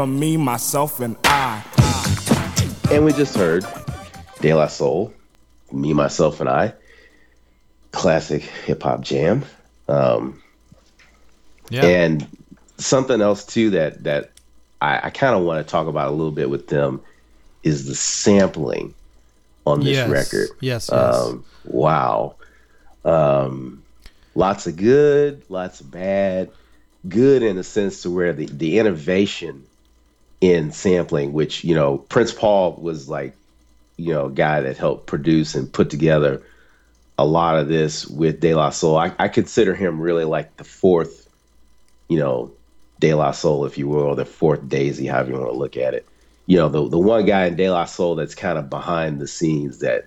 from 0.00 0.18
me, 0.18 0.34
myself, 0.38 1.00
and 1.00 1.14
I. 1.24 1.62
And 2.90 3.04
we 3.04 3.12
just 3.12 3.36
heard 3.36 3.66
De 4.40 4.54
La 4.54 4.66
Soul, 4.66 5.12
Me, 5.72 5.92
Myself, 5.92 6.40
and 6.40 6.48
I. 6.48 6.72
Classic 7.92 8.40
hip 8.40 8.82
hop 8.82 9.02
jam. 9.02 9.44
Um, 9.88 10.42
Yeah. 11.68 11.84
And 11.84 12.26
something 12.78 13.20
else 13.20 13.44
too 13.44 13.68
that 13.72 14.04
that 14.04 14.30
I, 14.80 15.08
I 15.08 15.10
kind 15.10 15.36
of 15.36 15.42
want 15.42 15.66
to 15.66 15.70
talk 15.70 15.86
about 15.86 16.08
a 16.08 16.12
little 16.12 16.32
bit 16.32 16.48
with 16.48 16.68
them 16.68 17.02
is 17.62 17.86
the 17.86 17.94
sampling 17.94 18.94
on 19.66 19.80
this 19.80 19.98
yes. 19.98 20.08
record. 20.08 20.48
Yes. 20.62 20.88
Yes. 20.90 21.14
Um, 21.14 21.44
wow. 21.64 22.36
Um, 23.04 23.82
lots 24.34 24.66
of 24.66 24.76
good, 24.76 25.42
lots 25.50 25.82
of 25.82 25.90
bad. 25.90 26.48
Good 27.06 27.42
in 27.42 27.56
the 27.56 27.64
sense 27.64 28.00
to 28.00 28.10
where 28.10 28.32
the, 28.32 28.46
the 28.46 28.78
innovation 28.78 29.66
in 30.40 30.72
sampling, 30.72 31.32
which, 31.32 31.64
you 31.64 31.74
know, 31.74 31.98
Prince 31.98 32.32
Paul 32.32 32.74
was 32.80 33.08
like, 33.08 33.34
you 33.96 34.12
know, 34.12 34.26
a 34.26 34.30
guy 34.30 34.60
that 34.62 34.78
helped 34.78 35.06
produce 35.06 35.54
and 35.54 35.70
put 35.70 35.90
together 35.90 36.42
a 37.18 37.26
lot 37.26 37.58
of 37.58 37.68
this 37.68 38.06
with 38.06 38.40
De 38.40 38.54
La 38.54 38.70
Soul. 38.70 38.96
I, 38.96 39.12
I 39.18 39.28
consider 39.28 39.74
him 39.74 40.00
really 40.00 40.24
like 40.24 40.56
the 40.56 40.64
fourth, 40.64 41.28
you 42.08 42.18
know, 42.18 42.50
De 42.98 43.12
La 43.12 43.32
Soul, 43.32 43.66
if 43.66 43.76
you 43.76 43.88
will, 43.88 44.00
or 44.00 44.16
the 44.16 44.24
fourth 44.24 44.66
Daisy, 44.68 45.06
however 45.06 45.30
you 45.30 45.36
want 45.38 45.52
to 45.52 45.58
look 45.58 45.76
at 45.76 45.94
it. 45.94 46.06
You 46.46 46.56
know, 46.56 46.68
the 46.68 46.88
the 46.88 46.98
one 46.98 47.26
guy 47.26 47.46
in 47.46 47.56
De 47.56 47.70
La 47.70 47.84
Soul 47.84 48.14
that's 48.14 48.34
kind 48.34 48.58
of 48.58 48.70
behind 48.70 49.20
the 49.20 49.28
scenes 49.28 49.78
that, 49.80 50.06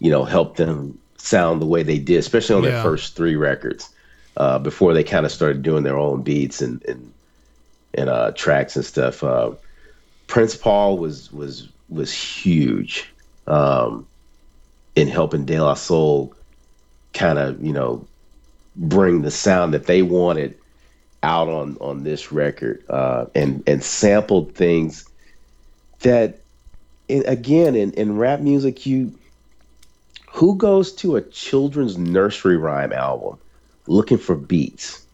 you 0.00 0.10
know, 0.10 0.24
helped 0.24 0.56
them 0.56 0.98
sound 1.16 1.62
the 1.62 1.66
way 1.66 1.82
they 1.82 1.98
did, 1.98 2.18
especially 2.18 2.56
on 2.56 2.64
Yeah. 2.64 2.70
their 2.70 2.82
first 2.82 3.16
three 3.16 3.36
records, 3.36 3.88
uh, 4.36 4.58
before 4.58 4.94
they 4.94 5.04
kind 5.04 5.24
of 5.24 5.32
started 5.32 5.62
doing 5.62 5.84
their 5.84 5.96
own 5.96 6.22
beats 6.22 6.60
and 6.60 6.82
and 6.84 7.12
and 7.94 8.10
uh, 8.10 8.32
tracks 8.32 8.76
and 8.76 8.84
stuff. 8.84 9.22
Uh, 9.22 9.52
Prince 10.28 10.54
Paul 10.54 10.98
was 10.98 11.32
was 11.32 11.68
was 11.88 12.12
huge 12.12 13.10
um, 13.48 14.06
in 14.94 15.08
helping 15.08 15.46
De 15.46 15.58
La 15.58 15.74
Soul 15.74 16.34
kind 17.14 17.38
of 17.38 17.64
you 17.64 17.72
know 17.72 18.06
bring 18.76 19.22
the 19.22 19.30
sound 19.30 19.74
that 19.74 19.86
they 19.86 20.02
wanted 20.02 20.56
out 21.22 21.48
on 21.48 21.76
on 21.80 22.04
this 22.04 22.30
record 22.30 22.84
uh, 22.88 23.24
and 23.34 23.64
and 23.66 23.82
sampled 23.82 24.54
things 24.54 25.08
that 26.00 26.40
and 27.08 27.24
again 27.24 27.74
in, 27.74 27.92
in 27.92 28.16
rap 28.16 28.38
music 28.38 28.86
you 28.86 29.18
who 30.30 30.54
goes 30.56 30.92
to 30.92 31.16
a 31.16 31.22
children's 31.22 31.96
nursery 31.96 32.58
rhyme 32.58 32.92
album 32.92 33.38
looking 33.86 34.18
for 34.18 34.36
beats? 34.36 35.04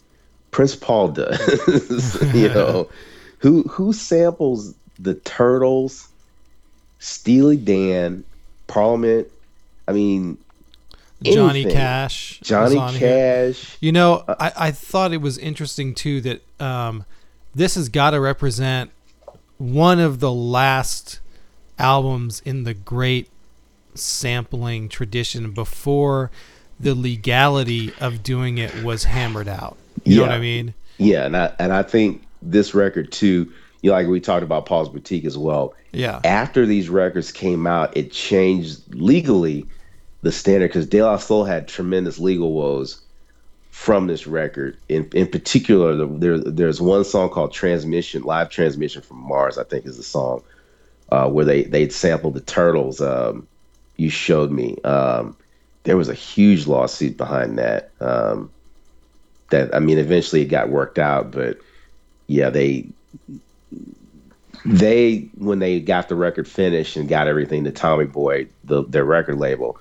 Prince 0.51 0.75
paul 0.75 1.09
does 1.09 2.21
you 2.35 2.49
know? 2.49 2.91
Who 3.39 3.63
who 3.65 3.93
samples 3.93 4.75
the 5.05 5.15
turtles 5.15 6.09
steely 6.99 7.57
dan 7.57 8.25
parliament 8.67 9.29
i 9.87 9.93
mean 9.93 10.39
Johnny 11.23 11.61
anything. 11.61 11.77
Cash. 11.77 12.41
johnny 12.43 12.77
on 12.77 12.95
here. 12.95 13.53
cash 13.53 13.79
You 13.81 13.93
know, 13.93 14.25
I, 14.29 14.53
I 14.57 14.71
thought 14.73 15.13
it 15.13 15.23
was 15.23 15.39
interesting 15.39 15.95
too 15.95 16.21
that 16.23 16.43
um, 16.61 17.05
this 17.55 17.77
has 17.77 17.89
got 17.89 18.11
to 18.11 18.21
represent 18.21 18.91
one 19.59 20.01
of 20.01 20.21
the 20.21 20.33
last 20.33 21.21
albums 21.79 22.41
in 22.45 22.65
the 22.65 22.75
great 22.75 23.29
sampling 23.95 24.89
tradition 24.89 25.53
before 25.53 26.31
the 26.79 26.95
legality 26.95 27.93
of 28.01 28.23
doing 28.23 28.59
it 28.59 28.83
was 28.83 29.05
hammered 29.05 29.49
out. 29.49 29.77
You 30.05 30.17
know 30.17 30.23
what 30.23 30.33
I 30.33 30.41
mean? 30.41 30.75
Yeah, 30.99 31.25
and 31.27 31.37
I 31.37 31.53
and 31.59 31.73
I 31.73 31.83
think 31.83 32.23
this 32.43 32.75
record 32.75 33.11
too, 33.13 33.53
you 33.85 33.91
know, 33.91 33.97
like 33.97 34.07
we 34.07 34.19
talked 34.19 34.43
about 34.43 34.65
Paul's 34.65 34.89
Boutique 34.89 35.27
as 35.27 35.37
well. 35.37 35.75
Yeah. 35.93 36.19
After 36.25 36.65
these 36.65 36.89
records 36.89 37.31
came 37.31 37.67
out, 37.67 37.95
it 37.95 38.11
changed 38.11 38.95
legally 38.95 39.67
the 40.23 40.33
standard 40.33 40.69
because 40.69 40.87
De 40.87 41.03
La 41.03 41.19
Soul 41.19 41.45
had 41.45 41.69
tremendous 41.69 42.19
legal 42.19 42.55
woes 42.55 43.03
from 43.69 44.07
this 44.07 44.27
record. 44.27 44.79
In 44.89 45.11
in 45.13 45.27
particular, 45.27 45.95
the, 45.97 46.07
there 46.07 46.39
there's 46.39 46.81
one 46.81 47.05
song 47.05 47.29
called 47.29 47.53
Transmission, 47.53 48.23
Live 48.23 48.49
Transmission 48.49 49.03
from 49.03 49.19
Mars, 49.19 49.59
I 49.59 49.65
think 49.65 49.85
is 49.85 49.99
the 49.99 50.03
song, 50.03 50.43
uh, 51.13 51.29
where 51.29 51.45
they 51.45 51.65
they'd 51.65 51.93
sampled 51.93 52.33
the 52.33 52.41
Turtles. 52.41 53.03
Um, 53.03 53.47
you 53.99 54.09
showed 54.09 54.51
me. 54.51 54.79
Um, 54.83 55.37
there 55.83 55.99
was 55.99 56.09
a 56.09 56.15
huge 56.15 56.67
lawsuit 56.67 57.19
behind 57.19 57.59
that. 57.59 57.91
Um, 58.01 58.51
that 59.51 59.75
I 59.75 59.79
mean, 59.79 59.99
eventually 59.99 60.41
it 60.41 60.47
got 60.47 60.71
worked 60.71 60.99
out, 60.99 61.33
but 61.33 61.59
yeah, 62.29 62.49
they 62.49 62.89
they 64.65 65.29
when 65.37 65.59
they 65.59 65.81
got 65.81 66.09
the 66.09 66.15
record 66.15 66.49
finished 66.49 66.97
and 66.97 67.09
got 67.09 67.29
everything 67.29 67.65
to 67.65 67.71
Tommy 67.71 68.07
Boy, 68.07 68.47
the 68.65 68.83
their 68.85 69.05
record 69.05 69.39
label, 69.39 69.79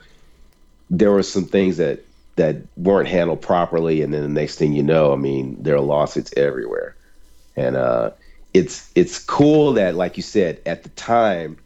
there 0.90 1.12
were 1.12 1.24
some 1.24 1.46
things 1.46 1.78
that 1.78 2.04
that 2.36 2.58
weren't 2.78 3.08
handled 3.08 3.42
properly, 3.42 4.02
and 4.02 4.14
then 4.14 4.22
the 4.22 4.28
next 4.28 4.58
thing 4.58 4.74
you 4.74 4.84
know, 4.84 5.14
I 5.14 5.16
mean, 5.16 5.56
there 5.62 5.76
are 5.76 5.82
lawsuits 5.82 6.34
everywhere, 6.36 6.96
and 7.56 7.76
uh, 7.76 8.12
it's 8.54 8.92
it's 8.96 9.20
cool 9.20 9.74
that, 9.74 9.96
like 9.96 10.18
you 10.18 10.24
said, 10.24 10.60
at 10.66 10.84
the 10.84 10.90
time 10.90 11.58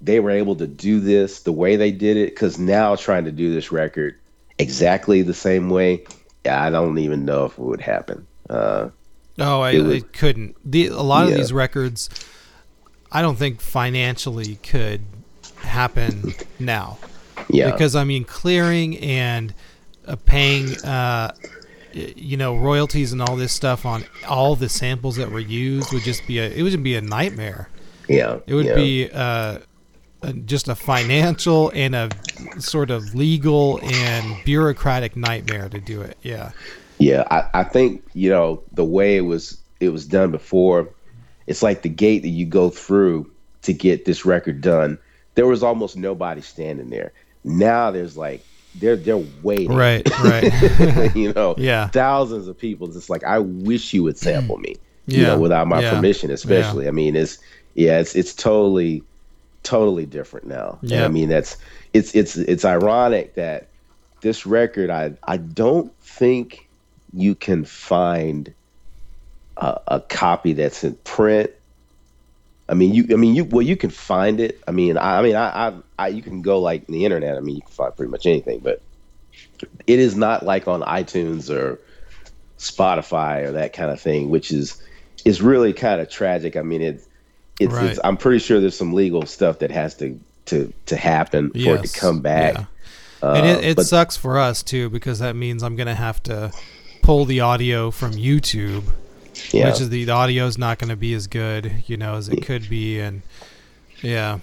they 0.00 0.20
were 0.20 0.30
able 0.30 0.56
to 0.56 0.66
do 0.66 1.00
this 1.00 1.42
the 1.42 1.52
way 1.52 1.76
they 1.76 1.90
did 1.90 2.16
it, 2.16 2.30
because 2.30 2.58
now 2.58 2.96
trying 2.96 3.24
to 3.24 3.32
do 3.32 3.52
this 3.54 3.72
record 3.72 4.18
exactly 4.58 5.22
the 5.22 5.34
same 5.34 5.70
way, 5.70 6.04
I 6.44 6.70
don't 6.70 6.98
even 6.98 7.24
know 7.24 7.46
if 7.46 7.52
it 7.52 7.58
would 7.58 7.80
happen. 7.80 8.26
Uh, 8.48 8.90
Oh, 9.38 9.60
I, 9.60 9.72
It 9.72 9.82
was- 9.82 10.02
I 10.02 10.06
couldn't. 10.06 10.56
The 10.64 10.86
a 10.88 11.02
lot 11.02 11.28
of 11.28 11.34
these 11.34 11.52
records, 11.52 12.08
I 13.12 13.22
don't 13.22 13.36
think 13.36 13.60
financially 13.60 14.56
could 14.56 15.02
happen 15.58 16.32
now. 16.58 16.98
yeah, 17.48 17.70
because 17.70 17.94
I 17.94 18.04
mean 18.04 18.24
clearing 18.24 18.96
and 18.98 19.52
uh, 20.06 20.16
paying, 20.24 20.74
uh, 20.84 21.32
you 21.92 22.36
know, 22.36 22.56
royalties 22.56 23.12
and 23.12 23.20
all 23.22 23.36
this 23.36 23.52
stuff 23.52 23.84
on 23.84 24.04
all 24.28 24.56
the 24.56 24.68
samples 24.68 25.16
that 25.16 25.30
were 25.30 25.40
used 25.40 25.92
would 25.92 26.02
just 26.02 26.26
be 26.26 26.38
a 26.38 26.48
it 26.48 26.62
would 26.62 26.82
be 26.82 26.94
a 26.96 27.00
nightmare. 27.00 27.68
yeah, 28.08 28.38
It 28.46 28.54
would 28.54 28.66
yeah. 28.66 28.74
be 28.74 29.10
uh, 29.12 29.58
just 30.44 30.68
a 30.68 30.74
financial 30.74 31.70
and 31.74 31.94
a 31.94 32.08
sort 32.58 32.90
of 32.90 33.14
legal 33.14 33.80
and 33.82 34.44
bureaucratic 34.44 35.14
nightmare 35.16 35.68
to 35.68 35.78
do 35.80 36.00
it. 36.02 36.16
Yeah, 36.22 36.50
Yeah, 36.98 37.24
I, 37.30 37.44
I 37.60 37.64
think 37.64 38.04
you 38.14 38.30
know 38.30 38.64
the 38.72 38.84
way 38.84 39.16
it 39.16 39.22
was 39.22 39.62
it 39.80 39.90
was 39.90 40.06
done 40.06 40.30
before. 40.30 40.94
It's 41.46 41.62
like 41.62 41.82
the 41.82 41.88
gate 41.88 42.22
that 42.22 42.28
you 42.30 42.46
go 42.46 42.70
through 42.70 43.30
to 43.62 43.72
get 43.72 44.04
this 44.04 44.24
record 44.24 44.60
done. 44.60 44.98
There 45.34 45.46
was 45.46 45.62
almost 45.62 45.96
nobody 45.96 46.40
standing 46.40 46.90
there. 46.90 47.12
Now 47.44 47.90
there's 47.90 48.16
like 48.16 48.46
they're 48.74 48.96
they're 48.96 49.18
waiting. 49.18 49.88
right, 49.88 50.06
right. 50.18 50.52
you 51.14 51.32
know, 51.34 51.56
Yeah. 51.58 51.90
thousands 51.92 52.48
of 52.48 52.58
people. 52.58 52.88
Just 52.88 53.10
like 53.10 53.24
I 53.24 53.38
wish 53.40 53.92
you 53.92 54.02
would 54.04 54.18
sample 54.18 54.58
me. 54.58 54.80
You 55.12 55.24
Yeah, 55.24 55.26
know, 55.26 55.38
without 55.38 55.68
my 55.68 55.80
yeah, 55.80 55.82
permission, 55.82 56.30
especially. 56.30 56.88
I 56.88 56.90
mean, 56.90 57.14
it's 57.16 57.38
yeah, 57.74 58.00
it's 58.00 58.14
it's 58.16 58.34
totally 58.34 59.06
totally 59.62 60.06
different 60.06 60.46
now. 60.46 60.84
And 60.90 61.02
Yeah. 61.02 61.04
I 61.04 61.08
mean, 61.08 61.28
that's 61.28 61.56
it's 61.92 62.14
it's 62.14 62.36
it's 62.36 62.64
ironic 62.64 63.34
that 63.36 63.70
this 64.22 64.46
record 64.46 64.90
I 64.90 65.14
I 65.26 65.36
don't 65.38 65.92
think 66.02 66.65
you 67.12 67.34
can 67.34 67.64
find 67.64 68.52
a, 69.56 69.80
a 69.88 70.00
copy 70.00 70.52
that's 70.52 70.84
in 70.84 70.94
print. 71.04 71.50
I 72.68 72.74
mean, 72.74 72.94
you. 72.94 73.06
I 73.12 73.14
mean, 73.16 73.34
you. 73.36 73.44
Well, 73.44 73.62
you 73.62 73.76
can 73.76 73.90
find 73.90 74.40
it. 74.40 74.60
I 74.66 74.72
mean, 74.72 74.96
I, 74.98 75.18
I 75.18 75.22
mean, 75.22 75.36
I, 75.36 75.68
I, 75.68 75.72
I. 75.98 76.08
You 76.08 76.22
can 76.22 76.42
go 76.42 76.58
like 76.60 76.86
the 76.88 77.04
internet. 77.04 77.36
I 77.36 77.40
mean, 77.40 77.56
you 77.56 77.62
can 77.62 77.70
find 77.70 77.94
pretty 77.96 78.10
much 78.10 78.26
anything, 78.26 78.58
but 78.60 78.82
it 79.86 79.98
is 79.98 80.16
not 80.16 80.44
like 80.44 80.66
on 80.66 80.82
iTunes 80.82 81.48
or 81.48 81.78
Spotify 82.58 83.44
or 83.44 83.52
that 83.52 83.72
kind 83.72 83.90
of 83.90 84.00
thing, 84.00 84.30
which 84.30 84.50
is 84.50 84.82
is 85.24 85.40
really 85.42 85.72
kind 85.72 86.00
of 86.00 86.08
tragic. 86.10 86.56
I 86.56 86.62
mean, 86.62 86.82
it's 86.82 87.06
it's, 87.60 87.72
Right. 87.72 87.86
it's. 87.90 88.00
I'm 88.02 88.16
pretty 88.16 88.40
sure 88.40 88.60
there's 88.60 88.76
some 88.76 88.92
legal 88.92 89.24
stuff 89.26 89.60
that 89.60 89.70
has 89.70 89.94
to 89.98 90.18
to 90.46 90.72
to 90.86 90.96
happen 90.96 91.50
for 91.50 91.76
it 91.76 91.84
to 91.84 91.98
come 92.00 92.20
back. 92.20 92.54
yeah. 92.54 92.64
and 93.22 93.46
it, 93.46 93.56
Uh, 93.58 93.60
it 93.70 93.76
but- 93.76 93.86
sucks 93.86 94.16
for 94.16 94.38
us 94.38 94.62
too 94.62 94.90
because 94.90 95.20
that 95.20 95.36
means 95.36 95.62
I'm 95.62 95.76
gonna 95.76 95.94
have 95.94 96.22
to 96.24 96.52
pull 97.06 97.24
the 97.24 97.40
audio 97.40 97.90
from 97.90 98.12
YouTube. 98.12 98.84
Yeah. 99.52 99.66
which 99.70 99.82
is 99.82 99.90
the, 99.90 100.04
the 100.04 100.12
audio 100.12 100.46
is 100.46 100.56
not 100.56 100.78
going 100.78 100.88
to 100.88 100.96
be 100.96 101.12
as 101.12 101.26
good, 101.26 101.84
you 101.86 101.98
know, 101.98 102.14
as 102.14 102.28
it 102.28 102.42
could 102.42 102.70
be, 102.70 102.98
and 102.98 103.20
yeah, 104.00 104.38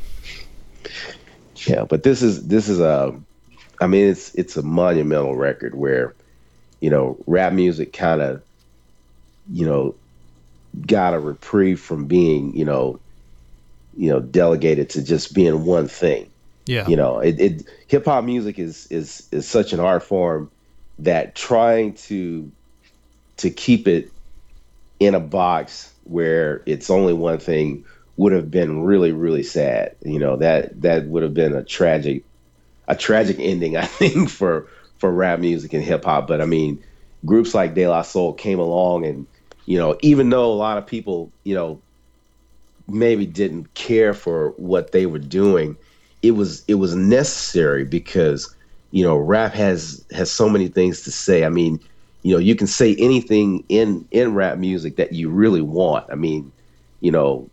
Yeah, 1.65 1.83
but 1.83 2.03
this 2.03 2.21
is 2.21 2.47
this 2.47 2.69
is 2.69 2.79
a, 2.79 3.13
I 3.81 3.87
mean, 3.87 4.07
it's 4.07 4.33
it's 4.35 4.55
a 4.55 4.61
monumental 4.61 5.35
record 5.35 5.73
where, 5.75 6.13
you 6.79 6.91
know, 6.91 7.17
rap 7.25 7.53
music 7.53 7.91
kind 7.91 8.21
of, 8.21 8.43
you 9.51 9.65
know, 9.65 9.95
got 10.85 11.15
a 11.15 11.19
reprieve 11.19 11.79
from 11.79 12.05
being, 12.05 12.55
you 12.55 12.65
know, 12.65 12.99
you 13.97 14.09
know, 14.09 14.19
delegated 14.19 14.91
to 14.91 15.03
just 15.03 15.33
being 15.33 15.65
one 15.65 15.87
thing. 15.87 16.29
yeah, 16.67 16.87
You 16.87 16.95
know, 16.95 17.19
it, 17.19 17.39
it 17.39 17.63
hip 17.87 18.05
hop 18.05 18.23
music 18.23 18.59
is 18.59 18.87
is 18.91 19.27
is 19.31 19.47
such 19.47 19.73
an 19.73 19.79
art 19.79 20.03
form 20.03 20.51
that 21.03 21.35
trying 21.35 21.93
to 21.93 22.51
to 23.37 23.49
keep 23.49 23.87
it 23.87 24.09
in 24.99 25.15
a 25.15 25.19
box 25.19 25.93
where 26.03 26.61
it's 26.65 26.89
only 26.89 27.13
one 27.13 27.39
thing 27.39 27.85
would 28.17 28.31
have 28.31 28.51
been 28.51 28.83
really 28.83 29.11
really 29.11 29.43
sad. 29.43 29.95
You 30.03 30.19
know 30.19 30.37
that 30.37 30.81
that 30.81 31.05
would 31.07 31.23
have 31.23 31.33
been 31.33 31.55
a 31.55 31.63
tragic 31.63 32.23
a 32.87 32.95
tragic 32.95 33.37
ending 33.39 33.77
I 33.77 33.85
think 33.85 34.29
for 34.29 34.67
for 34.97 35.11
rap 35.11 35.39
music 35.39 35.73
and 35.73 35.83
hip 35.83 36.05
hop. 36.05 36.27
But 36.27 36.41
I 36.41 36.45
mean, 36.45 36.83
groups 37.25 37.53
like 37.53 37.75
De 37.75 37.87
La 37.87 38.01
Soul 38.01 38.33
came 38.33 38.59
along 38.59 39.05
and 39.05 39.27
you 39.65 39.77
know 39.77 39.97
even 40.01 40.29
though 40.29 40.51
a 40.51 40.55
lot 40.55 40.77
of 40.77 40.87
people 40.87 41.31
you 41.43 41.55
know 41.55 41.81
maybe 42.87 43.25
didn't 43.25 43.73
care 43.73 44.13
for 44.13 44.49
what 44.57 44.91
they 44.91 45.05
were 45.05 45.19
doing, 45.19 45.77
it 46.21 46.31
was 46.31 46.63
it 46.67 46.75
was 46.75 46.95
necessary 46.95 47.85
because 47.85 48.53
you 48.93 49.03
know 49.03 49.17
rap 49.17 49.53
has 49.53 50.05
has 50.11 50.31
so 50.31 50.47
many 50.47 50.67
things 50.67 51.01
to 51.01 51.11
say. 51.11 51.43
I 51.45 51.49
mean, 51.49 51.79
you 52.21 52.31
know, 52.31 52.39
you 52.39 52.55
can 52.55 52.67
say 52.67 52.95
anything 52.99 53.63
in 53.67 54.07
in 54.11 54.35
rap 54.35 54.59
music 54.59 54.97
that 54.97 55.13
you 55.13 55.31
really 55.31 55.61
want. 55.61 56.05
I 56.11 56.15
mean, 56.15 56.51
you 57.01 57.11
know, 57.11 57.49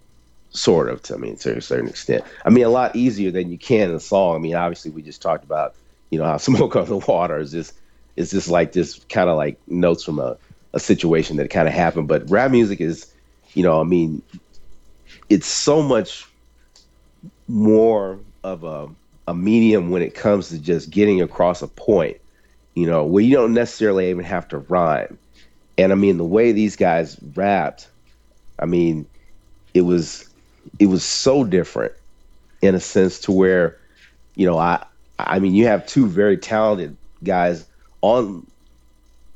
sort 0.51 0.91
of 0.91 1.03
to 1.05 1.15
I 1.15 1.17
mean 1.17 1.37
to 1.39 1.57
a 1.57 1.63
certain 1.63 1.89
extent. 1.89 2.25
I 2.45 2.51
mean, 2.51 2.65
a 2.67 2.69
lot 2.69 2.95
easier 2.95 3.31
than 3.31 3.51
you 3.51 3.57
can 3.57 3.89
in 3.89 3.97
a 3.97 4.01
song. 4.01 4.37
I 4.37 4.39
mean, 4.39 4.55
obviously 4.55 4.91
we 4.91 5.01
just 5.01 5.23
talked 5.23 5.43
about 5.43 5.75
you 6.11 6.19
know 6.19 6.27
how 6.27 6.37
smoke 6.49 6.77
on 6.77 6.85
the 6.85 6.99
water 6.99 7.39
is 7.39 7.53
just 7.53 7.73
it's 8.17 8.31
just 8.31 8.51
like 8.51 8.73
just 8.73 9.09
kind 9.09 9.31
of 9.31 9.39
like 9.39 9.59
notes 9.67 10.05
from 10.05 10.19
a 10.19 10.37
a 10.75 10.79
situation 10.79 11.39
that 11.39 11.49
kind 11.49 11.67
of 11.67 11.73
happened. 11.73 12.07
But 12.07 12.29
rap 12.31 12.51
music 12.51 12.83
is, 12.83 13.11
you 13.55 13.63
know, 13.63 13.81
I 13.81 13.85
mean, 13.85 14.21
it's 15.31 15.47
so 15.47 15.81
much 15.81 16.27
more 17.49 18.21
of 18.45 18.63
a, 18.63 18.89
a 19.31 19.35
medium 19.35 19.91
when 19.91 20.03
it 20.03 20.13
comes 20.13 20.49
to 20.49 20.59
just 20.59 20.91
getting 20.91 21.23
across 21.23 21.63
a 21.63 21.69
point, 21.69 22.17
you 22.75 22.85
know, 22.85 23.05
where 23.05 23.23
you 23.23 23.37
don't 23.37 23.55
necessarily 23.55 24.11
even 24.11 24.25
have 24.25 24.49
to 24.49 24.59
rhyme. 24.59 25.17
And 25.79 25.93
I 25.93 25.95
mean, 25.95 26.17
the 26.17 26.25
way 26.25 26.51
these 26.51 26.75
guys 26.75 27.17
rapped, 27.37 27.87
I 28.59 28.67
mean, 28.67 29.07
it 29.73 29.83
was 29.83 30.29
it 30.81 30.87
was 30.87 31.05
so 31.05 31.45
different 31.45 31.93
in 32.61 32.75
a 32.75 32.81
sense 32.81 33.21
to 33.21 33.33
where, 33.33 33.79
you 34.35 34.47
know, 34.47 34.59
I 34.59 34.85
I 35.17 35.39
mean, 35.39 35.55
you 35.55 35.67
have 35.69 35.87
two 35.87 36.09
very 36.09 36.37
talented 36.37 36.97
guys 37.23 37.65
on 38.03 38.45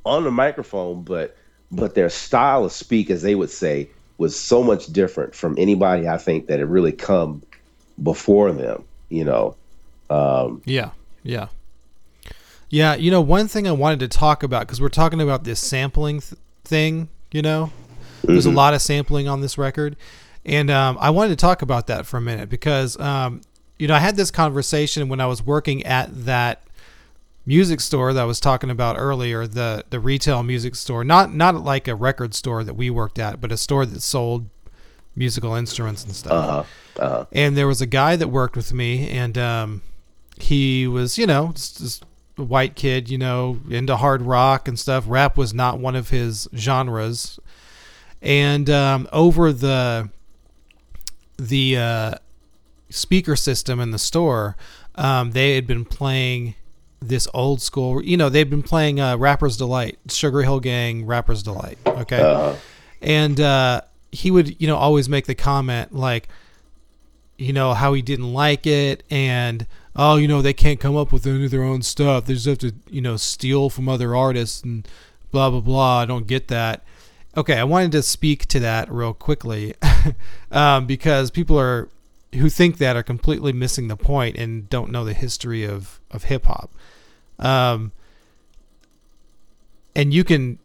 on 0.05 0.25
the 0.25 0.33
microphone, 0.33 1.05
but 1.05 1.37
but 1.71 1.95
their 1.95 2.11
style 2.11 2.65
of 2.65 2.73
speak, 2.73 3.11
as 3.11 3.23
they 3.23 3.37
would 3.37 3.51
say, 3.51 3.89
was 4.19 4.39
so 4.39 4.61
much 4.61 4.87
different 4.89 5.37
from 5.37 5.55
anybody 5.57 6.09
I 6.09 6.19
think 6.19 6.49
that 6.49 6.59
had 6.59 6.69
really 6.69 6.91
come 6.91 7.43
before 8.03 8.51
them. 8.51 8.83
You 9.09 9.25
know, 9.25 9.55
um, 10.11 10.63
Yeah, 10.65 10.91
yeah, 11.23 11.49
yeah. 12.69 12.95
You 12.95 13.11
know, 13.11 13.21
one 13.21 13.49
thing 13.49 13.67
I 13.67 13.73
wanted 13.73 14.01
to 14.01 14.09
talk 14.09 14.43
about 14.43 14.61
because 14.61 14.81
we're 14.81 14.89
talking 14.89 15.21
about 15.21 15.45
this 15.45 15.61
sampling 15.61 16.21
th- 16.21 16.41
thing. 16.65 17.09
You 17.33 17.43
know, 17.43 17.73
there's 18.23 18.47
a 18.47 18.51
lot 18.51 18.75
of 18.75 18.83
sampling 18.83 19.29
on 19.29 19.41
this 19.41 19.59
record, 19.59 19.97
and 20.45 20.71
um, 20.71 20.97
I 21.01 21.11
wanted 21.11 21.31
to 21.31 21.37
talk 21.37 21.63
about 21.63 21.87
that 21.89 22.07
for 22.07 22.17
a 22.17 22.21
minute 22.21 22.49
because 22.49 22.99
um, 23.01 23.41
you 23.79 23.89
know 23.89 23.95
I 23.95 23.99
had 23.99 24.17
this 24.17 24.31
conversation 24.31 25.09
when 25.09 25.21
I 25.21 25.27
was 25.27 25.45
working 25.45 25.85
at 25.85 26.25
that 26.25 26.65
music 27.47 27.81
store 27.81 28.13
that 28.13 28.21
I 28.21 28.25
was 28.25 28.41
talking 28.41 28.71
about 28.71 28.97
earlier, 28.99 29.47
the 29.47 29.85
the 29.91 30.01
retail 30.01 30.43
music 30.43 30.75
store, 30.75 31.05
not 31.05 31.35
not 31.35 31.55
like 31.63 31.89
a 31.89 31.95
record 31.95 32.35
store 32.35 32.65
that 32.65 32.75
we 32.75 32.91
worked 32.91 33.19
at, 33.19 33.41
but 33.41 33.53
a 33.53 33.57
store 33.57 33.87
that 33.87 34.01
sold 34.01 34.49
musical 35.17 35.55
instruments 35.55 36.05
and 36.05 36.15
stuff. 36.15 36.33
uh-huh, 36.33 36.65
uh-huh. 36.99 37.27
And 37.33 37.57
there 37.57 37.69
was 37.69 37.81
a 37.81 37.87
guy 37.87 38.17
that 38.17 38.29
worked 38.29 38.57
with 38.57 38.73
me, 38.73 39.09
and 39.11 39.37
um, 39.39 39.83
he 40.41 40.87
was, 40.87 41.17
you 41.19 41.27
know, 41.27 41.53
just, 41.55 41.79
just 41.79 42.05
a 42.39 42.43
white 42.43 42.75
kid, 42.75 43.09
you 43.09 43.19
know, 43.19 43.61
into 43.71 43.97
hard 43.97 44.23
rock 44.23 44.67
and 44.69 44.79
stuff. 44.79 45.05
Rap 45.07 45.37
was 45.37 45.55
not 45.55 45.79
one 45.79 45.95
of 45.97 46.11
his 46.11 46.49
genres. 46.57 47.39
And 48.23 48.69
um, 48.71 49.09
over 49.13 49.53
the 49.53 50.09
the 51.37 51.77
uh, 51.77 52.15
speaker 52.91 53.37
system 53.37 53.81
in 53.81 53.91
the 53.91 53.99
store, 53.99 54.57
um, 54.95 55.33
they 55.33 55.55
had 55.57 55.67
been 55.67 55.85
playing 55.85 56.55
this 57.01 57.29
old 57.35 57.61
school. 57.61 58.03
You 58.03 58.17
know, 58.17 58.29
they've 58.29 58.49
been 58.49 58.63
playing 58.63 59.01
uh, 59.01 59.17
Rapper's 59.17 59.57
Delight, 59.57 59.99
Sugar 60.09 60.43
Hill 60.43 60.61
Gang, 60.61 61.05
Rapper's 61.05 61.43
Delight. 61.43 61.79
Okay, 61.87 62.21
Uh-huh. 62.21 62.55
and 63.03 63.39
uh, 63.41 63.83
he 64.11 64.31
would, 64.31 64.61
you 64.61 64.67
know, 64.67 64.77
always 64.77 65.09
make 65.09 65.27
the 65.27 65.35
comment 65.35 65.95
like, 65.95 66.29
you 67.37 67.53
know, 67.53 67.75
how 67.75 67.93
he 67.93 68.01
didn't 68.01 68.33
like 68.33 68.67
it, 68.67 69.03
and 69.11 69.67
oh, 69.97 70.17
you 70.17 70.29
know, 70.29 70.43
they 70.43 70.53
can't 70.53 70.81
come 70.81 70.97
up 70.97 71.13
with 71.13 71.27
any 71.27 71.45
of 71.45 71.51
their 71.51 71.63
own 71.63 71.83
stuff. 71.83 72.27
They 72.27 72.35
just 72.35 72.47
have 72.47 72.59
to, 72.59 72.75
you 72.91 73.01
know, 73.01 73.17
steal 73.17 73.71
from 73.71 73.89
other 73.89 74.15
artists 74.15 74.63
and 74.63 74.87
blah 75.31 75.51
blah 75.51 75.61
blah. 75.61 76.01
I 76.01 76.05
don't 76.07 76.27
get 76.27 76.49
that. 76.49 76.83
Okay, 77.37 77.59
I 77.59 77.65
wanted 77.65 77.93
to 77.93 78.03
speak 78.03 78.47
to 78.47 78.61
that 78.61 78.91
real 78.91 79.13
quickly 79.13 79.75
um, 80.53 80.87
because 80.87 81.31
people 81.31 81.59
are 81.59 81.89
who 82.35 82.49
think 82.49 82.79
that 82.79 82.97
are 82.97 83.03
completely 83.03 83.53
missing 83.53 83.89
the 83.89 83.97
point 83.97 84.37
and 84.37 84.69
don't 84.69 84.91
know 84.91 85.05
the 85.05 85.15
history 85.15 85.65
of 85.65 86.01
of 86.11 86.25
hip 86.25 86.47
hop. 86.47 86.71
Um, 87.39 87.93
and 89.97 90.13
you 90.13 90.25
can 90.25 90.59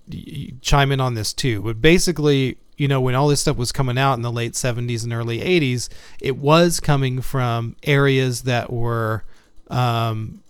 chime 0.62 0.92
in 0.92 1.00
on 1.00 1.14
this 1.14 1.34
too. 1.34 1.62
But 1.62 1.82
basically, 1.82 2.58
you 2.80 2.88
know, 2.88 3.02
when 3.02 3.14
all 3.14 3.28
this 3.28 3.42
stuff 3.42 3.58
was 3.58 3.74
coming 3.74 3.98
out 3.98 4.14
in 4.14 4.22
the 4.22 4.32
late 4.32 4.54
70s 4.54 5.04
and 5.04 5.12
early 5.12 5.40
80s, 5.40 5.90
it 6.22 6.38
was 6.38 6.80
coming 6.80 7.22
from 7.22 7.76
areas 7.84 8.44
that 8.44 8.72
were 8.72 9.26
um, 9.70 10.42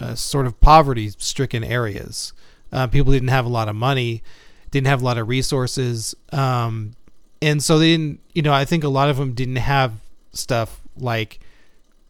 uh, 0.00 0.14
sort 0.14 0.46
of 0.46 0.58
poverty 0.60 1.10
stricken 1.18 1.62
areas. 1.62 2.32
Uh, 2.72 2.86
people 2.86 3.12
didn't 3.12 3.28
have 3.28 3.44
a 3.44 3.50
lot 3.50 3.68
of 3.68 3.76
money, 3.76 4.22
didn't 4.70 4.86
have 4.86 5.02
a 5.02 5.04
lot 5.04 5.18
of 5.18 5.28
resources. 5.28 6.14
Um, 6.32 6.94
and 7.42 7.62
so 7.62 7.78
they 7.78 7.90
didn't, 7.90 8.20
you 8.32 8.40
know, 8.40 8.54
I 8.54 8.64
think 8.64 8.82
a 8.82 8.88
lot 8.88 9.10
of 9.10 9.18
them 9.18 9.34
didn't 9.34 9.56
have 9.56 9.92
stuff 10.32 10.80
like 10.96 11.38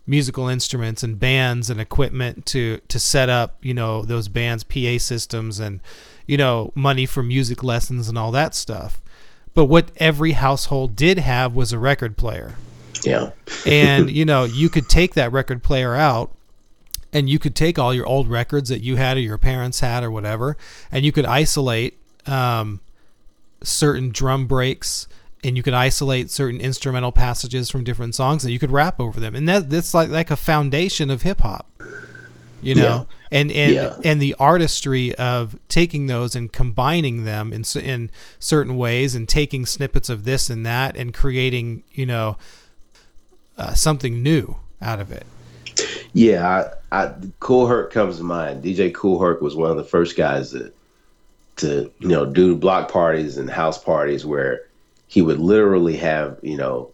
musical 0.06 0.46
instruments 0.46 1.02
and 1.02 1.18
bands 1.18 1.68
and 1.68 1.80
equipment 1.80 2.46
to 2.46 2.80
to 2.88 2.98
set 2.98 3.28
up 3.28 3.56
you 3.62 3.72
know 3.72 4.02
those 4.02 4.26
bands 4.26 4.64
PA 4.64 4.98
systems 4.98 5.60
and 5.60 5.80
you 6.26 6.36
know 6.36 6.72
money 6.74 7.06
for 7.06 7.22
music 7.22 7.62
lessons 7.62 8.08
and 8.08 8.18
all 8.18 8.32
that 8.32 8.52
stuff 8.52 9.00
but 9.54 9.66
what 9.66 9.90
every 9.96 10.32
household 10.32 10.96
did 10.96 11.18
have 11.18 11.54
was 11.54 11.72
a 11.72 11.78
record 11.78 12.16
player. 12.16 12.54
Yeah. 13.04 13.30
and 13.66 14.10
you 14.10 14.24
know 14.24 14.44
you 14.44 14.68
could 14.68 14.88
take 14.88 15.14
that 15.14 15.32
record 15.32 15.64
player 15.64 15.96
out 15.96 16.30
and 17.12 17.28
you 17.28 17.40
could 17.40 17.56
take 17.56 17.76
all 17.76 17.92
your 17.92 18.06
old 18.06 18.28
records 18.28 18.68
that 18.68 18.80
you 18.80 18.94
had 18.94 19.16
or 19.16 19.20
your 19.20 19.38
parents 19.38 19.80
had 19.80 20.04
or 20.04 20.10
whatever 20.10 20.56
and 20.92 21.04
you 21.04 21.10
could 21.10 21.26
isolate 21.26 21.98
um, 22.26 22.80
certain 23.62 24.10
drum 24.10 24.46
breaks 24.46 25.08
and 25.44 25.56
you 25.56 25.62
could 25.62 25.74
isolate 25.74 26.30
certain 26.30 26.60
instrumental 26.60 27.10
passages 27.10 27.70
from 27.70 27.82
different 27.82 28.14
songs 28.14 28.44
and 28.44 28.52
you 28.52 28.58
could 28.58 28.70
rap 28.70 29.00
over 29.00 29.18
them. 29.18 29.34
And 29.34 29.48
that 29.48 29.70
that's 29.70 29.92
like 29.94 30.08
like 30.08 30.30
a 30.30 30.36
foundation 30.36 31.10
of 31.10 31.22
hip 31.22 31.40
hop 31.40 31.66
you 32.62 32.74
know 32.74 33.06
and 33.30 33.50
and 33.52 33.74
Yeah. 33.74 33.96
and 34.04 34.20
the 34.22 34.34
artistry 34.38 35.14
of 35.16 35.58
taking 35.68 36.06
those 36.06 36.34
and 36.36 36.52
combining 36.52 37.24
them 37.24 37.52
in 37.52 37.64
in 37.82 38.10
certain 38.38 38.76
ways 38.76 39.14
and 39.14 39.28
taking 39.28 39.66
snippets 39.66 40.08
of 40.08 40.24
this 40.24 40.48
and 40.48 40.64
that 40.64 40.96
and 40.96 41.12
creating 41.12 41.82
you 41.92 42.06
know 42.06 42.36
uh, 43.58 43.74
something 43.74 44.22
new 44.22 44.56
out 44.80 45.00
of 45.00 45.10
it 45.12 45.26
Yeah, 46.12 46.70
I, 46.92 47.04
I 47.04 47.14
Kool 47.40 47.66
Herc 47.66 47.90
comes 47.92 48.18
to 48.18 48.22
mind. 48.22 48.62
DJ 48.62 48.92
Kool 48.92 49.18
Herc 49.18 49.40
was 49.40 49.56
one 49.56 49.70
of 49.70 49.76
the 49.76 49.84
first 49.84 50.16
guys 50.16 50.50
to 50.52 50.70
to 51.56 51.90
you 52.00 52.08
know 52.08 52.26
do 52.26 52.56
block 52.56 52.90
parties 52.90 53.36
and 53.38 53.48
house 53.50 53.82
parties 53.82 54.24
where 54.24 54.62
he 55.06 55.20
would 55.22 55.38
literally 55.38 55.96
have 55.96 56.38
you 56.42 56.56
know 56.56 56.90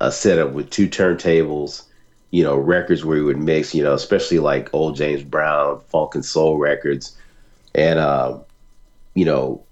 a 0.00 0.10
setup 0.12 0.52
with 0.52 0.70
two 0.70 0.88
turntables, 0.88 1.84
you 2.30 2.42
know 2.42 2.56
records 2.56 3.04
where 3.04 3.16
he 3.16 3.22
would 3.22 3.38
mix, 3.38 3.74
you 3.74 3.82
know 3.82 3.94
especially 3.94 4.38
like 4.38 4.72
old 4.74 4.96
James 4.96 5.22
Brown 5.22 5.80
funk 5.80 6.14
and 6.14 6.24
soul 6.24 6.58
records, 6.58 7.16
and 7.74 7.98
um, 7.98 8.42
you 9.14 9.24
know 9.24 9.62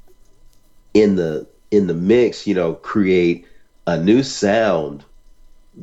in 0.92 1.16
the 1.16 1.46
in 1.70 1.86
the 1.86 1.94
mix, 1.94 2.46
you 2.46 2.54
know 2.54 2.74
create 2.74 3.46
a 3.86 3.98
new 4.00 4.22
sound 4.22 5.04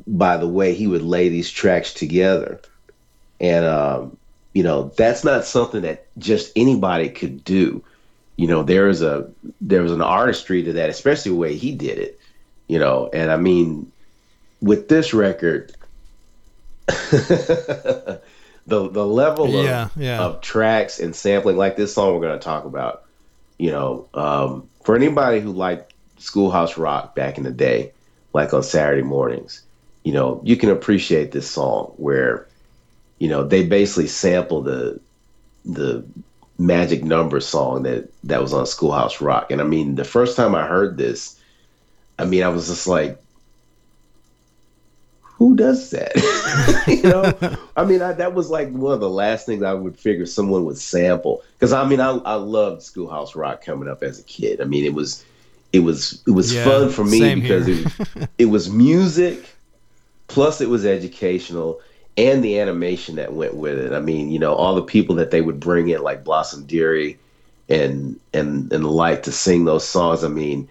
by 0.07 0.37
the 0.37 0.47
way 0.47 0.73
he 0.73 0.87
would 0.87 1.01
lay 1.01 1.29
these 1.29 1.51
tracks 1.51 1.93
together. 1.93 2.61
And 3.39 3.65
um, 3.65 4.17
you 4.53 4.63
know 4.63 4.91
that's 4.97 5.23
not 5.23 5.45
something 5.45 5.81
that 5.81 6.07
just 6.17 6.51
anybody 6.55 7.09
could 7.09 7.43
do. 7.43 7.83
You 8.37 8.47
know 8.47 8.63
there 8.63 8.87
is 8.87 9.01
a 9.01 9.29
there 9.59 9.83
was 9.83 9.91
an 9.91 10.01
artistry 10.01 10.63
to 10.63 10.73
that 10.73 10.89
especially 10.89 11.31
the 11.31 11.37
way 11.37 11.55
he 11.55 11.73
did 11.75 11.99
it 11.99 12.19
you 12.67 12.79
know. 12.79 13.09
And 13.13 13.29
i 13.29 13.37
mean 13.37 13.91
with 14.61 14.87
this 14.87 15.13
record 15.13 15.73
the 17.11 18.21
the 18.67 19.05
level 19.05 19.49
Yeah, 19.63 19.85
of, 19.85 19.97
yeah. 19.97 20.21
of 20.21 20.41
tracks 20.41 20.99
and 20.99 21.15
sampling 21.15 21.57
like 21.57 21.75
this 21.75 21.93
song 21.93 22.13
we're 22.13 22.21
going 22.21 22.39
to 22.39 22.43
talk 22.43 22.65
about 22.65 23.03
you 23.57 23.71
know 23.71 24.07
um, 24.13 24.67
for 24.83 24.95
anybody 24.95 25.39
who 25.39 25.51
liked 25.51 25.93
schoolhouse 26.17 26.77
rock 26.77 27.15
back 27.15 27.37
in 27.37 27.43
the 27.43 27.51
day 27.51 27.91
like 28.33 28.53
on 28.53 28.63
saturday 28.63 29.01
mornings 29.01 29.63
you 30.03 30.13
know 30.13 30.41
you 30.43 30.55
can 30.55 30.69
appreciate 30.69 31.31
this 31.31 31.49
song 31.49 31.93
where 31.97 32.47
you 33.19 33.27
know 33.27 33.43
they 33.43 33.65
basically 33.65 34.07
sample 34.07 34.61
the 34.61 34.99
the 35.65 36.03
magic 36.57 37.03
number 37.03 37.39
song 37.39 37.83
that 37.83 38.09
that 38.23 38.41
was 38.41 38.53
on 38.53 38.65
Schoolhouse 38.65 39.19
Rock. 39.19 39.51
And 39.51 39.59
I 39.61 39.63
mean, 39.63 39.95
the 39.95 40.03
first 40.03 40.37
time 40.37 40.53
I 40.55 40.65
heard 40.67 40.97
this, 40.97 41.39
I 42.19 42.25
mean, 42.25 42.43
I 42.43 42.49
was 42.49 42.67
just 42.67 42.87
like, 42.87 43.19
who 45.41 45.55
does 45.55 45.89
that? 45.89 46.11
you 46.87 47.01
know, 47.09 47.35
I 47.75 47.83
mean, 47.83 48.03
I, 48.03 48.13
that 48.13 48.35
was 48.35 48.51
like 48.51 48.69
one 48.69 48.93
of 48.93 48.99
the 48.99 49.09
last 49.09 49.47
things 49.47 49.63
I 49.63 49.73
would 49.73 49.97
figure 49.97 50.27
someone 50.27 50.65
would 50.65 50.77
sample. 50.77 51.41
Because 51.53 51.73
I 51.73 51.83
mean, 51.87 51.99
I, 51.99 52.11
I 52.11 52.35
loved 52.35 52.83
Schoolhouse 52.83 53.35
Rock 53.35 53.65
coming 53.65 53.89
up 53.89 54.03
as 54.03 54.19
a 54.19 54.23
kid. 54.23 54.61
I 54.61 54.65
mean, 54.65 54.85
it 54.85 54.93
was 54.93 55.25
it 55.73 55.79
was 55.79 56.21
it 56.27 56.31
was 56.31 56.53
Yeah, 56.53 56.63
fun 56.63 56.89
for 56.89 57.03
me 57.03 57.31
because 57.31 57.67
it, 57.67 57.89
it 58.37 58.45
was 58.45 58.69
music, 58.69 59.57
plus 60.27 60.61
it 60.61 60.69
was 60.69 60.85
educational, 60.85 61.81
and 62.17 62.43
the 62.43 62.59
animation 62.59 63.15
that 63.15 63.33
went 63.33 63.55
with 63.55 63.79
it. 63.79 63.93
I 63.93 63.99
mean, 63.99 64.31
you 64.31 64.37
know, 64.37 64.53
all 64.53 64.75
the 64.75 64.83
people 64.83 65.15
that 65.15 65.31
they 65.31 65.41
would 65.41 65.59
bring 65.59 65.89
in, 65.89 66.03
like 66.03 66.23
Blossom 66.23 66.67
Dearie, 66.67 67.17
and 67.67 68.19
and 68.31 68.71
and 68.71 68.83
the 68.85 68.89
like, 68.89 69.23
to 69.23 69.31
sing 69.31 69.65
those 69.65 69.87
songs. 69.87 70.23
I 70.23 70.27
mean. 70.27 70.69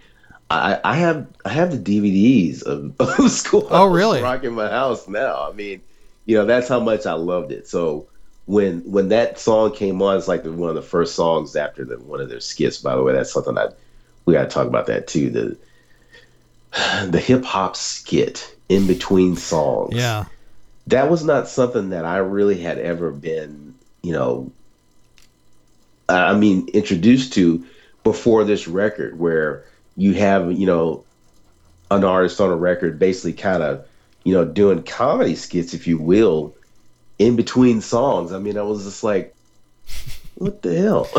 I, 0.51 0.79
I 0.83 0.95
have 0.95 1.27
I 1.45 1.49
have 1.49 1.71
the 1.71 1.77
DVDs 1.77 2.63
of, 2.63 2.93
of 2.99 3.31
Schoolhouse 3.31 3.71
Oh, 3.71 3.85
really? 3.87 4.21
Rock 4.21 4.43
in 4.43 4.53
my 4.53 4.69
house 4.69 5.07
now. 5.07 5.49
I 5.49 5.53
mean, 5.53 5.81
you 6.25 6.37
know 6.37 6.45
that's 6.45 6.67
how 6.67 6.79
much 6.79 7.05
I 7.05 7.13
loved 7.13 7.51
it. 7.51 7.67
So 7.67 8.07
when 8.45 8.79
when 8.81 9.09
that 9.09 9.39
song 9.39 9.73
came 9.73 10.01
on, 10.01 10.17
it's 10.17 10.27
like 10.27 10.43
the, 10.43 10.51
one 10.51 10.69
of 10.69 10.75
the 10.75 10.81
first 10.81 11.15
songs 11.15 11.55
after 11.55 11.85
the 11.85 11.97
one 11.97 12.21
of 12.21 12.29
their 12.29 12.39
skits. 12.39 12.77
By 12.79 12.95
the 12.95 13.03
way, 13.03 13.13
that's 13.13 13.31
something 13.31 13.57
I 13.57 13.69
we 14.25 14.33
got 14.33 14.43
to 14.43 14.49
talk 14.49 14.67
about 14.67 14.87
that 14.87 15.07
too. 15.07 15.29
The 15.29 15.57
the 17.09 17.19
hip 17.19 17.43
hop 17.43 17.75
skit 17.75 18.55
in 18.69 18.87
between 18.87 19.35
songs. 19.35 19.95
Yeah. 19.95 20.25
that 20.87 21.09
was 21.09 21.23
not 21.23 21.47
something 21.47 21.89
that 21.89 22.05
I 22.05 22.17
really 22.17 22.59
had 22.59 22.77
ever 22.77 23.11
been, 23.11 23.75
you 24.01 24.13
know, 24.13 24.51
I 26.07 26.33
mean, 26.33 26.67
introduced 26.73 27.33
to 27.33 27.65
before 28.03 28.43
this 28.43 28.67
record, 28.67 29.19
where 29.19 29.65
you 29.97 30.13
have, 30.13 30.51
you 30.51 30.65
know, 30.65 31.03
an 31.89 32.03
artist 32.03 32.39
on 32.39 32.49
a 32.49 32.55
record 32.55 32.97
basically 32.99 33.33
kind 33.33 33.61
of, 33.63 33.85
you 34.23 34.33
know, 34.33 34.45
doing 34.45 34.83
comedy 34.83 35.35
skits, 35.35 35.73
if 35.73 35.87
you 35.87 35.97
will, 35.97 36.55
in 37.19 37.35
between 37.35 37.81
songs. 37.81 38.31
I 38.31 38.39
mean, 38.39 38.57
I 38.57 38.61
was 38.61 38.83
just 38.85 39.03
like, 39.03 39.35
what 40.35 40.61
the 40.61 40.77
hell? 40.77 41.09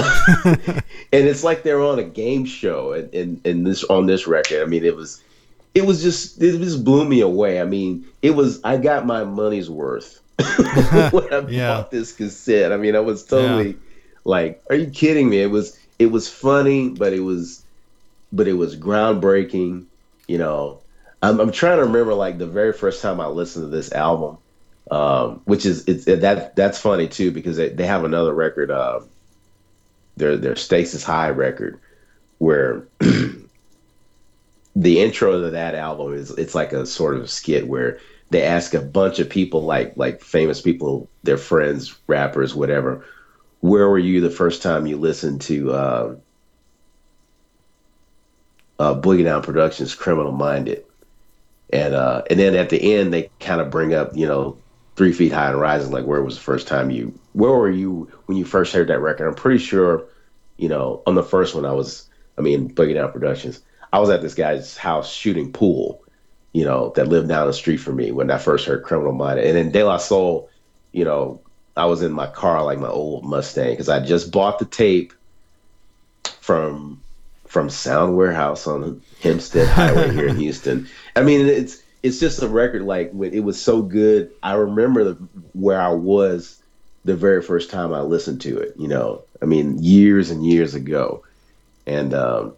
and 1.12 1.26
it's 1.28 1.44
like 1.44 1.62
they're 1.62 1.82
on 1.82 1.98
a 1.98 2.04
game 2.04 2.44
show 2.44 2.92
and, 2.92 3.12
and, 3.14 3.46
and 3.46 3.66
this 3.66 3.84
on 3.84 4.06
this 4.06 4.26
record. 4.26 4.62
I 4.62 4.66
mean, 4.66 4.84
it 4.84 4.96
was 4.96 5.22
it 5.74 5.86
was 5.86 6.02
just 6.02 6.40
it 6.42 6.58
just 6.58 6.84
blew 6.84 7.04
me 7.04 7.20
away. 7.20 7.60
I 7.60 7.64
mean, 7.64 8.04
it 8.22 8.30
was 8.30 8.60
I 8.64 8.78
got 8.78 9.06
my 9.06 9.24
money's 9.24 9.70
worth 9.70 10.20
when 11.12 11.32
I 11.32 11.44
Yeah. 11.48 11.76
bought 11.76 11.90
this 11.90 12.12
cassette. 12.12 12.72
I 12.72 12.76
mean, 12.76 12.96
I 12.96 13.00
was 13.00 13.24
totally 13.24 13.76
like, 14.24 14.62
are 14.70 14.76
you 14.76 14.90
kidding 14.90 15.28
me? 15.28 15.40
It 15.42 15.50
was 15.50 15.78
it 15.98 16.06
was 16.06 16.28
funny, 16.28 16.88
but 16.88 17.12
it 17.12 17.20
was 17.20 17.61
but 18.32 18.48
it 18.48 18.54
was 18.54 18.76
groundbreaking. 18.76 19.86
You 20.26 20.38
know, 20.38 20.80
I'm, 21.22 21.40
I'm 21.40 21.52
trying 21.52 21.78
to 21.78 21.84
remember 21.84 22.14
like 22.14 22.38
the 22.38 22.46
very 22.46 22.72
first 22.72 23.02
time 23.02 23.20
I 23.20 23.26
listened 23.26 23.64
to 23.64 23.76
this 23.76 23.92
album, 23.92 24.38
um, 24.90 25.42
which 25.44 25.66
is 25.66 25.84
it's 25.86 26.04
that 26.06 26.56
that's 26.56 26.78
funny 26.78 27.08
too 27.08 27.30
because 27.30 27.56
they, 27.56 27.68
they 27.68 27.86
have 27.86 28.04
another 28.04 28.32
record, 28.32 28.70
uh, 28.70 29.00
their 30.16 30.36
their 30.36 30.56
Stakes 30.56 30.94
is 30.94 31.04
High 31.04 31.30
record, 31.30 31.78
where 32.38 32.84
the 32.98 35.00
intro 35.00 35.42
to 35.42 35.50
that 35.50 35.74
album 35.74 36.14
is 36.14 36.30
it's 36.30 36.54
like 36.54 36.72
a 36.72 36.86
sort 36.86 37.16
of 37.16 37.30
skit 37.30 37.66
where 37.66 37.98
they 38.30 38.42
ask 38.42 38.72
a 38.72 38.80
bunch 38.80 39.18
of 39.18 39.28
people 39.28 39.62
like 39.62 39.94
like 39.96 40.22
famous 40.22 40.60
people, 40.60 41.08
their 41.22 41.36
friends, 41.36 41.96
rappers, 42.06 42.54
whatever, 42.54 43.04
where 43.60 43.88
were 43.88 43.98
you 43.98 44.20
the 44.20 44.30
first 44.30 44.62
time 44.62 44.86
you 44.86 44.96
listened 44.96 45.42
to 45.42 45.72
uh, 45.72 46.14
uh, 48.82 49.00
Boogie 49.00 49.22
Down 49.22 49.42
Productions' 49.42 49.94
Criminal 49.94 50.32
Minded? 50.32 50.84
And 51.72 51.94
uh, 51.94 52.22
and 52.28 52.38
then 52.38 52.56
at 52.56 52.68
the 52.68 52.94
end 52.96 53.12
they 53.12 53.30
kind 53.38 53.60
of 53.60 53.70
bring 53.70 53.94
up 53.94 54.10
you 54.14 54.26
know 54.26 54.58
Three 54.96 55.12
Feet 55.12 55.32
High 55.32 55.50
and 55.50 55.60
Rising, 55.60 55.92
like 55.92 56.04
where 56.04 56.22
was 56.22 56.34
the 56.34 56.42
first 56.42 56.66
time 56.66 56.90
you 56.90 57.18
where 57.32 57.52
were 57.52 57.70
you 57.70 58.10
when 58.26 58.36
you 58.36 58.44
first 58.44 58.74
heard 58.74 58.88
that 58.88 58.98
record? 58.98 59.28
I'm 59.28 59.34
pretty 59.34 59.58
sure, 59.58 60.04
you 60.56 60.68
know, 60.68 61.02
on 61.06 61.14
the 61.14 61.22
first 61.22 61.54
one 61.54 61.64
I 61.64 61.72
was 61.72 62.08
I 62.36 62.40
mean 62.40 62.74
Boogie 62.74 62.94
Down 62.94 63.12
Productions. 63.12 63.60
I 63.92 64.00
was 64.00 64.10
at 64.10 64.20
this 64.20 64.34
guy's 64.34 64.76
house 64.76 65.12
shooting 65.12 65.52
pool, 65.52 66.02
you 66.52 66.64
know, 66.64 66.92
that 66.96 67.08
lived 67.08 67.28
down 67.28 67.46
the 67.46 67.52
street 67.52 67.76
from 67.76 67.96
me 67.96 68.10
when 68.10 68.30
I 68.30 68.38
first 68.38 68.66
heard 68.66 68.82
Criminal 68.82 69.12
Minded. 69.12 69.46
And 69.46 69.56
then 69.56 69.70
De 69.70 69.84
La 69.84 69.98
Soul, 69.98 70.50
you 70.90 71.04
know, 71.04 71.40
I 71.76 71.84
was 71.86 72.02
in 72.02 72.12
my 72.12 72.26
car 72.26 72.64
like 72.64 72.80
my 72.80 72.88
old 72.88 73.24
Mustang 73.24 73.70
because 73.70 73.88
I 73.88 74.00
just 74.00 74.32
bought 74.32 74.58
the 74.58 74.64
tape 74.64 75.12
from 76.40 77.01
from 77.52 77.68
Sound 77.68 78.16
Warehouse 78.16 78.66
on 78.66 79.02
Hempstead 79.20 79.68
Highway 79.68 80.10
here 80.10 80.28
in 80.28 80.36
Houston. 80.38 80.88
I 81.14 81.20
mean, 81.20 81.46
it's 81.46 81.82
it's 82.02 82.18
just 82.18 82.40
a 82.40 82.48
record 82.48 82.80
like 82.80 83.12
it 83.30 83.40
was 83.40 83.60
so 83.60 83.82
good. 83.82 84.30
I 84.42 84.54
remember 84.54 85.04
the, 85.04 85.12
where 85.52 85.78
I 85.78 85.90
was 85.90 86.62
the 87.04 87.14
very 87.14 87.42
first 87.42 87.70
time 87.70 87.92
I 87.92 88.00
listened 88.00 88.40
to 88.40 88.58
it. 88.58 88.72
You 88.78 88.88
know, 88.88 89.20
I 89.42 89.44
mean, 89.44 89.82
years 89.82 90.30
and 90.30 90.46
years 90.46 90.74
ago, 90.74 91.24
and 91.86 92.14
um, 92.14 92.54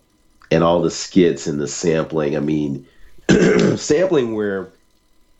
and 0.53 0.63
all 0.63 0.81
the 0.81 0.93
skits 0.93 1.49
and 1.49 1.61
the 1.61 1.67
sampling. 1.67 2.37
I 2.37 2.41
mean, 2.41 2.87
sampling 3.77 4.37
where 4.37 4.71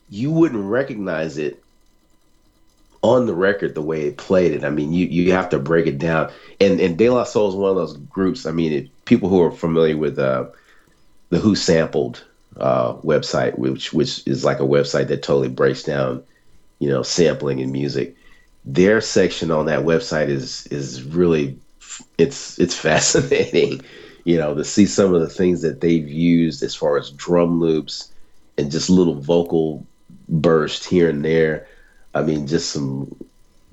you 0.09 0.31
wouldn't 0.31 0.65
recognize 0.65 1.37
it 1.37 1.63
on 3.05 3.27
the 3.27 3.35
record 3.35 3.75
the 3.75 3.81
way 3.81 4.07
it 4.07 4.17
played 4.17 4.51
it. 4.51 4.63
I 4.63 4.69
mean, 4.69 4.91
you 4.91 5.05
you 5.05 5.31
have 5.31 5.49
to 5.49 5.59
break 5.59 5.85
it 5.85 5.99
down. 5.99 6.31
And 6.59 6.79
and 6.79 6.97
De 6.97 7.09
La 7.09 7.23
Soul 7.23 7.49
is 7.49 7.55
one 7.55 7.69
of 7.69 7.75
those 7.75 7.97
groups. 7.97 8.45
I 8.45 8.51
mean, 8.51 8.73
it, 8.73 9.05
people 9.05 9.29
who 9.29 9.41
are 9.43 9.51
familiar 9.51 9.95
with 9.95 10.17
uh, 10.17 10.45
the 11.29 11.37
Who 11.39 11.55
Sampled 11.55 12.23
uh, 12.57 12.95
website, 12.95 13.57
which 13.59 13.93
which 13.93 14.25
is 14.27 14.43
like 14.43 14.59
a 14.59 14.63
website 14.63 15.07
that 15.09 15.21
totally 15.23 15.49
breaks 15.49 15.83
down, 15.83 16.23
you 16.79 16.89
know, 16.89 17.03
sampling 17.03 17.59
in 17.59 17.71
music. 17.71 18.15
Their 18.65 19.01
section 19.01 19.51
on 19.51 19.67
that 19.67 19.85
website 19.85 20.29
is 20.29 20.65
is 20.67 21.03
really 21.03 21.59
it's 22.17 22.57
it's 22.57 22.75
fascinating, 22.89 23.81
you 24.23 24.37
know, 24.37 24.55
to 24.55 24.63
see 24.63 24.87
some 24.87 25.13
of 25.13 25.21
the 25.21 25.29
things 25.29 25.61
that 25.61 25.81
they've 25.81 26.09
used 26.09 26.63
as 26.63 26.73
far 26.73 26.97
as 26.97 27.11
drum 27.11 27.59
loops 27.59 28.11
and 28.57 28.71
just 28.71 28.89
little 28.89 29.21
vocal 29.21 29.85
bursts 30.27 30.87
here 30.87 31.07
and 31.07 31.23
there. 31.23 31.67
I 32.15 32.23
mean, 32.23 32.47
just 32.47 32.71
some 32.71 33.13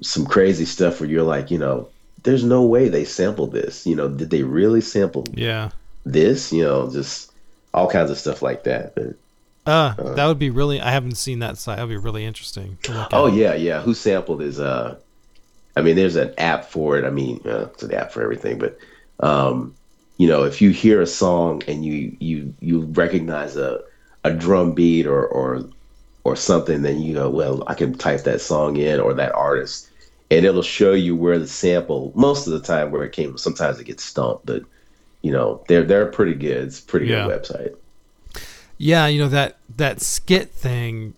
some 0.03 0.26
crazy 0.26 0.64
stuff 0.66 1.01
where 1.01 1.09
you're 1.09 1.22
like, 1.22 1.51
you 1.51 1.59
know, 1.59 1.88
there's 2.24 2.45
no 2.45 2.62
way 2.64 2.88
they 2.88 3.05
sampled 3.05 3.53
this. 3.53 3.86
You 3.86 3.97
know, 3.97 4.09
did 4.09 4.30
they 4.30 4.43
really 4.43 4.80
sample 4.80 5.24
Yeah. 5.32 5.70
this? 6.05 6.53
You 6.53 6.64
know, 6.64 6.90
just 6.90 7.30
all 7.72 7.88
kinds 7.88 8.11
of 8.11 8.18
stuff 8.18 8.43
like 8.43 8.64
that. 8.64 8.95
But, 8.95 9.14
Uh, 9.64 10.14
that 10.14 10.26
would 10.26 10.40
be 10.40 10.51
really. 10.51 10.80
I 10.80 10.90
haven't 10.90 11.16
seen 11.16 11.38
that 11.38 11.57
site. 11.57 11.76
That 11.76 11.84
would 11.84 11.95
be 11.95 11.97
really 11.97 12.24
interesting 12.26 12.78
to 12.82 12.93
look 12.93 13.05
at. 13.05 13.14
oh 13.14 13.26
yeah, 13.28 13.55
yeah. 13.55 13.80
Who 13.80 13.95
sampled 13.95 14.43
is 14.43 14.59
uh, 14.59 14.97
I 15.76 15.82
mean, 15.82 15.95
there's 15.97 16.16
an 16.16 16.34
app 16.36 16.64
for 16.66 16.99
it. 16.99 17.05
I 17.05 17.11
mean, 17.11 17.40
uh, 17.47 17.68
it's 17.72 17.82
an 17.84 17.95
app 17.95 18.11
for 18.12 18.22
everything, 18.22 18.59
but 18.59 18.76
um, 19.20 19.74
you 20.18 20.26
know, 20.26 20.43
if 20.43 20.61
you 20.61 20.70
hear 20.70 21.01
a 21.01 21.07
song 21.07 21.62
and 21.68 21.84
you 21.84 22.16
you 22.18 22.55
you 22.61 22.80
recognize 22.80 23.57
a 23.57 23.80
a 24.24 24.32
drum 24.32 24.72
beat 24.72 25.07
or 25.07 25.24
or 25.24 25.64
or 26.25 26.37
something, 26.37 26.83
then 26.83 27.01
you 27.03 27.14
go, 27.14 27.29
well, 27.31 27.64
I 27.66 27.75
can 27.75 27.95
type 27.95 28.23
that 28.25 28.41
song 28.41 28.77
in 28.77 29.01
or 29.01 29.12
that 29.14 29.35
artist, 29.35 29.89
and 30.31 30.45
it'll 30.47 30.62
show 30.62 30.93
you 30.93 31.16
where 31.16 31.39
the 31.39 31.49
sample. 31.49 32.12
Most 32.14 32.47
of 32.47 32.53
the 32.53 32.61
time, 32.61 32.91
where 32.91 33.05
it 33.05 33.12
came. 33.12 33.37
Sometimes 33.39 33.79
it 33.81 33.85
gets 33.85 34.05
stumped, 34.05 34.47
but 34.47 34.62
you 35.23 35.33
know, 35.33 35.62
they're 35.68 35.83
they're 35.85 36.07
pretty 36.07 36.35
good. 36.35 36.68
It's 36.68 36.81
a 36.81 36.85
pretty 36.85 37.07
Yeah. 37.07 37.27
good 37.27 37.43
website. 37.43 37.75
Yeah, 38.79 39.07
you 39.07 39.20
know 39.20 39.29
that 39.29 39.57
that 39.77 40.01
skit 40.01 40.51
thing, 40.51 41.14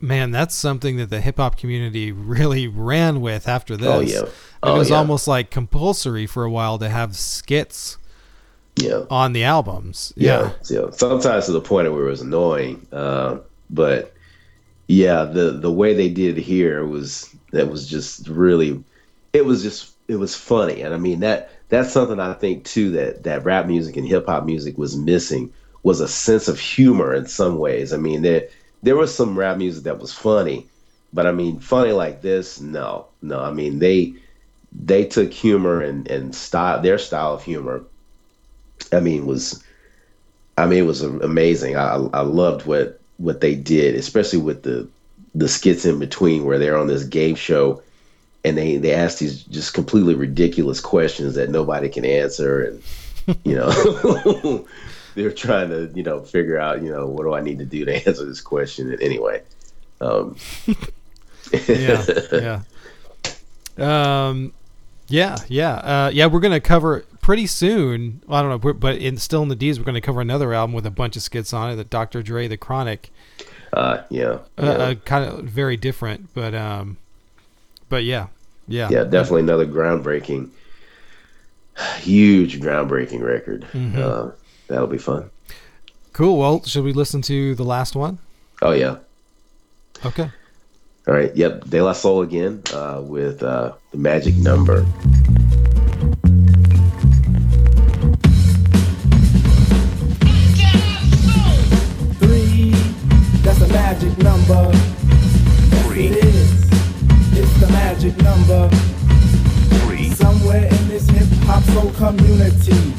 man. 0.00 0.30
That's 0.30 0.54
something 0.54 0.96
that 0.98 1.10
the 1.10 1.20
hip 1.20 1.36
hop 1.38 1.56
community 1.56 2.12
really 2.12 2.68
ran 2.68 3.20
with 3.20 3.48
after 3.48 3.76
this. 3.76 3.88
Oh, 3.88 4.00
yeah. 4.00 4.30
Oh, 4.62 4.74
it 4.74 4.78
was 4.78 4.90
yeah. 4.90 4.96
almost 4.96 5.26
like 5.28 5.50
compulsory 5.50 6.26
for 6.26 6.44
a 6.44 6.50
while 6.50 6.78
to 6.78 6.88
have 6.88 7.16
skits 7.16 7.96
Yeah. 8.76 9.02
on 9.10 9.32
the 9.32 9.42
albums. 9.44 10.12
yeah, 10.16 10.50
yeah. 10.68 10.90
Sometimes 10.90 11.46
to 11.46 11.52
the 11.52 11.60
point 11.60 11.92
where 11.92 12.06
it 12.06 12.10
was 12.10 12.20
annoying, 12.20 12.86
uh, 12.92 13.38
but 13.70 14.12
yeah, 14.88 15.24
the 15.24 15.52
the 15.52 15.72
way 15.72 15.94
they 15.94 16.08
did 16.10 16.38
here 16.38 16.86
was 16.86 17.34
that 17.52 17.70
was 17.70 17.88
just 17.88 18.28
really, 18.28 18.84
it 19.34 19.44
was 19.46 19.62
just 19.62 19.92
it 20.08 20.16
was 20.16 20.36
funny, 20.36 20.82
and 20.82 20.94
I 20.94 20.98
mean 20.98 21.20
that 21.20 21.50
that's 21.70 21.92
something 21.92 22.20
I 22.20 22.34
think 22.34 22.64
too 22.64 22.92
that 22.92 23.24
that 23.24 23.44
rap 23.44 23.66
music 23.66 23.96
and 23.96 24.08
hip 24.08 24.26
hop 24.26 24.46
music 24.46 24.78
was 24.78 24.96
missing 24.96 25.52
was 25.82 26.00
a 26.00 26.08
sense 26.08 26.48
of 26.48 26.60
humor 26.60 27.14
in 27.14 27.26
some 27.26 27.58
ways. 27.58 27.92
I 27.92 27.98
mean 27.98 28.22
there 28.22 28.48
there 28.82 28.96
was 28.96 29.14
some 29.14 29.38
rap 29.38 29.58
music 29.58 29.84
that 29.84 30.00
was 30.00 30.12
funny, 30.14 30.68
but 31.12 31.26
I 31.26 31.32
mean 31.32 31.60
funny 31.60 31.92
like 31.92 32.22
this, 32.22 32.60
no, 32.60 33.08
no. 33.22 33.40
I 33.40 33.52
mean 33.52 33.80
they 33.80 34.14
they 34.72 35.04
took 35.06 35.32
humor 35.32 35.82
and 35.82 36.10
and 36.10 36.34
style 36.34 36.82
their 36.82 36.98
style 36.98 37.34
of 37.34 37.44
humor. 37.44 37.84
I 38.92 39.00
mean 39.00 39.26
was 39.26 39.62
I 40.58 40.66
mean, 40.66 40.80
it 40.80 40.86
was 40.86 41.02
amazing. 41.02 41.76
I 41.76 41.94
I 42.12 42.22
loved 42.22 42.66
what 42.66 42.97
what 43.18 43.40
they 43.40 43.54
did, 43.54 43.94
especially 43.94 44.40
with 44.40 44.62
the 44.62 44.88
the 45.34 45.48
skits 45.48 45.84
in 45.84 45.98
between 45.98 46.44
where 46.44 46.58
they're 46.58 46.78
on 46.78 46.86
this 46.86 47.04
game 47.04 47.36
show 47.36 47.82
and 48.44 48.56
they 48.56 48.76
they 48.76 48.92
ask 48.92 49.18
these 49.18 49.42
just 49.44 49.74
completely 49.74 50.14
ridiculous 50.14 50.80
questions 50.80 51.34
that 51.34 51.50
nobody 51.50 51.88
can 51.88 52.04
answer, 52.04 52.64
and 52.64 52.82
you 53.44 53.54
know. 53.54 54.66
They're 55.14 55.32
trying 55.32 55.70
to, 55.70 55.90
you 55.96 56.04
know, 56.04 56.20
figure 56.20 56.60
out, 56.60 56.80
you 56.80 56.92
know, 56.92 57.06
what 57.06 57.24
do 57.24 57.34
I 57.34 57.40
need 57.40 57.58
to 57.58 57.64
do 57.64 57.84
to 57.84 58.06
answer 58.06 58.24
this 58.24 58.40
question? 58.40 58.92
And 58.92 59.02
anyway, 59.02 59.42
um, 60.00 60.36
yeah, 61.68 62.04
yeah. 62.32 62.60
Um, 63.78 64.52
yeah, 65.06 65.36
yeah, 65.46 65.74
uh, 65.74 66.10
yeah. 66.12 66.26
We're 66.26 66.40
gonna 66.40 66.60
cover 66.60 67.04
pretty 67.28 67.46
soon. 67.46 68.22
I 68.26 68.40
don't 68.40 68.48
know, 68.48 68.72
but 68.72 68.96
in 68.96 69.18
still 69.18 69.42
in 69.42 69.48
the 69.48 69.54
D's, 69.54 69.78
we're 69.78 69.84
gonna 69.84 70.00
cover 70.00 70.22
another 70.22 70.54
album 70.54 70.72
with 70.72 70.86
a 70.86 70.90
bunch 70.90 71.14
of 71.14 71.20
skits 71.20 71.52
on 71.52 71.70
it. 71.70 71.76
The 71.76 71.84
Dr. 71.84 72.22
Dre, 72.22 72.48
The 72.48 72.56
Chronic, 72.56 73.10
uh, 73.74 73.98
yeah, 74.08 74.24
uh, 74.24 74.38
yeah. 74.56 74.70
uh, 74.70 74.94
kind 74.94 75.26
of 75.26 75.44
very 75.44 75.76
different, 75.76 76.32
but 76.32 76.54
um, 76.54 76.96
but 77.90 78.04
yeah, 78.04 78.28
yeah, 78.66 78.88
yeah, 78.90 79.04
definitely 79.04 79.42
another 79.42 79.66
groundbreaking, 79.66 80.48
huge 81.98 82.62
groundbreaking 82.62 83.20
record. 83.20 83.66
Mm-hmm. 83.74 84.00
Uh, 84.02 84.30
that'll 84.68 84.86
be 84.86 84.96
fun. 84.96 85.28
Cool. 86.14 86.38
Well, 86.38 86.64
should 86.64 86.82
we 86.82 86.94
listen 86.94 87.20
to 87.22 87.54
the 87.56 87.64
last 87.64 87.94
one? 87.94 88.20
Oh 88.62 88.72
yeah. 88.72 88.96
Okay. 90.02 90.30
All 91.06 91.14
right. 91.14 91.36
Yep. 91.36 91.64
De 91.64 91.82
La 91.82 91.92
Soul 91.92 92.22
again 92.22 92.62
uh, 92.72 93.02
with 93.04 93.42
uh, 93.42 93.74
the 93.90 93.98
magic 93.98 94.34
number. 94.36 94.86
Number. 108.16 108.68
Three. 109.84 110.10
Somewhere 110.10 110.64
in 110.64 110.88
this 110.88 111.06
hip 111.10 111.28
hop 111.44 111.62
soul 111.74 111.90
community 111.92 112.94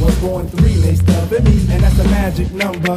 was 0.00 0.14
born 0.20 0.46
three, 0.48 0.74
they 0.74 0.94
stub 0.94 1.32
at 1.32 1.42
me, 1.42 1.66
and 1.70 1.82
that's 1.82 1.98
a 1.98 2.04
magic 2.04 2.52
number. 2.52 2.96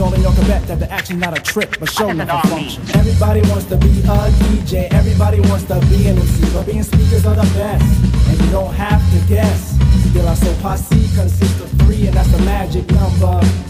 y'all, 0.00 0.14
and 0.14 0.22
y'all 0.22 0.34
can 0.34 0.46
bet 0.46 0.66
that 0.66 0.78
the 0.78 0.90
action's 0.90 1.20
not 1.20 1.36
a 1.38 1.42
trick, 1.42 1.78
but 1.78 1.88
show 1.90 2.06
does 2.06 2.14
enough 2.16 2.44
it 2.44 2.50
all 2.50 2.58
a 2.58 2.60
function. 2.62 2.82
Everybody 2.96 3.40
wants 3.50 3.66
to 3.66 3.76
be 3.76 3.90
a 4.00 4.16
DJ, 4.48 4.88
everybody 4.92 5.40
wants 5.40 5.64
to 5.64 5.78
be 5.92 6.08
an 6.08 6.16
MC, 6.16 6.52
but 6.54 6.64
being 6.64 6.82
speakers 6.82 7.26
are 7.26 7.36
the 7.36 7.48
best, 7.52 7.84
and 8.28 8.40
you 8.40 8.50
don't 8.50 8.72
have 8.72 9.02
to 9.12 9.18
guess. 9.28 9.76
De 10.12 10.22
La 10.22 10.34
Soul 10.34 10.54
Posse 10.62 11.06
consists 11.14 11.60
of 11.60 11.70
three, 11.82 12.06
and 12.06 12.16
that's 12.16 12.32
the 12.32 12.38
magic 12.38 12.90
number. 12.90 13.69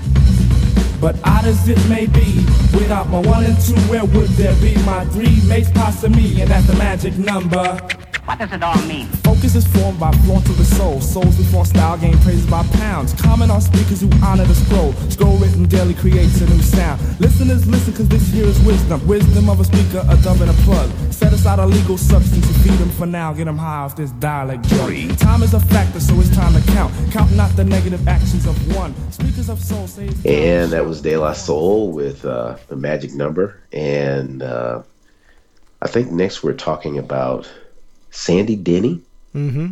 But 1.01 1.15
odd 1.23 1.45
as 1.45 1.67
it 1.67 1.79
may 1.89 2.05
be, 2.05 2.45
without 2.77 3.09
my 3.09 3.19
one 3.19 3.43
and 3.43 3.59
two, 3.59 3.73
where 3.89 4.05
would 4.05 4.29
there 4.37 4.53
be 4.61 4.75
my 4.83 5.03
three 5.05 5.41
mates 5.47 5.71
past 5.71 6.07
me? 6.07 6.39
And 6.41 6.51
that's 6.51 6.67
the 6.67 6.75
magic 6.75 7.17
number. 7.17 8.00
What 8.25 8.37
does 8.37 8.53
it 8.53 8.61
all 8.61 8.79
mean? 8.83 9.07
Focus 9.23 9.55
is 9.55 9.65
formed 9.65 9.99
by 9.99 10.11
flaunt 10.23 10.45
to 10.45 10.53
the 10.53 10.63
soul. 10.63 11.01
Souls 11.01 11.35
before 11.37 11.65
style 11.65 11.97
gain 11.97 12.17
praises 12.19 12.45
by 12.45 12.63
pounds. 12.77 13.13
Comment 13.19 13.49
on 13.49 13.61
speakers 13.61 14.01
who 14.01 14.09
honor 14.23 14.45
the 14.45 14.53
scroll. 14.53 14.93
Scroll 15.09 15.37
written 15.37 15.65
daily 15.65 15.95
creates 15.95 16.39
a 16.41 16.45
new 16.45 16.61
sound. 16.61 17.01
Listeners 17.19 17.65
listen 17.67 17.93
cause 17.93 18.07
this 18.09 18.27
here 18.31 18.45
is 18.45 18.59
wisdom. 18.61 19.05
Wisdom 19.07 19.49
of 19.49 19.59
a 19.59 19.65
speaker, 19.65 20.05
a 20.07 20.15
dumb 20.17 20.39
and 20.41 20.51
a 20.51 20.53
plug. 20.63 20.91
Set 21.11 21.33
aside 21.33 21.57
a 21.57 21.65
legal 21.65 21.97
substance 21.97 22.45
to 22.47 22.53
feed 22.59 22.77
them 22.77 22.89
for 22.91 23.07
now. 23.07 23.33
Get 23.33 23.45
them 23.45 23.57
high 23.57 23.79
off 23.79 23.95
this 23.95 24.11
dialect 24.11 24.69
drug. 24.69 25.17
Time 25.17 25.41
is 25.41 25.55
a 25.55 25.59
factor, 25.59 25.99
so 25.99 26.13
it's 26.19 26.33
time 26.35 26.53
to 26.53 26.71
count. 26.71 26.93
Count 27.11 27.31
not 27.35 27.55
the 27.55 27.63
negative 27.63 28.07
actions 28.07 28.45
of 28.45 28.75
one. 28.75 28.93
Speakers 29.11 29.49
of 29.49 29.59
soul 29.59 29.87
say 29.87 30.05
it's 30.05 30.25
And 30.25 30.71
that 30.73 30.85
was 30.85 31.01
De 31.01 31.17
La 31.17 31.33
Soul 31.33 31.91
with 31.91 32.23
uh, 32.23 32.57
the 32.67 32.75
magic 32.75 33.15
number. 33.15 33.59
And 33.73 34.43
uh, 34.43 34.83
I 35.81 35.87
think 35.87 36.11
next 36.11 36.43
we're 36.43 36.53
talking 36.53 36.99
about 36.99 37.51
Sandy 38.11 38.55
Denny. 38.55 39.01
Mm-hmm. 39.33 39.71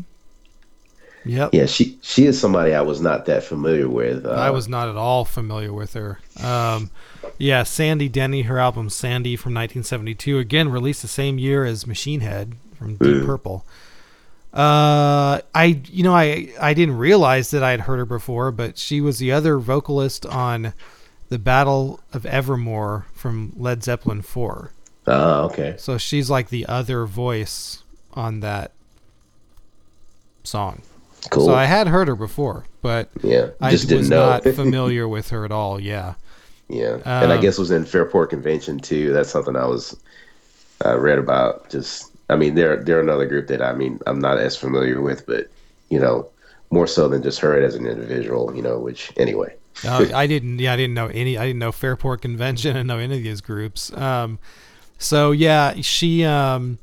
Yep. 1.25 1.53
Yeah, 1.53 1.65
she 1.65 1.99
she 2.01 2.25
is 2.25 2.39
somebody 2.39 2.73
I 2.73 2.81
was 2.81 3.01
not 3.01 3.25
that 3.25 3.43
familiar 3.43 3.89
with. 3.89 4.25
Uh, 4.25 4.31
I 4.31 4.49
was 4.49 4.67
not 4.67 4.87
at 4.87 4.95
all 4.95 5.25
familiar 5.25 5.73
with 5.73 5.93
her. 5.93 6.19
Um, 6.41 6.89
yeah, 7.37 7.63
Sandy 7.63 8.07
Denny, 8.07 8.43
her 8.43 8.57
album 8.57 8.89
Sandy 8.89 9.35
from 9.35 9.53
1972, 9.53 10.39
again 10.39 10.69
released 10.69 11.01
the 11.01 11.07
same 11.07 11.37
year 11.37 11.65
as 11.65 11.85
Machine 11.85 12.21
Head 12.21 12.53
from 12.77 12.95
Deep 12.95 13.25
Purple. 13.25 13.65
Uh, 14.53 15.41
I 15.53 15.81
you 15.91 16.03
know 16.03 16.15
I 16.15 16.53
I 16.59 16.73
didn't 16.73 16.97
realize 16.97 17.51
that 17.51 17.61
I 17.63 17.71
had 17.71 17.81
heard 17.81 17.97
her 17.97 18.05
before, 18.05 18.51
but 18.51 18.77
she 18.77 19.01
was 19.01 19.19
the 19.19 19.31
other 19.31 19.59
vocalist 19.59 20.25
on 20.25 20.73
the 21.27 21.37
Battle 21.37 21.99
of 22.11 22.25
Evermore 22.25 23.05
from 23.13 23.53
Led 23.55 23.83
Zeppelin 23.83 24.23
4. 24.23 24.71
Oh, 25.05 25.45
okay. 25.45 25.75
So 25.77 25.99
she's 25.99 26.29
like 26.29 26.49
the 26.49 26.65
other 26.65 27.05
voice 27.05 27.83
on 28.13 28.39
that 28.41 28.71
song. 30.43 30.81
Cool. 31.29 31.45
So 31.47 31.53
I 31.53 31.65
had 31.65 31.87
heard 31.87 32.07
her 32.07 32.15
before, 32.15 32.65
but 32.81 33.09
yeah, 33.21 33.51
I 33.61 33.71
just 33.71 33.91
was 33.91 34.09
know. 34.09 34.21
not 34.21 34.45
familiar 34.47 35.07
with 35.07 35.29
her 35.29 35.45
at 35.45 35.51
all. 35.51 35.79
Yeah. 35.79 36.15
yeah, 36.67 36.99
and 37.19 37.31
I 37.31 37.37
Um, 37.37 37.39
guess 37.39 37.57
it 37.57 37.61
was 37.61 37.71
in 37.71 37.85
Fairport 37.85 38.29
Convention 38.29 38.79
too. 38.79 39.11
That's 39.13 39.29
something 39.29 39.55
I 39.55 39.65
was 39.65 39.95
I 40.85 40.93
read 40.93 41.19
about. 41.19 41.69
Just, 41.69 42.11
I 42.29 42.35
mean, 42.35 42.55
they're 42.55 42.83
they're 42.83 43.01
another 43.01 43.27
group 43.27 43.47
that 43.47 43.61
I 43.61 43.73
mean 43.73 43.99
I'm 44.07 44.19
not 44.19 44.39
as 44.39 44.55
familiar 44.57 45.01
with, 45.01 45.25
but 45.25 45.47
you 45.89 45.99
know, 45.99 46.29
more 46.71 46.87
so 46.87 47.07
than 47.07 47.23
just 47.23 47.39
her 47.41 47.59
as 47.61 47.75
an 47.75 47.87
individual. 47.87 48.55
You 48.55 48.61
know, 48.61 48.79
which 48.79 49.11
anyway. 49.17 49.55
Uh, 49.83 50.07
I 50.15 50.27
didn't. 50.27 50.59
Yeah, 50.59 50.73
I 50.73 50.77
didn't 50.77 50.95
know 50.95 51.07
any. 51.07 51.37
I 51.37 51.45
didn't 51.47 51.59
know 51.59 51.71
Fairport 51.71 52.21
Convention. 52.21 52.71
I 52.71 52.79
didn't 52.79 52.87
know 52.87 52.99
any 52.99 53.17
of 53.17 53.23
these 53.23 53.41
groups. 53.41 53.91
Um, 53.93 54.39
so 54.97 55.31
yeah, 55.31 55.75
she, 55.81 56.23
um, 56.25 56.77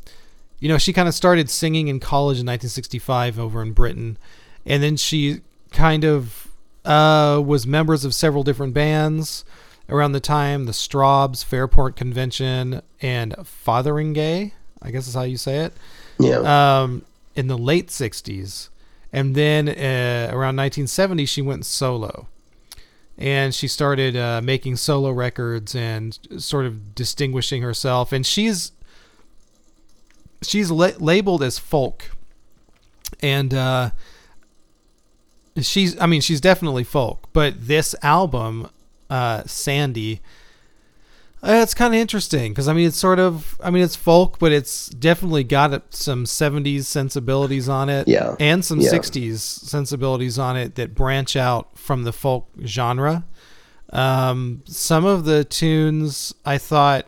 you 0.59 0.69
know, 0.69 0.79
she 0.79 0.93
kind 0.93 1.09
of 1.09 1.15
started 1.15 1.51
singing 1.51 1.89
in 1.89 2.01
college 2.01 2.37
in 2.37 2.47
1965 2.47 3.39
over 3.39 3.63
in 3.63 3.73
Britain, 3.73 4.19
and 4.65 4.83
then 4.83 4.97
she 4.97 5.41
kind 5.71 6.05
of 6.05 6.49
uh, 6.85 7.43
was 7.45 7.67
members 7.67 8.05
of 8.05 8.15
several 8.15 8.43
different 8.43 8.75
bands 8.75 9.45
around 9.89 10.13
the 10.13 10.21
time. 10.21 10.65
The 10.65 10.73
Strawbs, 10.73 11.45
Fairport 11.45 11.97
Convention, 11.97 12.83
and 13.01 13.35
Fotheringay. 13.35 14.53
I 14.83 14.91
guess 14.91 15.09
is 15.09 15.15
how 15.15 15.23
you 15.23 15.37
say 15.37 15.59
it. 15.59 15.73
Yeah, 16.19 16.83
um, 16.83 17.05
in 17.35 17.49
the 17.49 17.59
late 17.59 17.89
60s. 17.89 18.71
And 19.13 19.35
then 19.35 19.69
uh, 19.69 20.29
around 20.31 20.57
1970, 20.57 21.27
she 21.27 21.43
went 21.43 21.65
solo. 21.65 22.29
And 23.19 23.55
she 23.55 23.69
started 23.69 24.17
uh, 24.17 24.43
making 24.43 24.77
solo 24.77 25.11
records 25.11 25.75
and 25.75 26.19
sort 26.39 26.67
of 26.67 26.95
distinguishing 26.95 27.63
herself. 27.63 28.13
And 28.13 28.27
she's 28.27 28.73
she's 30.47 30.71
la- 30.71 30.93
labeled 30.99 31.43
as 31.43 31.59
folk. 31.59 32.11
And 33.21 33.53
uh, 33.55 33.91
she's, 35.61 35.99
I 36.01 36.07
mean, 36.07 36.21
she's 36.21 36.41
definitely 36.41 36.85
folk. 36.85 37.29
But 37.33 37.67
this 37.67 37.95
album, 38.03 38.69
uh, 39.11 39.43
Sandy, 39.47 40.21
uh, 41.43 41.61
it's 41.63 41.75
kind 41.75 41.95
of 41.95 42.01
interesting 42.01 42.51
because 42.53 42.67
I 42.67 42.73
mean 42.73 42.89
it's 42.89 42.97
sort 42.97 43.21
of 43.21 43.61
I 43.63 43.71
mean 43.71 43.83
it's 43.85 43.95
folk, 43.95 44.39
but 44.39 44.53
it's 44.53 44.89
definitely 44.89 45.45
got 45.45 45.95
some 45.95 46.25
'70s 46.25 46.85
sensibilities 46.87 47.69
on 47.69 47.89
it, 47.89 48.09
Yeah. 48.09 48.35
and 48.41 48.65
some 48.65 48.81
Yeah. 48.81 48.91
'60s 48.91 49.39
sensibilities 49.39 50.39
on 50.39 50.57
it 50.57 50.75
that 50.77 50.95
branch 50.95 51.37
out 51.37 51.79
from 51.79 52.03
the 52.05 52.13
folk 52.13 52.49
genre. 52.65 53.25
Um, 53.93 54.63
some 54.67 55.05
of 55.05 55.25
the 55.25 55.45
tunes 55.45 56.35
I 56.45 56.59
thought 56.59 57.07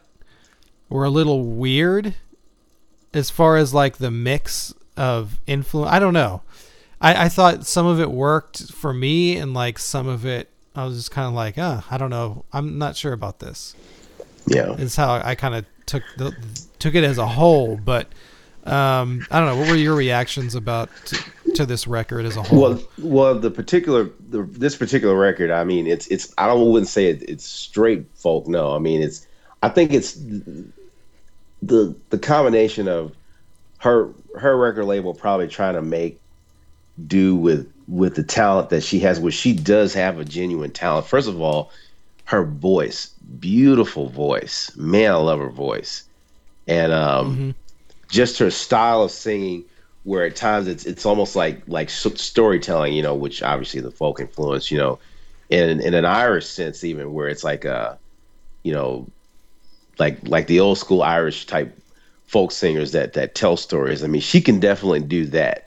were 0.89 1.05
a 1.05 1.11
little 1.11 1.43
weird 1.45 2.15
as 3.13 3.31
far 3.31 3.57
as 3.57 3.73
like 3.75 3.99
the 3.99 4.11
mix 4.11 4.75
of 4.97 5.41
influence. 5.47 5.91
I 5.93 5.99
don't 5.99 6.15
know. 6.15 6.43
I, 7.01 7.25
I 7.25 7.29
thought 7.29 7.67
some 7.67 7.87
of 7.87 8.01
it 8.01 8.11
worked 8.11 8.73
for 8.73 8.93
me, 8.93 9.37
and 9.37 9.55
like 9.55 9.79
some 9.79 10.09
of 10.09 10.27
it, 10.27 10.49
I 10.75 10.85
was 10.85 10.97
just 10.97 11.11
kind 11.11 11.29
of 11.29 11.35
like, 11.35 11.57
uh, 11.57 11.83
I 11.91 11.97
don't 11.99 12.11
know, 12.11 12.45
I'm 12.53 12.79
not 12.79 12.97
sure 12.97 13.13
about 13.13 13.39
this. 13.39 13.75
Yeah. 14.47 14.73
Is 14.73 14.97
how 14.97 15.21
I 15.23 15.35
kind 15.35 15.55
of 15.55 15.67
took 15.87 16.03
the 16.17 16.35
took 16.79 16.95
it 16.95 17.05
as 17.05 17.19
a 17.19 17.27
whole, 17.27 17.77
but 17.77 18.07
um, 18.65 19.27
I 19.31 19.41
don't 19.41 19.49
know. 19.49 19.57
What 19.57 19.69
were 19.69 19.77
your 19.77 19.95
reactions 19.95 20.55
about 20.55 20.91
to, 21.07 21.19
to 21.55 21.67
this 21.67 21.87
record 21.87 22.25
as 22.25 22.37
a 22.37 22.43
whole? 22.43 22.61
Well, 22.61 22.83
well, 22.99 23.39
the 23.39 23.51
particular 23.51 24.11
the, 24.31 24.43
this 24.43 24.77
particular 24.77 25.17
record, 25.17 25.51
I 25.51 25.65
mean, 25.65 25.87
it's 25.87 26.07
it's 26.09 26.33
I 26.39 26.47
don't 26.47 26.71
wouldn't 26.71 26.89
say 26.89 27.11
it, 27.11 27.23
it's 27.29 27.45
straight 27.45 28.07
folk. 28.15 28.47
No, 28.47 28.75
I 28.75 28.79
mean, 28.79 29.03
it's 29.03 29.27
I 29.63 29.69
think 29.69 29.93
it's 29.93 30.19
the 31.63 31.95
the 32.11 32.19
combination 32.19 32.89
of 32.89 33.15
her 33.79 34.11
her 34.37 34.57
record 34.57 34.85
label 34.85 35.15
probably 35.15 35.49
trying 35.49 35.75
to 35.75 35.83
make 35.83 36.21
do 37.07 37.37
with 37.37 37.71
with 37.87 38.15
the 38.17 38.23
talent 38.23 38.71
that 38.71 38.83
she 38.83 39.01
has, 39.01 39.19
which 39.19 39.35
she 39.35 39.53
does 39.53 39.95
have 39.95 40.19
a 40.19 40.25
genuine 40.25 40.71
talent. 40.71 41.07
First 41.07 41.29
of 41.29 41.41
all, 41.41 41.71
her 42.25 42.45
voice, 42.45 43.09
beautiful 43.41 44.09
voice, 44.09 44.71
man, 44.77 45.13
I 45.13 45.17
love 45.17 45.41
her 45.41 45.49
voice, 45.49 46.05
and 46.67 46.93
um, 46.93 47.55
just 48.09 48.39
her 48.39 48.51
style 48.51 49.03
of 49.05 49.11
singing 49.11 49.65
where 50.05 50.25
at 50.25 50.37
times 50.37 50.69
it's 50.69 50.87
it's 50.87 51.05
almost 51.05 51.37
like 51.37 51.63
like 51.67 51.91
storytelling 51.91 52.95
you 52.95 53.03
know 53.03 53.15
which 53.15 53.43
obviously 53.43 53.81
the 53.81 53.91
folk 53.91 54.21
influence 54.21 54.71
you 54.71 54.79
know. 54.79 54.99
In 55.51 55.81
in 55.81 55.95
an 55.95 56.05
irish 56.05 56.47
sense 56.47 56.85
even 56.85 57.15
where 57.15 57.27
it's 57.27 57.43
like 57.43 57.65
a 57.65 57.99
you 58.65 58.73
know 58.75 59.07
like 59.99 60.19
like 60.27 60.47
the 60.47 60.61
old 60.61 60.79
school 60.79 61.03
irish 61.03 61.47
type 61.47 61.77
folk 62.27 62.53
singers 62.53 62.93
that 62.93 63.15
that 63.15 63.35
tell 63.35 63.57
stories. 63.57 64.05
I 64.05 64.07
mean 64.07 64.21
she 64.21 64.41
can 64.41 64.61
definitely 64.61 65.01
do 65.01 65.27
that. 65.27 65.67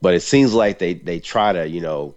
But 0.00 0.14
it 0.14 0.20
seems 0.20 0.54
like 0.54 0.78
they 0.78 0.94
they 0.94 1.20
try 1.20 1.52
to 1.52 1.68
you 1.68 1.80
know 1.80 2.14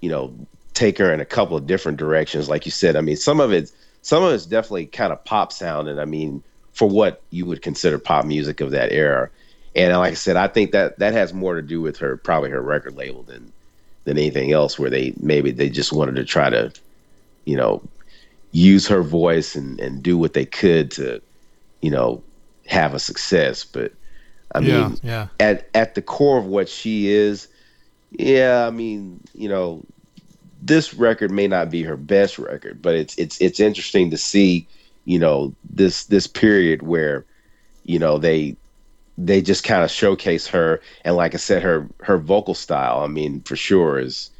you 0.00 0.08
know 0.08 0.34
take 0.74 0.98
her 0.98 1.12
in 1.12 1.20
a 1.20 1.24
couple 1.24 1.56
of 1.56 1.66
different 1.66 1.98
directions 1.98 2.48
like 2.48 2.64
you 2.64 2.72
said. 2.72 2.96
I 2.96 3.00
mean 3.00 3.16
some 3.16 3.40
of 3.40 3.52
it 3.52 3.72
some 4.02 4.22
of 4.22 4.32
it's 4.32 4.46
definitely 4.46 4.86
kind 4.86 5.12
of 5.12 5.22
pop 5.24 5.52
sound 5.52 5.88
and 5.88 6.00
i 6.00 6.04
mean 6.04 6.42
for 6.72 6.88
what 6.88 7.20
you 7.30 7.44
would 7.44 7.60
consider 7.60 7.98
pop 7.98 8.24
music 8.24 8.60
of 8.60 8.70
that 8.70 8.92
era. 8.92 9.28
And 9.74 9.96
like 9.96 10.12
i 10.12 10.14
said 10.14 10.36
i 10.36 10.48
think 10.48 10.72
that 10.72 10.98
that 10.98 11.12
has 11.12 11.34
more 11.34 11.54
to 11.54 11.62
do 11.62 11.80
with 11.80 11.98
her 11.98 12.16
probably 12.16 12.50
her 12.50 12.62
record 12.62 12.96
label 12.96 13.22
than 13.22 13.52
than 14.04 14.16
anything 14.16 14.52
else 14.52 14.78
where 14.78 14.90
they 14.90 15.12
maybe 15.20 15.50
they 15.50 15.68
just 15.68 15.92
wanted 15.92 16.16
to 16.16 16.24
try 16.24 16.48
to 16.48 16.72
you 17.44 17.56
know 17.56 17.82
use 18.52 18.86
her 18.88 19.02
voice 19.02 19.54
and 19.54 19.80
and 19.80 20.02
do 20.02 20.16
what 20.16 20.32
they 20.34 20.46
could 20.46 20.90
to 20.92 21.20
you 21.82 21.90
know 21.90 22.22
have 22.66 22.94
a 22.94 22.98
success. 22.98 23.64
But 23.64 23.92
i 24.54 24.60
yeah, 24.60 24.88
mean 24.88 24.98
yeah, 25.02 25.28
at 25.40 25.68
at 25.74 25.94
the 25.94 26.02
core 26.02 26.38
of 26.38 26.46
what 26.46 26.68
she 26.68 27.08
is, 27.08 27.48
yeah, 28.10 28.66
I 28.66 28.70
mean, 28.70 29.20
you 29.34 29.48
know, 29.48 29.84
this 30.62 30.94
record 30.94 31.30
may 31.30 31.46
not 31.46 31.70
be 31.70 31.82
her 31.82 31.96
best 31.96 32.38
record, 32.38 32.80
but 32.82 32.94
it's 32.94 33.16
it's 33.18 33.40
it's 33.40 33.60
interesting 33.60 34.10
to 34.10 34.18
see, 34.18 34.66
you 35.04 35.18
know, 35.18 35.54
this 35.70 36.04
this 36.04 36.26
period 36.26 36.82
where, 36.82 37.24
you 37.84 37.98
know, 37.98 38.18
they 38.18 38.56
they 39.18 39.42
just 39.42 39.64
kind 39.64 39.82
of 39.84 39.90
showcase 39.90 40.46
her 40.46 40.80
and 41.04 41.16
like 41.16 41.34
I 41.34 41.38
said, 41.38 41.62
her 41.62 41.88
her 42.00 42.18
vocal 42.18 42.54
style, 42.54 43.00
I 43.00 43.08
mean, 43.08 43.40
for 43.42 43.56
sure 43.56 43.98
is 43.98 44.30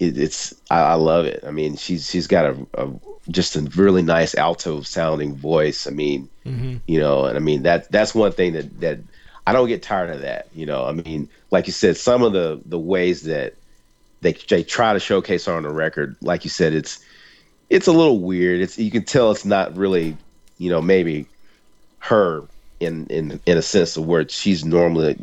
it, 0.00 0.18
it's 0.18 0.54
I, 0.70 0.80
I 0.80 0.94
love 0.94 1.26
it. 1.26 1.44
I 1.46 1.52
mean, 1.52 1.76
she's 1.76 2.10
she's 2.10 2.26
got 2.26 2.46
a, 2.46 2.66
a 2.74 2.90
just 3.30 3.54
a 3.54 3.62
really 3.76 4.02
nice 4.02 4.34
alto 4.34 4.80
sounding 4.80 5.36
voice. 5.36 5.86
I 5.86 5.90
mean, 5.90 6.28
mm-hmm. 6.44 6.78
you 6.88 6.98
know, 6.98 7.26
and 7.26 7.36
I 7.36 7.40
mean 7.40 7.62
that 7.62 7.90
that's 7.92 8.14
one 8.14 8.32
thing 8.32 8.54
that 8.54 8.80
that 8.80 8.98
I 9.46 9.52
don't 9.52 9.68
get 9.68 9.82
tired 9.82 10.10
of 10.10 10.22
that. 10.22 10.48
You 10.54 10.66
know, 10.66 10.86
I 10.86 10.92
mean, 10.92 11.28
like 11.50 11.66
you 11.66 11.72
said, 11.72 11.96
some 11.96 12.22
of 12.22 12.32
the 12.32 12.60
the 12.64 12.78
ways 12.78 13.22
that 13.24 13.54
they 14.22 14.32
they 14.32 14.64
try 14.64 14.92
to 14.94 15.00
showcase 15.00 15.44
her 15.44 15.52
on 15.52 15.62
the 15.62 15.70
record, 15.70 16.16
like 16.22 16.44
you 16.44 16.50
said, 16.50 16.72
it's 16.72 17.04
it's 17.68 17.86
a 17.86 17.92
little 17.92 18.18
weird. 18.18 18.60
It's 18.60 18.78
you 18.78 18.90
can 18.90 19.04
tell 19.04 19.30
it's 19.30 19.44
not 19.44 19.76
really, 19.76 20.16
you 20.58 20.70
know, 20.70 20.80
maybe 20.80 21.26
her 22.00 22.42
in 22.80 23.06
in 23.06 23.38
in 23.44 23.58
a 23.58 23.62
sense 23.62 23.98
of 23.98 24.06
where 24.06 24.26
she's 24.28 24.64
normally 24.64 25.22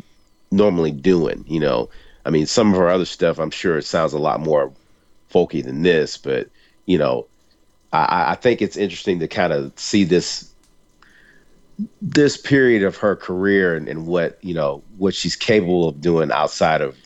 normally 0.52 0.92
doing. 0.92 1.44
You 1.48 1.60
know, 1.60 1.90
I 2.28 2.30
mean, 2.30 2.46
some 2.46 2.72
of 2.72 2.78
her 2.78 2.88
other 2.88 3.06
stuff, 3.06 3.38
I'm 3.38 3.50
sure 3.50 3.78
it 3.78 3.86
sounds 3.86 4.12
a 4.12 4.18
lot 4.18 4.40
more 4.40 4.70
folky 5.32 5.64
than 5.64 5.82
this, 5.82 6.16
but 6.16 6.48
you 6.86 6.98
know, 6.98 7.26
I, 7.92 8.32
I 8.32 8.34
think 8.34 8.62
it's 8.62 8.76
interesting 8.76 9.18
to 9.20 9.28
kind 9.28 9.52
of 9.52 9.72
see 9.76 10.04
this 10.04 10.52
this 12.02 12.36
period 12.36 12.82
of 12.82 12.96
her 12.96 13.16
career 13.16 13.76
and, 13.76 13.88
and 13.88 14.06
what 14.06 14.38
you 14.42 14.52
know 14.52 14.82
what 14.98 15.14
she's 15.14 15.36
capable 15.36 15.88
of 15.88 16.00
doing 16.00 16.30
outside 16.30 16.80
of 16.82 16.96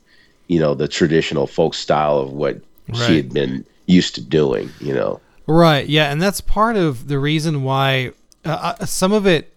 you 0.49 0.59
know 0.59 0.75
the 0.75 0.89
traditional 0.89 1.47
folk 1.47 1.75
style 1.75 2.19
of 2.19 2.33
what 2.33 2.61
Right. 2.89 3.07
she 3.07 3.17
had 3.17 3.33
been 3.33 3.65
used 3.87 4.15
to 4.17 4.21
doing. 4.21 4.71
You 4.81 4.95
know, 4.95 5.21
right, 5.47 5.87
yeah, 5.89 6.11
and 6.11 6.21
that's 6.21 6.41
part 6.41 6.77
of 6.77 7.09
the 7.09 7.19
reason 7.19 7.63
why 7.63 8.13
uh, 8.45 8.75
uh, 8.81 8.87
some 8.87 9.13
of 9.13 9.27
it, 9.27 9.53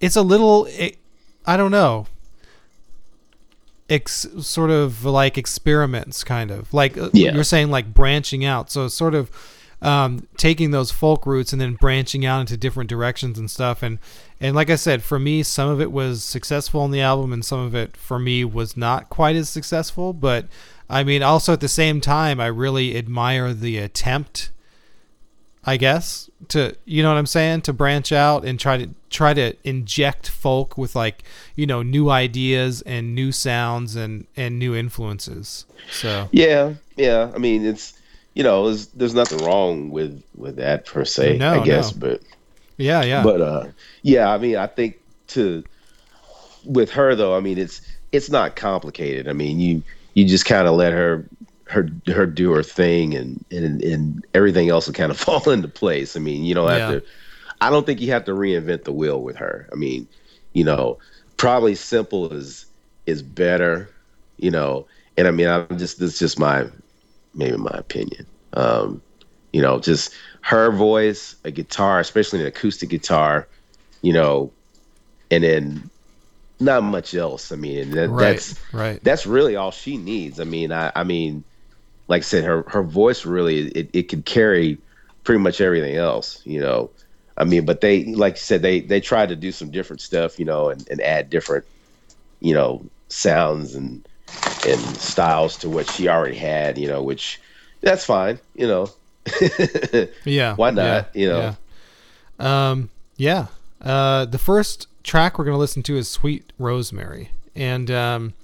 it's 0.00 0.16
a 0.16 0.22
little, 0.22 0.66
it, 0.70 0.96
I 1.46 1.56
don't 1.56 1.70
know, 1.70 2.06
ex, 3.90 4.26
sort 4.40 4.70
of 4.70 5.04
like 5.04 5.36
experiments, 5.36 6.24
kind 6.24 6.50
of 6.50 6.72
like 6.72 6.96
uh, 6.96 7.10
Yeah. 7.12 7.32
you're 7.34 7.44
saying, 7.44 7.70
like 7.70 7.92
branching 7.92 8.44
out. 8.44 8.70
So 8.70 8.88
sort 8.88 9.14
of 9.14 9.30
um, 9.82 10.26
taking 10.36 10.70
those 10.70 10.90
folk 10.90 11.26
roots 11.26 11.52
and 11.52 11.60
then 11.60 11.74
branching 11.74 12.24
out 12.24 12.40
into 12.40 12.56
different 12.56 12.88
directions 12.88 13.38
and 13.38 13.50
stuff. 13.50 13.82
And 13.82 13.98
and 14.40 14.54
like 14.56 14.70
I 14.70 14.76
said, 14.76 15.02
for 15.02 15.18
me, 15.18 15.42
some 15.42 15.68
of 15.68 15.80
it 15.80 15.92
was 15.92 16.24
successful 16.24 16.80
on 16.80 16.90
the 16.92 17.00
album, 17.02 17.32
and 17.32 17.44
some 17.44 17.60
of 17.60 17.74
it 17.74 17.96
for 17.96 18.18
me 18.18 18.44
was 18.44 18.76
not 18.76 19.10
quite 19.10 19.36
as 19.36 19.50
successful. 19.50 20.12
But 20.14 20.46
I 20.88 21.02
mean, 21.04 21.22
also 21.22 21.52
at 21.52 21.60
the 21.60 21.68
same 21.68 22.00
time, 22.00 22.40
I 22.40 22.46
really 22.46 22.96
admire 22.96 23.52
the 23.52 23.78
attempt. 23.78 24.50
I 25.62 25.76
guess 25.76 26.30
to 26.48 26.74
you 26.86 27.02
know 27.02 27.10
what 27.10 27.18
I'm 27.18 27.26
saying 27.26 27.62
to 27.62 27.74
branch 27.74 28.12
out 28.12 28.46
and 28.46 28.58
try 28.58 28.78
to 28.78 28.88
try 29.10 29.34
to 29.34 29.54
inject 29.64 30.28
folk 30.28 30.78
with 30.78 30.94
like 30.96 31.24
you 31.56 31.66
know 31.66 31.82
new 31.82 32.08
ideas 32.10 32.80
and 32.82 33.14
new 33.14 33.32
sounds 33.32 33.96
and 33.96 34.26
and 34.36 34.58
new 34.58 34.74
influences. 34.74 35.66
So 35.90 36.28
yeah, 36.32 36.74
yeah. 36.96 37.30
I 37.34 37.38
mean, 37.38 37.66
it's 37.66 37.94
you 38.34 38.44
know, 38.44 38.66
there's, 38.66 38.86
there's 38.88 39.14
nothing 39.14 39.44
wrong 39.44 39.90
with 39.90 40.22
with 40.36 40.56
that 40.56 40.86
per 40.86 41.04
se. 41.04 41.36
No, 41.38 41.60
I 41.60 41.64
guess, 41.64 41.94
no. 41.94 42.00
but 42.08 42.22
yeah, 42.76 43.02
yeah, 43.02 43.22
but 43.22 43.40
uh 43.42 43.66
yeah 44.02 44.32
i 44.32 44.38
mean 44.38 44.56
i 44.56 44.66
think 44.66 44.98
to 45.26 45.62
with 46.64 46.90
her 46.90 47.14
though 47.14 47.36
i 47.36 47.40
mean 47.40 47.58
it's 47.58 47.82
it's 48.12 48.30
not 48.30 48.56
complicated 48.56 49.28
i 49.28 49.34
mean 49.34 49.60
you 49.60 49.82
you 50.14 50.24
just 50.24 50.46
kind 50.46 50.66
of 50.66 50.74
let 50.74 50.92
her 50.92 51.26
her 51.66 51.88
her 52.06 52.24
do 52.24 52.52
her 52.52 52.62
thing 52.62 53.14
and 53.14 53.44
and 53.50 53.82
and 53.82 54.24
everything 54.32 54.70
else 54.70 54.86
will 54.86 54.94
kind 54.94 55.10
of 55.10 55.18
fall 55.26 55.50
into 55.50 55.68
place 55.68 56.16
i 56.16 56.18
mean 56.20 56.42
you 56.42 56.54
don't 56.54 56.70
have 56.70 56.78
Yeah. 56.78 57.00
to 57.00 57.06
i 57.60 57.70
don't 57.70 57.86
think 57.86 58.00
you 58.00 58.10
have 58.10 58.24
to 58.24 58.32
reinvent 58.32 58.84
the 58.84 58.92
wheel 58.92 59.22
with 59.22 59.36
her. 59.36 59.68
I 59.72 59.76
mean 59.76 60.06
you 60.52 60.64
know 60.64 60.98
probably 61.36 61.74
simple 61.74 62.32
is 62.32 62.66
is 63.06 63.22
better 63.22 63.88
you 64.36 64.50
know 64.50 64.86
and 65.16 65.26
i 65.28 65.30
mean 65.30 65.48
i'm 65.48 65.78
just 65.78 65.98
this 65.98 66.14
is 66.14 66.18
just 66.18 66.38
my 66.38 66.66
maybe 67.34 67.56
my 67.56 67.74
opinion. 67.74 68.26
Um 68.54 69.02
you 69.52 69.62
know 69.62 69.78
just 69.78 70.12
her 70.42 70.70
voice 70.70 71.36
a 71.44 71.50
guitar 71.50 72.00
especially 72.00 72.40
an 72.40 72.46
acoustic 72.46 72.88
guitar 72.88 73.46
you 74.02 74.12
know 74.12 74.52
and 75.30 75.44
then 75.44 75.90
not 76.62 76.82
much 76.82 77.14
else. 77.14 77.52
I 77.52 77.56
mean 77.56 77.92
that, 77.92 78.08
right, 78.10 78.32
that's 78.32 78.54
right. 78.72 79.02
that's 79.02 79.26
really 79.26 79.56
all 79.56 79.70
she 79.70 79.96
needs. 79.96 80.40
I 80.40 80.44
mean 80.44 80.72
i 80.72 80.92
i 80.94 81.04
mean 81.04 81.42
like 82.08 82.20
i 82.20 82.22
said 82.22 82.44
her 82.44 82.64
her 82.68 82.82
voice 82.82 83.24
really 83.24 83.68
it, 83.68 83.88
it 83.92 84.02
could 84.08 84.24
carry 84.26 84.76
pretty 85.24 85.38
much 85.38 85.60
everything 85.60 85.96
else 85.96 86.42
you 86.44 86.60
know 86.60 86.90
i 87.40 87.44
mean 87.44 87.64
but 87.64 87.80
they 87.80 88.04
like 88.04 88.34
you 88.34 88.40
said 88.40 88.62
they 88.62 88.80
they 88.80 89.00
tried 89.00 89.28
to 89.28 89.36
do 89.36 89.50
some 89.50 89.70
different 89.70 90.00
stuff 90.00 90.38
you 90.38 90.44
know 90.44 90.68
and, 90.68 90.88
and 90.88 91.00
add 91.00 91.28
different 91.30 91.64
you 92.40 92.54
know 92.54 92.84
sounds 93.08 93.74
and 93.74 94.06
and 94.66 94.80
styles 94.96 95.56
to 95.56 95.68
what 95.68 95.88
she 95.88 96.08
already 96.08 96.36
had 96.36 96.78
you 96.78 96.86
know 96.86 97.02
which 97.02 97.40
that's 97.80 98.04
fine 98.04 98.38
you 98.54 98.66
know 98.66 98.88
Yeah. 100.24 100.54
Why 100.56 100.70
not, 100.70 101.10
yeah, 101.14 101.20
you 101.20 101.28
know? 101.28 101.56
Yeah. 102.38 102.70
Um, 102.70 102.90
yeah. 103.16 103.46
Uh, 103.80 104.24
the 104.24 104.38
first 104.38 104.86
track 105.02 105.38
we're 105.38 105.44
going 105.44 105.54
to 105.54 105.58
listen 105.58 105.82
to 105.84 105.96
is 105.96 106.08
Sweet 106.08 106.52
Rosemary. 106.58 107.30
And, 107.54 107.90
um, 107.90 108.34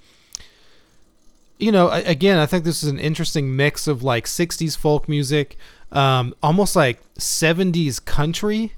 you 1.57 1.71
know, 1.71 1.89
again, 1.89 2.37
I 2.37 2.45
think 2.45 2.63
this 2.63 2.83
is 2.83 2.89
an 2.89 2.99
interesting 2.99 3.55
mix 3.55 3.87
of 3.87 4.03
like 4.03 4.25
60s 4.25 4.77
folk 4.77 5.09
music, 5.09 5.57
um, 5.91 6.35
almost 6.43 6.75
like 6.75 7.01
70s 7.15 8.03
country, 8.03 8.73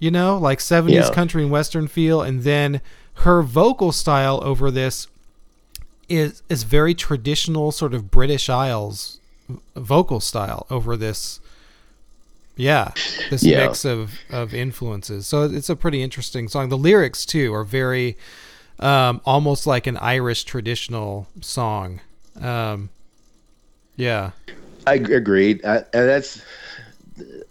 you 0.00 0.10
know, 0.10 0.36
like 0.36 0.58
70s 0.58 0.90
Yeah. 0.92 1.10
country 1.10 1.42
and 1.42 1.52
western 1.52 1.86
feel. 1.86 2.20
And 2.22 2.42
then 2.42 2.80
her 3.14 3.42
vocal 3.42 3.92
style 3.92 4.40
over 4.42 4.70
this 4.72 5.06
is, 6.08 6.42
is 6.48 6.64
very 6.64 6.94
traditional, 6.94 7.70
sort 7.70 7.94
of 7.94 8.10
British 8.10 8.48
Isles 8.50 9.18
vocal 9.76 10.20
style 10.20 10.64
over 10.70 10.96
this 10.96 11.40
yeah 12.54 12.92
this 13.30 13.42
Yeah. 13.42 13.66
mix 13.66 13.84
of 13.84 14.12
of 14.30 14.54
influences 14.54 15.26
so 15.26 15.42
it's 15.42 15.68
a 15.68 15.74
pretty 15.74 16.02
interesting 16.04 16.46
song 16.46 16.68
the 16.68 16.78
lyrics 16.78 17.26
too 17.26 17.52
are 17.52 17.64
very 17.64 18.16
um, 18.78 19.20
almost 19.24 19.66
like 19.66 19.86
an 19.86 19.96
Irish 19.98 20.44
traditional 20.44 21.26
song. 21.40 22.00
Um, 22.40 22.88
yeah, 23.96 24.30
I 24.86 24.94
agreed, 24.94 25.62
I, 25.64 25.78
and 25.78 26.08
that's 26.08 26.40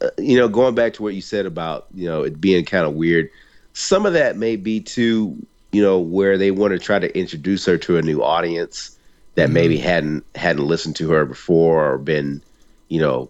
Uh, 0.02 0.10
you 0.18 0.38
know 0.38 0.48
going 0.48 0.76
back 0.76 0.94
to 0.94 1.04
what 1.04 1.14
you 1.14 1.22
said 1.22 1.46
about 1.46 1.88
you 1.94 2.08
know 2.08 2.24
it 2.24 2.40
being 2.40 2.66
kind 2.66 2.86
of 2.86 2.94
weird. 2.94 3.30
Some 3.74 4.06
of 4.06 4.14
that 4.14 4.38
may 4.38 4.56
be 4.56 4.80
too 4.80 5.36
you 5.72 5.82
know 5.82 6.00
where 6.00 6.38
they 6.38 6.52
want 6.52 6.72
to 6.74 6.80
try 6.80 7.00
to 7.00 7.18
introduce 7.18 7.66
her 7.66 7.78
to 7.78 7.98
a 7.98 8.02
new 8.02 8.22
audience 8.22 8.98
that 9.36 9.46
mm-hmm. 9.46 9.54
maybe 9.54 9.78
hadn't 9.78 10.26
hadn't 10.36 10.66
listened 10.66 10.96
to 10.98 11.12
her 11.12 11.26
before 11.26 11.94
or 11.94 11.98
been 11.98 12.42
you 12.88 13.00
know 13.00 13.30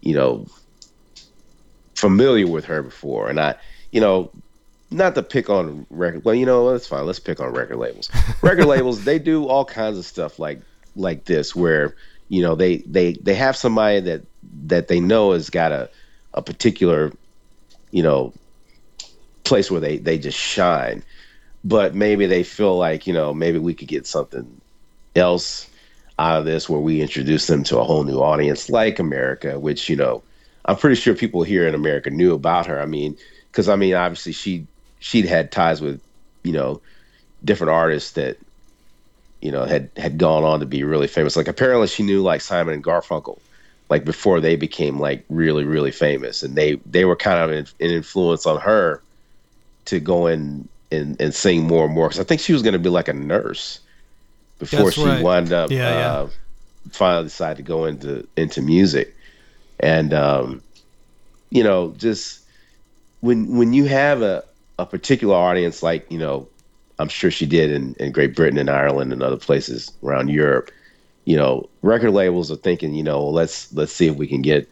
you 0.00 0.14
know 0.14 0.46
familiar 1.94 2.46
with 2.46 2.64
her 2.64 2.82
before, 2.82 3.28
and 3.28 3.38
I 3.40 3.54
you 3.92 4.00
know 4.00 4.30
not 4.90 5.14
to 5.14 5.22
pick 5.22 5.48
on 5.48 5.86
record. 5.90 6.24
Well, 6.24 6.34
you 6.34 6.46
know, 6.46 6.72
that's 6.72 6.86
fine. 6.86 7.06
Let's 7.06 7.20
pick 7.20 7.40
on 7.40 7.52
record 7.52 7.76
labels. 7.76 8.10
Record 8.42 8.66
labels, 8.66 9.04
they 9.04 9.18
do 9.18 9.46
all 9.46 9.64
kinds 9.64 9.98
of 9.98 10.04
stuff 10.04 10.38
like 10.38 10.60
like 10.96 11.24
this, 11.26 11.54
where 11.54 11.94
you 12.30 12.40
know 12.40 12.54
they 12.54 12.78
they 12.78 13.12
they 13.14 13.34
have 13.34 13.56
somebody 13.56 14.00
that 14.00 14.22
that 14.66 14.88
they 14.88 15.00
know 15.00 15.32
has 15.32 15.50
got 15.50 15.72
a 15.72 15.90
a 16.32 16.40
particular 16.40 17.12
you 17.90 18.02
know 18.02 18.32
place 19.44 19.70
where 19.70 19.80
they 19.80 19.98
they 19.98 20.16
just 20.16 20.38
shine, 20.38 21.02
but 21.64 21.94
maybe 21.94 22.26
they 22.26 22.42
feel 22.42 22.78
like 22.78 23.06
you 23.06 23.12
know 23.12 23.34
maybe 23.34 23.58
we 23.58 23.74
could 23.74 23.88
get 23.88 24.06
something 24.06 24.60
else 25.16 25.68
out 26.18 26.38
of 26.38 26.44
this 26.44 26.68
where 26.68 26.80
we 26.80 27.02
introduce 27.02 27.48
them 27.48 27.64
to 27.64 27.78
a 27.78 27.84
whole 27.84 28.04
new 28.04 28.20
audience 28.20 28.70
like 28.70 28.98
America, 28.98 29.58
which 29.58 29.88
you 29.88 29.96
know 29.96 30.22
I'm 30.66 30.76
pretty 30.76 30.96
sure 30.96 31.14
people 31.14 31.42
here 31.42 31.66
in 31.66 31.74
America 31.74 32.10
knew 32.10 32.32
about 32.32 32.66
her. 32.66 32.80
I 32.80 32.86
mean, 32.86 33.16
because 33.50 33.68
I 33.68 33.74
mean, 33.74 33.94
obviously 33.94 34.32
she 34.32 34.66
she'd 35.00 35.26
had 35.26 35.50
ties 35.50 35.80
with 35.80 36.00
you 36.44 36.52
know 36.52 36.80
different 37.44 37.72
artists 37.72 38.12
that 38.12 38.36
you 39.40 39.50
know 39.50 39.64
had 39.64 39.90
had 39.96 40.18
gone 40.18 40.44
on 40.44 40.60
to 40.60 40.66
be 40.66 40.84
really 40.84 41.06
famous. 41.06 41.36
Like 41.36 41.48
apparently 41.48 41.86
she 41.86 42.02
knew 42.02 42.22
like 42.22 42.40
Simon 42.40 42.74
and 42.74 42.84
Garfunkel, 42.84 43.38
like 43.88 44.04
before 44.04 44.40
they 44.40 44.56
became 44.56 44.98
like 44.98 45.24
really 45.28 45.64
really 45.64 45.90
famous, 45.90 46.42
and 46.42 46.54
they 46.54 46.74
they 46.86 47.04
were 47.04 47.16
kind 47.16 47.38
of 47.38 47.50
an, 47.50 47.66
an 47.80 47.90
influence 47.90 48.46
on 48.46 48.60
her 48.60 49.02
to 49.86 50.00
go 50.00 50.26
in 50.26 50.68
and 50.92 51.20
and 51.20 51.34
sing 51.34 51.66
more 51.66 51.84
and 51.84 51.94
more. 51.94 52.08
Because 52.08 52.20
I 52.20 52.24
think 52.24 52.40
she 52.40 52.52
was 52.52 52.62
going 52.62 52.74
to 52.74 52.78
be 52.78 52.90
like 52.90 53.08
a 53.08 53.12
nurse 53.12 53.80
before 54.58 54.84
That's 54.84 54.96
she 54.96 55.04
right. 55.04 55.22
wound 55.22 55.52
up 55.52 55.70
Yeah, 55.70 55.90
yeah. 55.90 56.12
uh, 56.12 56.28
finally 56.92 57.24
decided 57.24 57.56
to 57.58 57.62
go 57.62 57.84
into 57.86 58.26
into 58.36 58.62
music, 58.62 59.14
and 59.78 60.12
um, 60.12 60.62
you 61.50 61.64
know 61.64 61.94
just 61.96 62.40
when 63.20 63.56
when 63.56 63.72
you 63.72 63.84
have 63.86 64.22
a 64.22 64.44
a 64.78 64.86
particular 64.86 65.34
audience 65.34 65.82
like 65.82 66.10
you 66.10 66.18
know 66.18 66.48
I'm 67.00 67.08
sure 67.08 67.30
she 67.30 67.46
did 67.46 67.70
in, 67.70 67.94
in 67.94 68.12
Great 68.12 68.36
Britain 68.36 68.58
and 68.58 68.70
Ireland 68.70 69.12
and 69.12 69.22
other 69.22 69.36
places 69.36 69.90
around 70.04 70.28
Europe. 70.28 70.70
You 71.24 71.36
know, 71.36 71.68
record 71.82 72.10
labels 72.10 72.50
are 72.52 72.56
thinking, 72.56 72.94
you 72.94 73.02
know, 73.02 73.26
let's 73.26 73.72
let's 73.72 73.92
see 73.92 74.08
if 74.08 74.16
we 74.16 74.26
can 74.26 74.42
get 74.42 74.68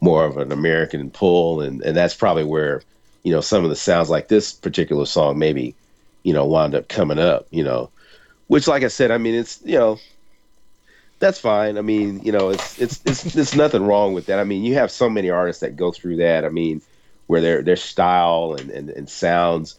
more 0.00 0.24
of 0.24 0.36
an 0.36 0.52
American 0.52 1.10
pull, 1.10 1.60
and 1.60 1.82
and 1.82 1.96
that's 1.96 2.14
probably 2.14 2.44
where, 2.44 2.82
you 3.22 3.32
know, 3.32 3.40
some 3.40 3.64
of 3.64 3.70
the 3.70 3.76
sounds 3.76 4.10
like 4.10 4.28
this 4.28 4.52
particular 4.52 5.06
song 5.06 5.38
maybe, 5.38 5.74
you 6.22 6.32
know, 6.32 6.44
wound 6.44 6.74
up 6.74 6.88
coming 6.88 7.18
up. 7.18 7.46
You 7.50 7.64
know, 7.64 7.90
which, 8.48 8.66
like 8.66 8.82
I 8.82 8.88
said, 8.88 9.10
I 9.10 9.18
mean, 9.18 9.34
it's 9.34 9.60
you 9.64 9.78
know, 9.78 9.98
that's 11.18 11.38
fine. 11.38 11.78
I 11.78 11.82
mean, 11.82 12.20
you 12.22 12.32
know, 12.32 12.50
it's 12.50 12.78
it's 12.80 13.00
it's 13.04 13.22
there's 13.22 13.54
nothing 13.54 13.84
wrong 13.84 14.14
with 14.14 14.26
that. 14.26 14.38
I 14.38 14.44
mean, 14.44 14.64
you 14.64 14.74
have 14.74 14.90
so 14.90 15.08
many 15.08 15.30
artists 15.30 15.60
that 15.60 15.76
go 15.76 15.92
through 15.92 16.16
that. 16.16 16.44
I 16.44 16.48
mean, 16.48 16.82
where 17.26 17.40
their 17.40 17.62
their 17.62 17.76
style 17.76 18.56
and 18.58 18.70
and, 18.70 18.90
and 18.90 19.08
sounds 19.08 19.76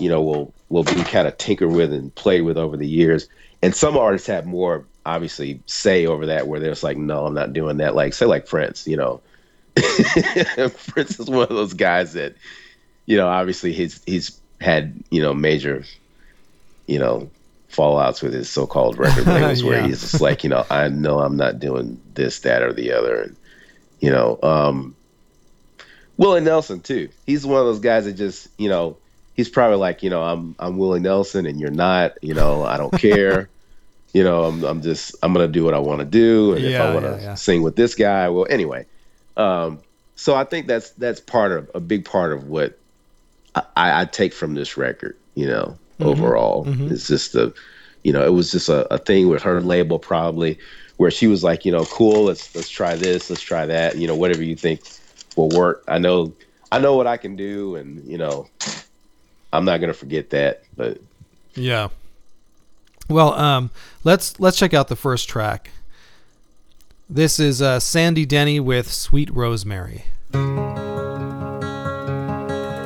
you 0.00 0.08
know 0.08 0.22
will 0.22 0.54
will 0.68 0.84
be 0.84 1.02
kind 1.04 1.28
of 1.28 1.36
tinkered 1.38 1.70
with 1.70 1.92
and 1.92 2.14
played 2.14 2.42
with 2.42 2.56
over 2.56 2.76
the 2.76 2.88
years. 2.88 3.28
And 3.62 3.74
some 3.74 3.96
artists 3.96 4.26
have 4.28 4.46
more 4.46 4.86
obviously 5.04 5.60
say 5.66 6.06
over 6.06 6.26
that 6.26 6.46
where 6.46 6.60
they're 6.60 6.70
just 6.70 6.82
like 6.82 6.96
no 6.96 7.26
i'm 7.26 7.34
not 7.34 7.52
doing 7.52 7.78
that. 7.78 7.94
Like 7.94 8.14
say 8.14 8.26
like 8.26 8.46
prince 8.46 8.86
you 8.86 8.96
know. 8.96 9.20
Prince 9.76 11.20
is 11.20 11.30
one 11.30 11.44
of 11.44 11.50
those 11.50 11.74
guys 11.74 12.14
that 12.14 12.34
you 13.06 13.16
know 13.16 13.28
obviously 13.28 13.72
he's 13.72 14.02
he's 14.04 14.38
had 14.60 14.92
you 15.10 15.22
know 15.22 15.32
major 15.32 15.84
you 16.86 16.98
know 16.98 17.30
fallouts 17.70 18.20
with 18.20 18.34
his 18.34 18.50
so-called 18.50 18.98
record 18.98 19.26
labels 19.28 19.62
where 19.62 19.80
he's 19.82 20.00
just 20.00 20.20
like 20.20 20.42
you 20.42 20.50
know 20.50 20.66
i 20.70 20.88
know 20.88 21.20
i'm 21.20 21.36
not 21.36 21.60
doing 21.60 22.00
this 22.14 22.40
that 22.40 22.62
or 22.62 22.72
the 22.72 22.92
other. 22.92 23.22
And 23.22 23.36
you 24.00 24.10
know 24.10 24.38
um 24.42 24.96
Willie 26.20 26.42
Nelson 26.42 26.80
too. 26.80 27.08
He's 27.24 27.46
one 27.46 27.60
of 27.60 27.66
those 27.66 27.80
guys 27.80 28.04
that 28.04 28.12
just, 28.12 28.48
you 28.58 28.68
know, 28.68 28.98
he's 29.34 29.48
probably 29.48 29.76
like, 29.78 30.02
you 30.02 30.10
know, 30.10 30.22
I'm 30.22 30.56
I'm 30.58 30.78
Willie 30.78 31.00
Nelson 31.00 31.46
and 31.46 31.60
you're 31.60 31.70
not, 31.70 32.12
you 32.22 32.34
know, 32.34 32.62
I 32.64 32.76
don't 32.78 32.96
care. 32.96 33.50
you 34.14 34.24
know, 34.24 34.44
I'm 34.44 34.64
I'm 34.64 34.82
just 34.82 35.16
I'm 35.22 35.32
gonna 35.32 35.48
do 35.48 35.64
what 35.64 35.74
I 35.74 35.78
want 35.78 36.00
to 36.00 36.06
do, 36.06 36.54
and 36.54 36.66
if 36.66 36.72
Yeah, 36.72 36.82
I 36.82 36.86
want 36.86 37.06
to 37.06 37.20
yeah, 37.20 37.22
yeah. 37.22 37.34
sing 37.34 37.62
with 37.62 37.76
this 37.76 37.94
guy, 37.94 38.28
well, 38.28 38.46
anyway. 38.50 38.86
Um, 39.36 39.82
so 40.16 40.34
I 40.34 40.44
think 40.44 40.66
that's 40.66 40.92
that's 40.92 41.20
part 41.20 41.52
of 41.52 41.70
a 41.74 41.80
big 41.80 42.04
part 42.04 42.32
of 42.32 42.44
what 42.48 42.80
I, 43.54 44.02
I 44.02 44.04
take 44.06 44.32
from 44.32 44.54
this 44.54 44.76
record. 44.76 45.16
You 45.34 45.46
know, 45.46 45.78
Mm-hmm. 45.98 46.08
overall, 46.08 46.74
it's 46.88 47.06
just 47.06 47.32
the, 47.32 47.54
you 48.04 48.12
know, 48.12 48.24
it 48.24 48.32
was 48.32 48.50
just 48.50 48.68
a, 48.68 48.92
a 48.92 48.98
thing 48.98 49.28
with 49.28 49.42
her 49.42 49.60
label 49.60 49.98
probably 49.98 50.58
where 50.96 51.10
she 51.10 51.26
was 51.26 51.42
like, 51.44 51.64
you 51.64 51.72
know, 51.72 51.86
cool, 51.86 52.24
let's 52.24 52.54
let's 52.54 52.68
try 52.68 52.96
this, 52.96 53.30
let's 53.30 53.42
try 53.42 53.66
that, 53.66 53.96
you 53.96 54.06
know, 54.06 54.16
whatever 54.16 54.42
you 54.42 54.56
think 54.56 54.82
will 55.36 55.50
work. 55.50 55.84
I 55.88 55.98
know 55.98 56.36
I 56.72 56.78
know 56.78 56.96
what 56.96 57.06
I 57.06 57.16
can 57.16 57.36
do 57.36 57.76
and, 57.76 58.06
you 58.08 58.18
know, 58.18 58.50
I'm 59.52 59.64
not 59.64 59.80
gonna 59.80 59.94
forget 59.94 60.30
that. 60.30 60.62
But 60.76 60.98
Yeah. 61.54 61.88
Well, 63.08 63.34
um, 63.34 63.70
let's 64.04 64.38
let's 64.38 64.56
check 64.56 64.72
out 64.72 64.88
the 64.88 64.96
first 64.96 65.28
track. 65.28 65.70
This 67.08 67.40
is 67.40 67.60
uh, 67.60 67.80
Sandy 67.80 68.24
Denny 68.24 68.60
with 68.60 68.92
"Sweet 68.92 69.30
Rosemary." 69.34 70.04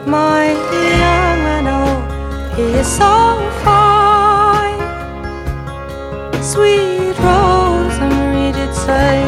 My 0.07 0.53
young 0.53 1.39
man, 1.45 2.55
he 2.57 2.63
is 2.63 2.87
so 2.87 3.51
fine. 3.63 4.81
Sweet 6.43 7.19
Rosemary 7.19 8.53
did 8.53 8.75
say 8.75 9.25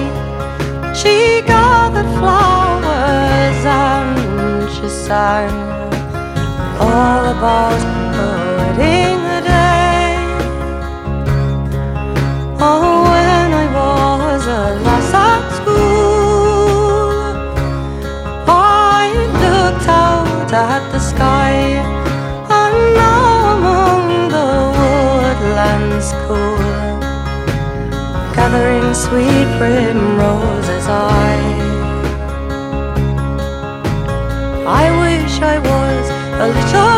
she 0.95 1.43
gathered 1.47 2.07
flowers 2.19 3.65
and 3.67 4.71
she 4.71 4.89
sang 4.89 5.51
all 5.51 5.86
about 7.39 7.81
her 8.17 8.57
wedding 8.57 9.21
day. 9.45 10.17
Oh, 12.59 13.05
when 13.13 13.49
I 13.65 13.67
was 13.79 14.43
a 14.47 14.65
lass 14.87 15.13
at 15.29 15.45
school. 15.59 17.35
I 18.49 19.05
looked 19.45 19.89
out 19.89 20.51
at 20.55 20.83
the 20.93 20.99
sky 20.99 21.53
and 22.63 22.97
among 23.21 24.07
the 24.37 24.51
woodlands 24.79 26.09
cool, 26.25 27.01
gathering 28.35 28.95
sweet 29.05 29.49
primroses 29.59 30.87
I. 30.89 31.35
I 34.85 34.85
wish 35.05 35.35
I 35.55 35.59
was 35.59 36.05
a 36.41 36.49
little 36.49 36.96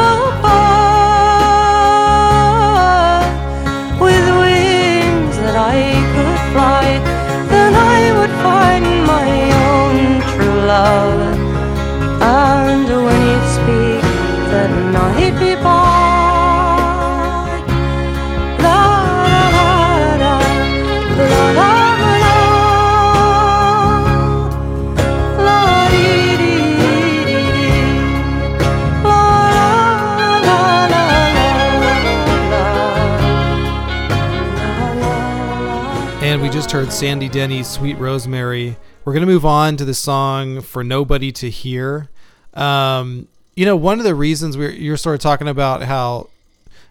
just 36.68 36.72
heard 36.74 36.92
Sandy 36.92 37.30
Denny's 37.30 37.66
"Sweet 37.66 37.96
Rosemary." 37.96 38.76
We're 39.06 39.14
gonna 39.14 39.24
move 39.24 39.46
on 39.46 39.78
to 39.78 39.86
the 39.86 39.94
song 39.94 40.60
"For 40.60 40.84
Nobody 40.84 41.32
to 41.32 41.48
Hear." 41.48 42.10
Um, 42.52 43.26
you 43.56 43.64
know, 43.64 43.74
one 43.74 43.98
of 43.98 44.04
the 44.04 44.14
reasons 44.14 44.58
we 44.58 44.76
you're 44.76 44.98
sort 44.98 45.14
of 45.14 45.20
talking 45.22 45.48
about 45.48 45.84
how 45.84 46.28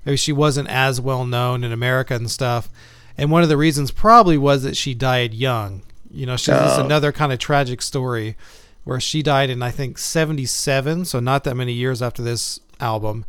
maybe 0.04 0.18
she 0.18 0.32
wasn't 0.32 0.68
as 0.70 0.99
well 0.99 1.26
known 1.28 1.64
in 1.64 1.72
America 1.72 2.16
and 2.16 2.32
stuff, 2.32 2.70
and 3.20 3.30
one 3.30 3.44
of 3.44 3.49
the 3.49 3.58
reasons 3.58 3.91
probably 3.91 4.36
was 4.36 4.64
that 4.64 4.76
she 4.76 4.95
died 4.95 5.36
young. 5.36 5.84
You 6.12 6.26
know, 6.26 6.38
she's 6.38 6.48
just 6.56 6.80
Oh. 6.80 6.84
another 6.84 7.12
kind 7.12 7.32
of 7.32 7.38
tragic 7.38 7.84
story 7.84 8.36
where 8.84 8.99
she 8.99 9.22
died 9.22 9.52
in 9.52 9.62
I 9.62 9.70
think 9.70 9.99
'77, 9.99 11.06
so 11.06 11.20
not 11.20 11.44
that 11.44 11.54
many 11.56 11.74
years 11.74 12.02
after 12.02 12.24
this 12.24 12.60
album 12.80 13.26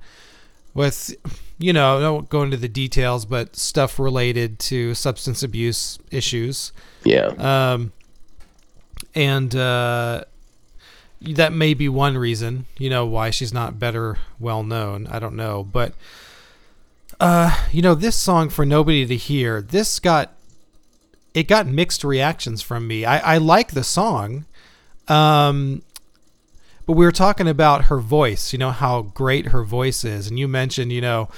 with, 0.73 1.15
you 1.59 1.73
know, 1.73 1.99
I 1.99 2.11
won't 2.11 2.29
go 2.29 2.43
into 2.43 2.57
the 2.57 2.69
details, 2.69 3.25
but 3.25 3.57
stuff 3.57 3.99
related 3.99 4.59
to 4.61 4.95
substance 4.95 5.43
abuse 5.43 5.99
issues. 6.11 6.73
Yeah. 7.05 7.27
Um, 7.39 7.93
and 9.15 9.55
uh, 9.55 10.25
that 11.21 11.53
may 11.53 11.75
be 11.75 11.89
one 11.89 12.17
reason, 12.17 12.67
you 12.79 12.89
know, 12.89 13.05
why 13.07 13.31
she's 13.31 13.53
not 13.53 13.79
better 13.79 14.19
well 14.39 14.63
known. 14.63 15.07
I 15.09 15.19
don't 15.19 15.37
know, 15.37 15.65
but 15.65 15.95
uh, 17.21 17.67
you 17.73 17.83
know, 17.83 17.95
this 17.95 18.15
song 18.15 18.49
for 18.49 18.65
nobody 18.65 19.05
to 19.07 19.17
hear. 19.17 19.61
This 19.61 19.99
got 19.99 20.35
it 21.35 21.49
got 21.49 21.67
mixed 21.67 22.05
reactions 22.05 22.63
from 22.63 22.87
me. 22.87 23.05
I, 23.05 23.35
I 23.35 23.39
like 23.39 23.73
the 23.73 23.85
song, 23.85 24.45
um, 25.09 25.83
but 26.89 26.97
we 26.97 27.05
were 27.05 27.13
talking 27.13 27.47
about 27.47 27.85
her 27.85 27.99
voice. 27.99 28.51
You 28.55 28.59
know 28.59 28.71
how 28.71 29.03
great 29.03 29.49
her 29.49 29.63
voice 29.63 30.07
is, 30.07 30.27
and 30.27 30.39
you 30.39 30.49
mentioned, 30.49 30.91
you 30.91 31.03
know, 31.03 31.29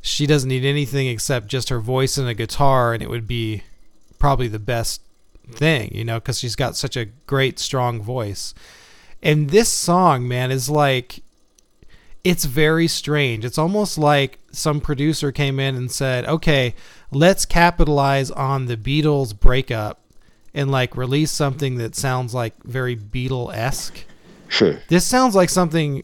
she 0.00 0.24
doesn't 0.24 0.48
need 0.48 0.64
anything 0.64 1.08
except 1.08 1.48
just 1.48 1.68
her 1.68 1.80
voice 1.80 2.16
and 2.16 2.28
a 2.28 2.32
guitar, 2.32 2.94
and 2.94 3.02
it 3.02 3.10
would 3.10 3.26
be 3.26 3.64
probably 4.20 4.46
the 4.46 4.60
best 4.60 5.02
thing, 5.50 5.92
you 5.92 6.04
know, 6.04 6.20
because 6.20 6.38
she's 6.38 6.54
got 6.54 6.76
such 6.76 6.96
a 6.96 7.06
great, 7.26 7.58
strong 7.58 8.00
voice. 8.00 8.54
And 9.20 9.50
this 9.50 9.68
song, 9.68 10.28
man, 10.28 10.52
is 10.52 10.70
like, 10.70 11.24
it's 12.22 12.44
very 12.44 12.86
strange. 12.86 13.44
It's 13.44 13.58
almost 13.58 13.98
like 13.98 14.38
some 14.52 14.80
producer 14.80 15.32
came 15.32 15.58
in 15.58 15.74
and 15.74 15.90
said, 15.90 16.24
okay, 16.26 16.76
let's 17.10 17.44
capitalize 17.44 18.30
on 18.30 18.66
the 18.66 18.76
Beatles 18.76 19.36
breakup 19.36 19.98
and 20.54 20.70
like 20.70 20.96
release 20.96 21.32
something 21.32 21.78
that 21.78 21.96
sounds 21.96 22.32
like 22.32 22.62
very 22.62 22.94
Beatle 22.94 23.52
esque. 23.52 24.04
Sure. 24.50 24.78
This 24.88 25.06
sounds 25.06 25.34
like 25.34 25.48
something 25.48 26.02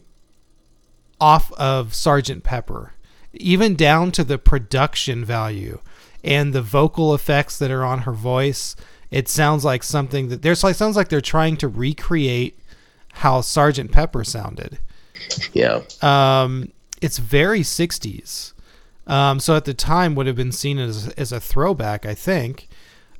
off 1.19 1.51
of 1.53 1.93
Sergeant 1.93 2.43
Pepper, 2.43 2.93
even 3.33 3.75
down 3.75 4.11
to 4.13 4.23
the 4.23 4.37
production 4.37 5.25
value 5.25 5.79
and 6.23 6.53
the 6.53 6.61
vocal 6.61 7.13
effects 7.13 7.59
that 7.59 7.71
are 7.71 7.83
on 7.83 7.99
her 7.99 8.13
voice. 8.13 8.75
It 9.11 9.27
sounds 9.27 9.63
like 9.63 9.83
something 9.83 10.29
that 10.29 10.41
there's 10.41 10.63
like 10.63 10.75
sounds 10.75 10.95
like 10.95 11.09
they're 11.09 11.21
trying 11.21 11.57
to 11.57 11.67
recreate 11.67 12.57
how 13.13 13.41
Sergeant 13.41 13.91
Pepper 13.91 14.23
sounded. 14.23 14.79
Yeah. 15.53 15.81
Um, 16.01 16.71
it's 17.01 17.17
very 17.17 17.61
60s. 17.61 18.53
Um, 19.07 19.39
so 19.39 19.55
at 19.55 19.65
the 19.65 19.73
time 19.73 20.15
would 20.15 20.27
have 20.27 20.35
been 20.35 20.51
seen 20.51 20.79
as 20.79 21.09
as 21.09 21.31
a 21.31 21.39
throwback, 21.39 22.05
I 22.05 22.13
think. 22.13 22.67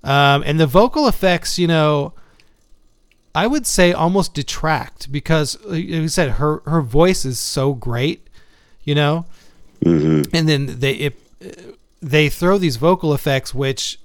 Um, 0.03 0.43
and 0.45 0.59
the 0.59 0.67
vocal 0.67 1.07
effects, 1.07 1.59
you 1.59 1.67
know, 1.67 2.13
I 3.37 3.45
would 3.45 3.67
say 3.67 3.93
almost 3.93 4.33
detract 4.33 5.11
because, 5.11 5.63
like 5.63 5.85
you 5.85 6.07
said, 6.07 6.31
her 6.31 6.63
her 6.65 6.81
voice 6.81 7.23
is 7.23 7.37
so 7.37 7.75
great, 7.75 8.27
you 8.83 8.95
know. 8.95 9.27
Mm-hmm. 9.85 10.35
And 10.35 10.49
then 10.49 10.79
they 10.79 10.93
it, 10.93 11.19
they 12.01 12.29
throw 12.29 12.57
these 12.57 12.77
vocal 12.77 13.13
effects 13.13 13.53
which 13.53 13.99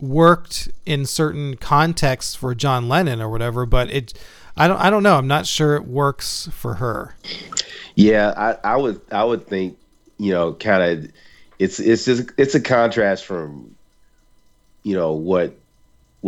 worked 0.00 0.68
in 0.86 1.04
certain 1.04 1.56
contexts 1.56 2.36
for 2.36 2.54
John 2.54 2.88
Lennon 2.88 3.20
or 3.20 3.28
whatever, 3.28 3.66
but 3.66 3.90
it 3.90 4.14
I 4.56 4.68
don't 4.68 4.78
I 4.78 4.88
don't 4.88 5.02
know. 5.02 5.16
I'm 5.16 5.26
not 5.26 5.44
sure 5.44 5.74
it 5.74 5.88
works 5.88 6.48
for 6.52 6.74
her. 6.74 7.16
Yeah, 7.96 8.32
I, 8.36 8.74
I 8.74 8.76
would 8.76 9.00
I 9.10 9.24
would 9.24 9.48
think 9.48 9.76
you 10.16 10.30
know 10.30 10.52
kind 10.52 10.84
of 10.84 11.10
it's 11.58 11.80
it's 11.80 12.04
just 12.04 12.30
it's 12.36 12.54
a 12.54 12.60
contrast 12.60 13.24
from 13.24 13.74
you 14.84 14.94
know 14.94 15.10
what 15.14 15.58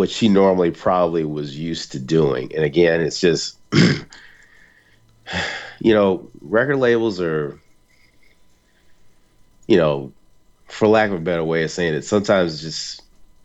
what 0.00 0.08
she 0.08 0.30
normally 0.30 0.70
probably 0.70 1.26
was 1.26 1.58
used 1.58 1.92
to 1.92 1.98
doing, 1.98 2.50
and 2.54 2.64
again, 2.64 3.02
it's 3.02 3.20
just 3.20 3.58
you 5.78 5.92
know 5.92 6.26
record 6.40 6.78
labels 6.78 7.20
are 7.20 7.60
you 9.66 9.76
know 9.76 10.10
for 10.68 10.88
lack 10.88 11.10
of 11.10 11.16
a 11.16 11.20
better 11.20 11.44
way 11.44 11.64
of 11.64 11.70
saying 11.70 11.92
it, 11.92 12.02
sometimes 12.02 12.62
just 12.62 13.02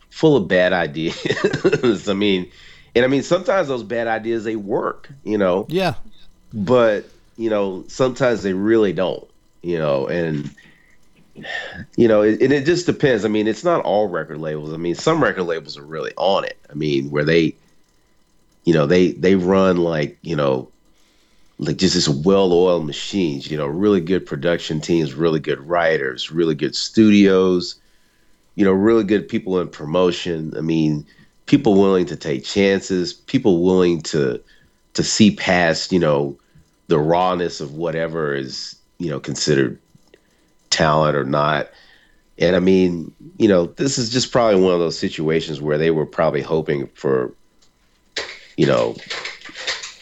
full 0.08 0.34
of 0.34 0.48
bad 0.48 0.72
ideas. 0.72 2.08
I 2.08 2.14
mean, 2.14 2.50
and 2.94 3.04
I 3.04 3.08
mean 3.08 3.22
sometimes 3.22 3.68
those 3.68 3.82
bad 3.82 4.06
ideas 4.06 4.44
they 4.44 4.56
work, 4.56 5.10
you 5.24 5.36
know 5.36 5.66
Yeah. 5.68 5.92
but 6.54 7.04
you 7.36 7.50
know 7.50 7.84
sometimes 7.88 8.42
they 8.42 8.54
really 8.54 8.94
don't 8.94 9.28
you 9.60 9.78
know 9.78 10.06
and 10.06 10.50
you 11.96 12.08
know 12.08 12.22
it, 12.22 12.40
and 12.40 12.52
it 12.52 12.64
just 12.64 12.86
depends. 12.86 13.24
I 13.24 13.28
mean 13.28 13.46
it's 13.46 13.64
not 13.64 13.84
all 13.84 14.08
record 14.08 14.38
labels. 14.38 14.72
I 14.72 14.76
mean 14.76 14.94
some 14.94 15.22
record 15.22 15.44
labels 15.44 15.76
are 15.76 15.84
really 15.84 16.12
on 16.16 16.44
it. 16.44 16.58
I 16.70 16.74
mean 16.74 17.10
where 17.10 17.24
they 17.24 17.54
you 18.64 18.72
know 18.74 18.86
they 18.86 19.12
they 19.12 19.34
run 19.34 19.78
like 19.78 20.18
you 20.22 20.36
know 20.36 20.68
like 21.58 21.78
just 21.78 21.94
this 21.94 22.08
well-oiled 22.08 22.84
machines 22.84 23.50
you 23.50 23.56
know 23.56 23.66
really 23.66 24.00
good 24.00 24.26
production 24.26 24.80
teams 24.80 25.14
really 25.14 25.40
good 25.40 25.60
writers 25.60 26.30
really 26.30 26.54
good 26.54 26.76
studios 26.76 27.76
you 28.56 28.64
know 28.64 28.72
really 28.72 29.04
good 29.04 29.28
people 29.28 29.60
in 29.60 29.68
promotion. 29.68 30.52
I 30.56 30.60
mean 30.60 31.06
people 31.46 31.74
willing 31.74 32.06
to 32.06 32.16
take 32.16 32.44
chances 32.44 33.12
people 33.12 33.62
willing 33.62 34.02
to 34.02 34.42
to 34.94 35.02
see 35.02 35.34
past 35.34 35.92
you 35.92 35.98
know 35.98 36.36
the 36.88 36.98
rawness 36.98 37.60
of 37.60 37.74
whatever 37.74 38.34
is 38.34 38.76
you 38.98 39.10
know 39.10 39.20
considered 39.20 39.78
talent 40.76 41.16
or 41.16 41.24
not 41.24 41.68
and 42.38 42.54
i 42.54 42.60
mean 42.60 43.10
you 43.38 43.48
know 43.48 43.66
this 43.66 43.96
is 43.98 44.10
just 44.10 44.30
probably 44.30 44.60
one 44.60 44.74
of 44.74 44.78
those 44.80 44.98
situations 44.98 45.60
where 45.60 45.78
they 45.78 45.90
were 45.90 46.04
probably 46.06 46.42
hoping 46.42 46.86
for 46.94 47.32
you 48.56 48.66
know 48.66 48.94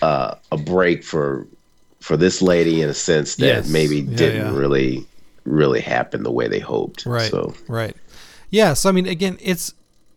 uh, 0.03 0.35
a 0.53 0.57
break 0.57 1.05
for 1.05 1.47
for 2.01 2.17
this 2.17 2.43
lady 2.43 2.83
in 2.83 2.89
a 2.89 2.95
sense 2.95 3.37
that 3.37 3.47
Yes. 3.47 3.71
maybe 3.71 4.01
Yeah, 4.01 4.17
didn't 4.17 4.41
yeah. 4.53 4.59
really 4.59 5.07
really 5.45 5.81
happen 5.81 6.23
the 6.23 6.33
way 6.33 6.49
they 6.49 6.59
hoped 6.59 7.07
Right. 7.07 7.31
so 7.31 7.55
Right. 7.69 7.97
Yeah. 8.51 8.75
So 8.75 8.89
I 8.89 8.93
mean, 8.93 9.07
again, 9.07 9.39
it's 9.41 9.75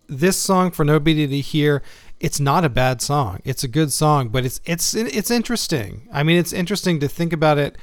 this 0.08 0.38
song 0.38 0.72
for 0.72 0.84
nobody 0.86 1.28
to 1.28 1.40
hear. 1.40 1.82
It's 2.20 2.40
not 2.40 2.66
a 2.66 2.70
bad 2.70 3.02
song. 3.02 3.42
It's 3.46 3.64
a 3.64 3.68
good 3.68 3.92
song, 3.92 4.30
but 4.30 4.46
it's 4.46 4.60
it's 4.66 4.94
it's 4.94 5.32
interesting. 5.32 6.08
I 6.12 6.24
mean, 6.24 6.38
it's 6.38 6.54
interesting 6.54 7.00
to 7.00 7.08
think 7.08 7.32
about 7.34 7.58
it 7.58 7.78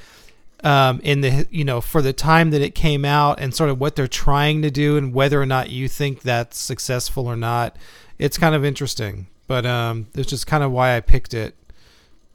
um, 0.65 0.99
in 1.03 1.21
the 1.21 1.47
you 1.51 1.63
know 1.63 1.79
for 1.79 2.01
the 2.01 2.11
time 2.11 2.49
that 2.49 2.61
it 2.61 2.73
came 2.73 3.05
out 3.05 3.39
and 3.39 3.53
sort 3.53 3.69
of 3.69 3.79
what 3.79 3.95
they're 3.95 4.07
trying 4.07 4.63
to 4.63 4.71
do 4.71 4.97
and 4.97 5.13
whether 5.13 5.39
or 5.39 5.45
not 5.45 5.69
you 5.69 5.87
think 5.87 6.23
that's 6.23 6.57
successful 6.57 7.27
or 7.27 7.37
not. 7.37 7.77
It's 8.17 8.37
kind 8.37 8.55
of 8.55 8.65
interesting, 8.65 9.27
but 9.47 9.65
um, 9.65 10.07
it's 10.15 10.29
just 10.29 10.47
kind 10.47 10.63
of 10.63 10.71
why 10.71 10.97
I 10.97 11.01
picked 11.01 11.33
it, 11.33 11.55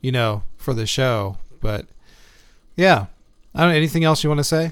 you 0.00 0.12
know, 0.12 0.44
for 0.56 0.72
the 0.72 0.86
show. 0.86 1.38
But 1.60 1.86
yeah, 2.76 3.06
I 3.54 3.64
don't. 3.64 3.74
Anything 3.74 4.04
else 4.04 4.22
you 4.22 4.30
want 4.30 4.38
to 4.38 4.44
say? 4.44 4.70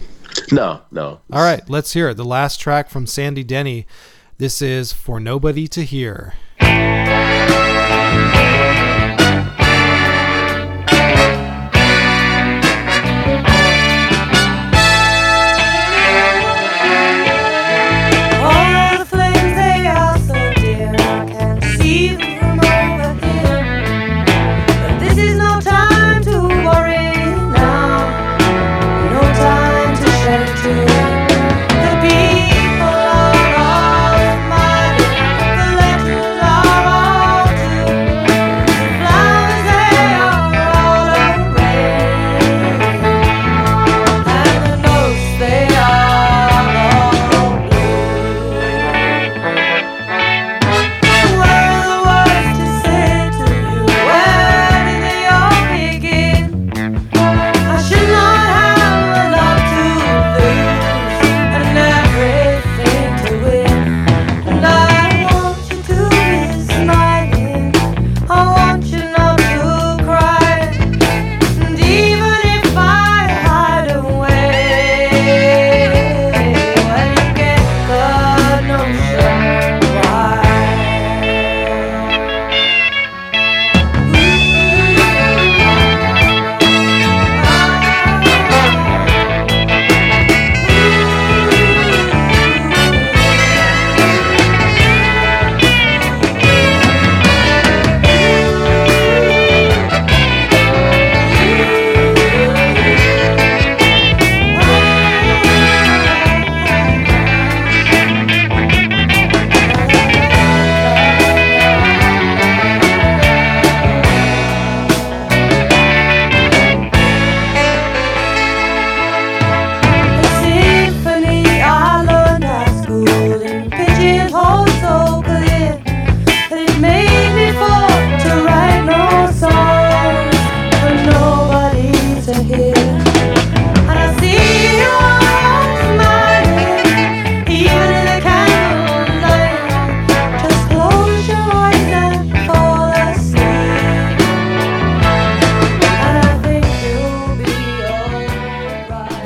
no 0.52 0.82
no 0.92 1.20
All 1.32 1.42
right, 1.42 1.68
let's 1.68 1.92
hear 1.92 2.10
it. 2.10 2.16
The 2.16 2.24
last 2.24 2.58
track 2.60 2.88
from 2.88 3.06
Sandy 3.06 3.42
Denny. 3.42 3.86
This 4.38 4.62
is 4.62 4.92
For 4.92 5.18
Nobody 5.18 5.66
to 5.66 5.84
Hear. 5.84 6.34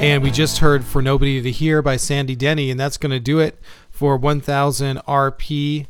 And 0.03 0.20
we 0.20 0.33
just 0.33 0.59
heard 0.59 0.85
For 0.85 1.01
Nobody 1.01 1.41
to 1.41 1.51
Hear 1.53 1.81
by 1.81 1.97
Sandy 1.97 2.35
Denny, 2.35 2.73
and 2.73 2.81
that's 2.81 2.97
going 2.97 3.12
to 3.12 3.20
do 3.20 3.39
it 3.39 3.57
for 3.93 4.16
1000 4.16 4.99
RP 5.07 5.87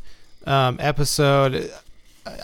um, 0.46 0.76
episode. 0.80 1.72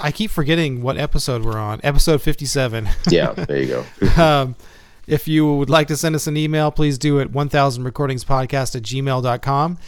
I 0.01 0.11
keep 0.11 0.31
forgetting 0.31 0.81
what 0.81 0.97
episode 0.97 1.45
we're 1.45 1.59
on. 1.59 1.81
Episode 1.85 2.23
57. 2.23 2.89
Yeah, 3.11 3.32
there 3.32 3.59
you 3.59 3.85
go. 4.01 4.16
um, 4.23 4.57
if 5.07 5.28
you 5.28 5.57
would 5.57 5.69
like 5.69 5.89
to 5.89 5.97
send 5.99 6.15
us 6.15 6.27
an 6.27 6.39
email, 6.39 6.70
please 6.70 6.97
do 6.97 7.19
it 7.19 7.32
1000recordingspodcast 7.32 8.74
at 8.74 8.82
gmail.com. 8.82 9.78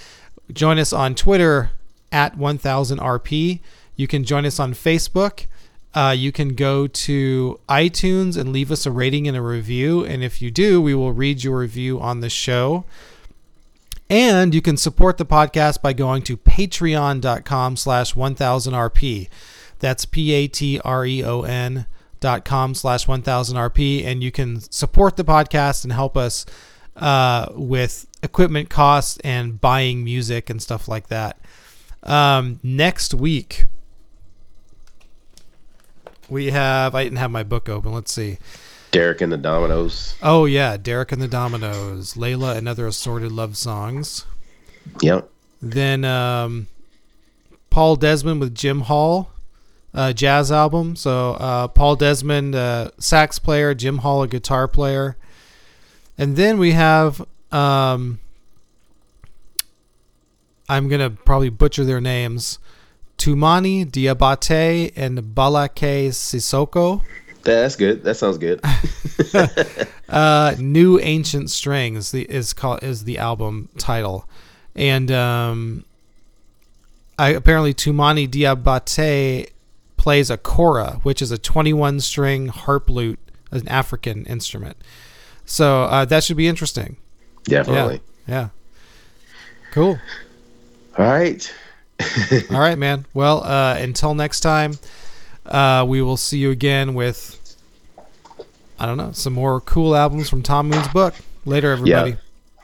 Join 0.52 0.78
us 0.78 0.92
on 0.92 1.14
Twitter 1.14 1.70
at 2.12 2.36
1000RP. 2.36 3.60
You 3.96 4.06
can 4.06 4.24
join 4.24 4.44
us 4.44 4.60
on 4.60 4.74
Facebook. 4.74 5.46
Uh, 5.92 6.14
you 6.16 6.30
can 6.30 6.54
go 6.54 6.86
to 6.86 7.58
iTunes 7.68 8.36
and 8.36 8.52
leave 8.52 8.70
us 8.70 8.86
a 8.86 8.90
rating 8.90 9.26
and 9.26 9.36
a 9.36 9.42
review. 9.42 10.04
And 10.04 10.22
if 10.22 10.40
you 10.40 10.50
do, 10.50 10.80
we 10.80 10.94
will 10.94 11.12
read 11.12 11.42
your 11.42 11.58
review 11.58 12.00
on 12.00 12.20
the 12.20 12.30
show. 12.30 12.84
And 14.08 14.54
you 14.54 14.62
can 14.62 14.76
support 14.76 15.18
the 15.18 15.26
podcast 15.26 15.82
by 15.82 15.92
going 15.92 16.22
to 16.22 16.36
patreon.com 16.36 17.76
slash 17.76 18.14
1000RP. 18.14 19.28
That's 19.78 20.04
P-A-T-R-E-O-N 20.04 21.86
dot 22.18 22.44
com 22.44 22.74
slash 22.74 23.06
1000RP. 23.06 24.04
And 24.04 24.22
you 24.22 24.30
can 24.30 24.60
support 24.60 25.16
the 25.16 25.24
podcast 25.24 25.84
and 25.84 25.92
help 25.92 26.16
us 26.16 26.44
uh, 26.96 27.48
with 27.52 28.06
equipment 28.22 28.68
costs 28.68 29.18
and 29.24 29.60
buying 29.60 30.04
music 30.04 30.50
and 30.50 30.60
stuff 30.60 30.86
like 30.86 31.08
that. 31.08 31.38
Um, 32.02 32.60
next 32.62 33.14
week, 33.14 33.66
we 36.30 36.50
have, 36.50 36.94
I 36.94 37.04
didn't 37.04 37.18
have 37.18 37.30
my 37.30 37.42
book 37.42 37.68
open. 37.68 37.92
Let's 37.92 38.12
see. 38.12 38.38
Derek 38.90 39.20
and 39.20 39.32
the 39.32 39.38
Dominos. 39.38 40.14
Oh, 40.22 40.46
yeah. 40.46 40.76
Derek 40.76 41.12
and 41.12 41.22
the 41.22 41.28
Dominos, 41.28 42.16
Layla 42.16 42.56
and 42.56 42.68
other 42.68 42.86
assorted 42.86 43.32
love 43.32 43.56
songs. 43.56 44.26
Yep. 45.00 45.30
Then 45.62 46.04
um, 46.04 46.66
Paul 47.68 47.96
Desmond 47.96 48.40
with 48.40 48.54
Jim 48.54 48.82
Hall, 48.82 49.30
uh, 49.94 50.12
jazz 50.12 50.50
album. 50.50 50.96
So 50.96 51.32
uh, 51.32 51.68
Paul 51.68 51.96
Desmond, 51.96 52.54
uh, 52.54 52.90
sax 52.98 53.38
player, 53.38 53.74
Jim 53.74 53.98
Hall, 53.98 54.22
a 54.22 54.28
guitar 54.28 54.66
player. 54.66 55.16
And 56.18 56.36
then 56.36 56.58
we 56.58 56.72
have, 56.72 57.24
um, 57.52 58.18
I'm 60.68 60.88
going 60.88 61.00
to 61.00 61.10
probably 61.10 61.48
butcher 61.48 61.84
their 61.84 62.00
names, 62.00 62.58
Toumani 63.20 63.84
Diabaté 63.84 64.92
and 64.96 65.18
Ballaké 65.18 66.08
Sissoko. 66.08 67.02
That's 67.42 67.76
good. 67.76 68.02
That 68.02 68.14
sounds 68.14 68.38
good. 68.38 68.60
uh, 70.08 70.54
New 70.58 70.98
Ancient 70.98 71.50
Strings 71.50 72.14
is 72.14 72.54
called 72.54 72.82
is 72.82 73.04
the 73.04 73.18
album 73.18 73.68
title, 73.76 74.26
and 74.74 75.12
um, 75.12 75.84
I 77.18 77.28
apparently 77.30 77.74
Toumani 77.74 78.26
Diabaté 78.26 79.50
plays 79.98 80.30
a 80.30 80.38
kora, 80.38 81.00
which 81.02 81.20
is 81.20 81.30
a 81.30 81.36
21 81.36 82.00
string 82.00 82.48
harp 82.48 82.88
lute, 82.88 83.20
an 83.50 83.68
African 83.68 84.24
instrument. 84.24 84.78
So 85.44 85.82
uh, 85.82 86.06
that 86.06 86.24
should 86.24 86.38
be 86.38 86.48
interesting. 86.48 86.96
Definitely. 87.44 88.00
Yeah. 88.26 88.34
Yeah. 88.34 88.48
Cool. 89.72 89.98
All 90.96 91.04
right. 91.04 91.52
All 92.50 92.60
right, 92.60 92.78
man. 92.78 93.06
Well, 93.14 93.44
uh, 93.44 93.76
until 93.78 94.14
next 94.14 94.40
time, 94.40 94.78
uh, 95.46 95.84
we 95.88 96.02
will 96.02 96.16
see 96.16 96.38
you 96.38 96.50
again 96.50 96.94
with 96.94 97.36
I 98.78 98.86
don't 98.86 98.96
know 98.96 99.12
some 99.12 99.34
more 99.34 99.60
cool 99.60 99.94
albums 99.94 100.28
from 100.28 100.42
Tom 100.42 100.68
Moon's 100.68 100.88
book. 100.88 101.14
Later, 101.44 101.72
everybody. 101.72 102.10
Yeah. 102.10 102.16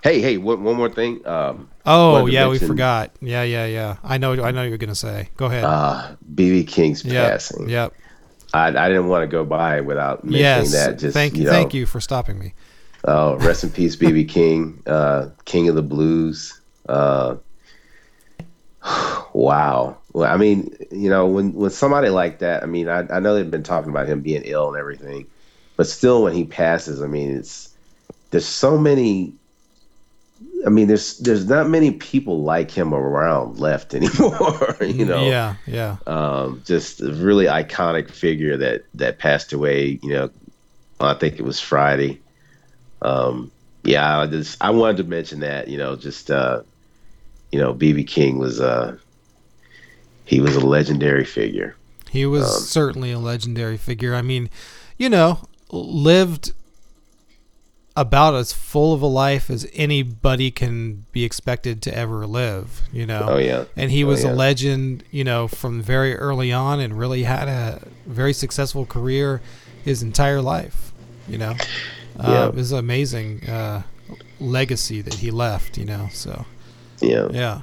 Hey, 0.03 0.21
hey, 0.21 0.37
one, 0.37 0.63
one 0.63 0.77
more 0.77 0.91
thing. 0.91 1.27
Um, 1.27 1.69
Oh 1.87 2.27
yeah, 2.27 2.49
we 2.49 2.59
forgot. 2.59 3.13
Yeah, 3.21 3.45
yeah, 3.45 3.67
yeah. 3.67 3.97
I 4.03 4.19
know. 4.19 4.43
I 4.43 4.51
know 4.51 4.65
you're 4.65 4.77
gonna 4.77 4.95
say. 4.95 5.29
Go 5.37 5.47
ahead. 5.47 5.65
Uh, 5.65 6.17
BB 6.35 6.67
King's 6.67 7.05
yep. 7.05 7.31
passing. 7.31 7.69
Yep. 7.69 7.95
I, 8.53 8.69
I 8.69 8.89
didn't 8.89 9.09
want 9.09 9.23
to 9.23 9.27
go 9.29 9.45
by 9.45 9.81
without 9.81 10.25
mentioning 10.25 10.43
Yes. 10.43 10.73
that. 10.73 10.99
Just 10.99 11.15
thank 11.15 11.37
you. 11.37 11.45
Know, 11.45 11.51
Thank 11.51 11.75
you 11.75 11.87
for 11.87 12.01
stopping 12.01 12.39
me. 12.39 12.55
Uh, 13.05 13.37
rest 13.41 13.63
in 13.63 13.71
peace, 13.71 13.95
BB 13.95 14.29
King, 14.29 14.83
uh, 14.87 15.29
King 15.45 15.69
of 15.69 15.75
the 15.75 15.83
Blues. 15.83 16.61
Uh, 16.89 17.37
wow. 19.33 19.97
Well, 20.13 20.33
I 20.33 20.37
mean, 20.37 20.75
you 20.91 21.11
know, 21.11 21.27
when 21.27 21.53
when 21.53 21.71
somebody 21.71 22.09
like 22.09 22.39
that, 22.39 22.63
I 22.63 22.67
mean, 22.67 22.89
I, 22.89 23.07
I 23.11 23.21
know 23.21 23.35
they've 23.35 23.51
been 23.51 23.63
talking 23.63 23.91
about 23.91 24.09
him 24.09 24.21
being 24.21 24.43
ill 24.45 24.69
and 24.69 24.79
everything, 24.79 25.27
but 25.77 25.87
still, 25.87 26.23
when 26.23 26.33
he 26.33 26.45
passes, 26.45 27.03
I 27.03 27.07
mean, 27.07 27.37
it's 27.37 27.75
there's 28.31 28.47
so 28.47 28.79
many. 28.79 29.35
I 30.65 30.69
mean, 30.69 30.89
there's 30.89 31.19
there's 31.19 31.47
not 31.47 31.69
many 31.69 31.93
people 31.93 32.43
like 32.43 32.71
him 32.71 32.95
around 32.95 33.59
left 33.59 33.95
anymore. 33.99 34.77
you 34.81 35.05
know, 35.05 35.27
Yeah. 35.27 35.55
Yeah. 35.67 35.97
um, 36.07 36.63
just 36.65 37.01
a 37.01 37.13
really 37.13 37.45
iconic 37.47 38.11
figure 38.11 38.57
that 38.57 38.85
that 38.95 39.19
passed 39.19 39.53
away. 39.53 39.99
You 40.03 40.11
know, 40.13 40.31
I 41.01 41.15
think 41.15 41.39
it 41.39 41.43
was 41.43 41.61
Friday. 41.61 42.21
Um, 43.03 43.51
yeah, 43.85 44.21
I 44.21 44.27
just 44.27 44.57
I 44.63 44.71
wanted 44.71 44.97
to 44.99 45.05
mention 45.05 45.41
that. 45.41 45.69
You 45.69 45.79
know, 45.79 45.95
just 45.97 46.31
uh, 46.31 46.63
you 47.53 47.59
know, 47.61 47.73
BB 47.75 48.07
King 48.07 48.39
was 48.39 48.61
a 48.61 48.99
he 50.25 50.41
was 50.41 50.57
a 50.57 50.61
legendary 50.61 51.25
figure. 51.25 51.77
He 52.11 52.27
was 52.27 52.45
Um, 52.45 52.63
certainly 52.63 53.13
a 53.13 53.19
legendary 53.19 53.77
figure. 53.77 54.15
I 54.15 54.23
mean, 54.23 54.51
you 54.99 55.09
know, 55.09 55.41
lived 55.71 56.53
about 57.99 58.35
as 58.35 58.53
full 58.53 58.93
of 58.93 59.01
a 59.01 59.07
life 59.07 59.49
as 59.49 59.67
anybody 59.73 60.51
can 60.51 61.07
be 61.13 61.25
expected 61.25 61.81
to 61.83 61.97
ever 61.97 62.27
live, 62.27 62.83
you 62.93 63.07
know. 63.07 63.27
Oh 63.31 63.37
yeah, 63.39 63.65
And 63.75 63.91
he 63.91 64.05
Oh, 64.05 64.09
was 64.09 64.23
yeah. 64.23 64.33
a 64.33 64.35
legend, 64.35 65.03
you 65.11 65.25
know, 65.25 65.49
from 65.49 65.81
very 65.83 66.15
early 66.15 66.53
on 66.53 66.79
and 66.79 66.99
really 66.99 67.23
had 67.23 67.49
a 67.49 67.81
very 68.07 68.35
successful 68.35 68.85
career 68.85 69.41
his 69.83 70.03
entire 70.03 70.43
life, 70.43 70.93
you 71.29 71.39
know. 71.39 71.55
Uh, 72.19 72.29
Yeah. 72.29 72.49
It 72.49 72.55
was 72.55 72.73
amazing 72.73 73.49
uh, 73.49 73.83
legacy 74.41 75.01
that 75.01 75.15
he 75.15 75.31
left, 75.31 75.79
you 75.79 75.87
know. 75.87 76.09
So, 76.13 76.45
yeah. 77.01 77.29
yeah. 77.31 77.63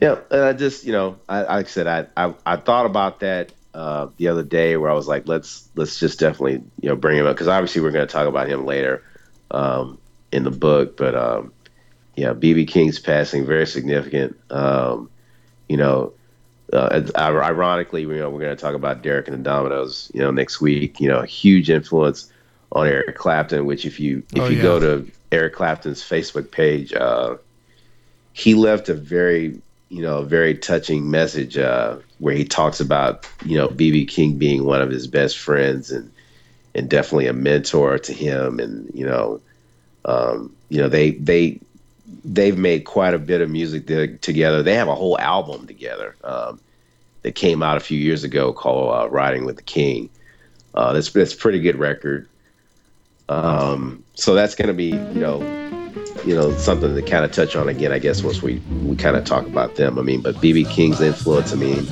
Yeah, 0.00 0.18
and 0.30 0.42
I 0.42 0.52
just 0.52 0.84
you 0.84 0.92
know, 0.92 1.16
I 1.28 1.42
like 1.42 1.66
I 1.66 1.68
said, 1.70 1.86
I 1.86 2.06
I, 2.16 2.34
I 2.44 2.56
thought 2.56 2.84
about 2.84 3.20
that 3.20 3.52
uh, 3.72 4.08
the 4.18 4.28
other 4.28 4.42
day 4.42 4.76
where 4.76 4.90
I 4.90 4.94
was 4.94 5.08
like, 5.08 5.26
let's 5.26 5.68
let's 5.74 5.98
just 5.98 6.18
definitely 6.20 6.62
you 6.80 6.88
know 6.90 6.96
bring 6.96 7.16
him 7.16 7.26
up 7.26 7.34
because 7.34 7.48
obviously 7.48 7.80
we're 7.80 7.92
going 7.92 8.06
to 8.06 8.12
talk 8.12 8.26
about 8.28 8.46
him 8.46 8.66
later 8.66 9.02
um, 9.50 9.98
in 10.32 10.44
the 10.44 10.50
book, 10.50 10.98
but 10.98 11.14
um, 11.14 11.50
yeah, 12.14 12.34
BB 12.34 12.68
King's 12.68 12.98
passing 12.98 13.46
very 13.46 13.66
significant. 13.66 14.36
Um, 14.50 15.08
you 15.66 15.78
know, 15.78 16.12
uh, 16.74 17.02
ironically, 17.16 18.02
you 18.02 18.08
know, 18.18 18.28
we're 18.28 18.40
going 18.40 18.54
to 18.54 18.60
talk 18.60 18.74
about 18.74 19.02
Derek 19.02 19.28
and 19.28 19.44
the 19.44 19.48
Dominos, 19.48 20.12
you 20.14 20.20
know, 20.20 20.30
next 20.30 20.60
week. 20.60 21.00
You 21.00 21.08
know, 21.08 21.20
a 21.20 21.26
huge 21.26 21.70
influence 21.70 22.30
on 22.70 22.86
Eric 22.86 23.16
Clapton. 23.16 23.64
Which 23.64 23.86
if 23.86 23.98
you 23.98 24.22
if 24.34 24.42
Oh, 24.42 24.48
you 24.48 24.56
yeah. 24.58 24.62
go 24.62 24.78
to 24.80 25.10
Eric 25.32 25.54
Clapton's 25.54 26.02
Facebook 26.02 26.50
page, 26.50 26.92
uh, 26.92 27.36
he 28.36 28.54
left 28.54 28.88
a 28.88 28.94
very 28.94 29.60
you 29.88 30.02
know, 30.02 30.18
a 30.18 30.24
very 30.24 30.54
touching 30.54 31.10
message 31.10 31.56
uh, 31.56 31.96
where 32.18 32.34
he 32.34 32.44
talks 32.44 32.80
about, 32.80 33.28
you 33.44 33.56
know, 33.56 33.68
BB 33.68 34.08
King 34.08 34.36
being 34.36 34.64
one 34.64 34.82
of 34.82 34.90
his 34.90 35.06
best 35.06 35.38
friends 35.38 35.90
and 35.90 36.10
and 36.74 36.90
definitely 36.90 37.26
a 37.26 37.32
mentor 37.32 37.98
to 37.98 38.12
him. 38.12 38.58
And 38.58 38.90
you 38.92 39.06
know, 39.06 39.40
um, 40.04 40.54
you 40.68 40.78
know, 40.78 40.88
they 40.88 41.12
they 41.12 41.60
they've 42.24 42.58
made 42.58 42.84
quite 42.84 43.14
a 43.14 43.18
bit 43.18 43.40
of 43.40 43.50
music 43.50 43.86
to- 43.86 44.16
together. 44.18 44.62
They 44.62 44.74
have 44.74 44.88
a 44.88 44.94
whole 44.94 45.18
album 45.18 45.66
together 45.66 46.16
um, 46.24 46.60
that 47.22 47.32
came 47.36 47.62
out 47.62 47.76
a 47.76 47.80
few 47.80 47.98
years 47.98 48.24
ago 48.24 48.52
called 48.52 48.92
uh, 48.92 49.08
"Riding 49.08 49.44
with 49.44 49.56
the 49.56 49.62
King." 49.62 50.10
Uh, 50.74 50.92
that's 50.92 51.10
that's 51.10 51.32
a 51.32 51.36
pretty 51.36 51.60
good 51.60 51.76
record. 51.76 52.28
Um, 53.28 54.04
so 54.14 54.34
that's 54.34 54.54
to 54.68 54.74
be, 54.74 54.90
you 54.90 55.20
know, 55.20 55.40
you 56.26 56.34
know, 56.34 56.52
something 56.56 56.94
to 56.94 57.02
kind 57.02 57.24
of 57.24 57.30
touch 57.32 57.54
on 57.56 57.68
again, 57.68 57.92
I 57.92 57.98
guess, 57.98 58.22
once 58.22 58.42
we, 58.42 58.58
we 58.84 58.96
kind 58.96 59.16
of 59.16 59.24
talk 59.24 59.46
about 59.46 59.76
them. 59.76 59.98
I 59.98 60.02
mean, 60.02 60.20
but 60.22 60.34
BB 60.36 60.68
King's 60.70 61.00
influence, 61.00 61.52
I 61.52 61.56
mean, 61.56 61.86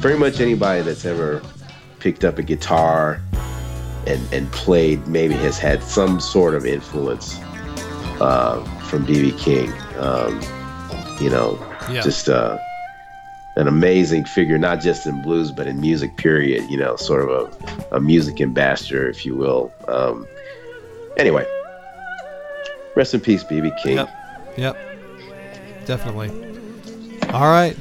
pretty 0.00 0.18
much 0.18 0.40
anybody 0.40 0.82
that's 0.82 1.04
ever 1.04 1.40
picked 2.00 2.24
up 2.24 2.38
a 2.38 2.42
guitar 2.42 3.20
and, 4.06 4.20
and 4.32 4.50
played 4.52 5.06
maybe 5.06 5.34
has 5.34 5.58
had 5.58 5.82
some 5.82 6.18
sort 6.20 6.54
of 6.54 6.66
influence 6.66 7.38
uh, 8.20 8.62
from 8.88 9.06
BB 9.06 9.38
King. 9.38 9.72
Um, 9.98 10.40
you 11.20 11.30
know, 11.30 11.58
Yeah. 11.90 12.00
just 12.02 12.28
uh, 12.28 12.58
an 13.56 13.66
amazing 13.68 14.24
figure, 14.24 14.58
not 14.58 14.80
just 14.80 15.06
in 15.06 15.20
blues, 15.22 15.50
but 15.52 15.66
in 15.66 15.80
music, 15.80 16.16
period. 16.16 16.68
You 16.70 16.78
know, 16.78 16.96
sort 16.96 17.28
of 17.28 17.30
a, 17.90 17.96
a 17.96 18.00
music 18.00 18.40
ambassador, 18.40 19.08
if 19.08 19.24
you 19.26 19.34
will. 19.36 19.72
Um, 19.88 20.26
anyway, 21.16 21.44
rest 22.98 23.14
in 23.14 23.20
peace, 23.20 23.44
BB 23.44 23.80
King. 23.80 23.96
Yep. 23.96 24.08
Yep. 24.58 24.76
Definitely. 25.86 26.30
All 27.32 27.48
right. 27.48 27.76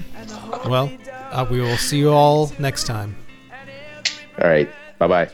Well, 0.65 0.91
uh, 1.31 1.45
we 1.49 1.60
will 1.60 1.77
see 1.77 1.98
you 1.98 2.11
all 2.11 2.52
next 2.60 2.85
time. 2.85 3.15
All 4.41 4.48
right. 4.48 4.69
Bye 4.99 5.07
bye. 5.07 5.30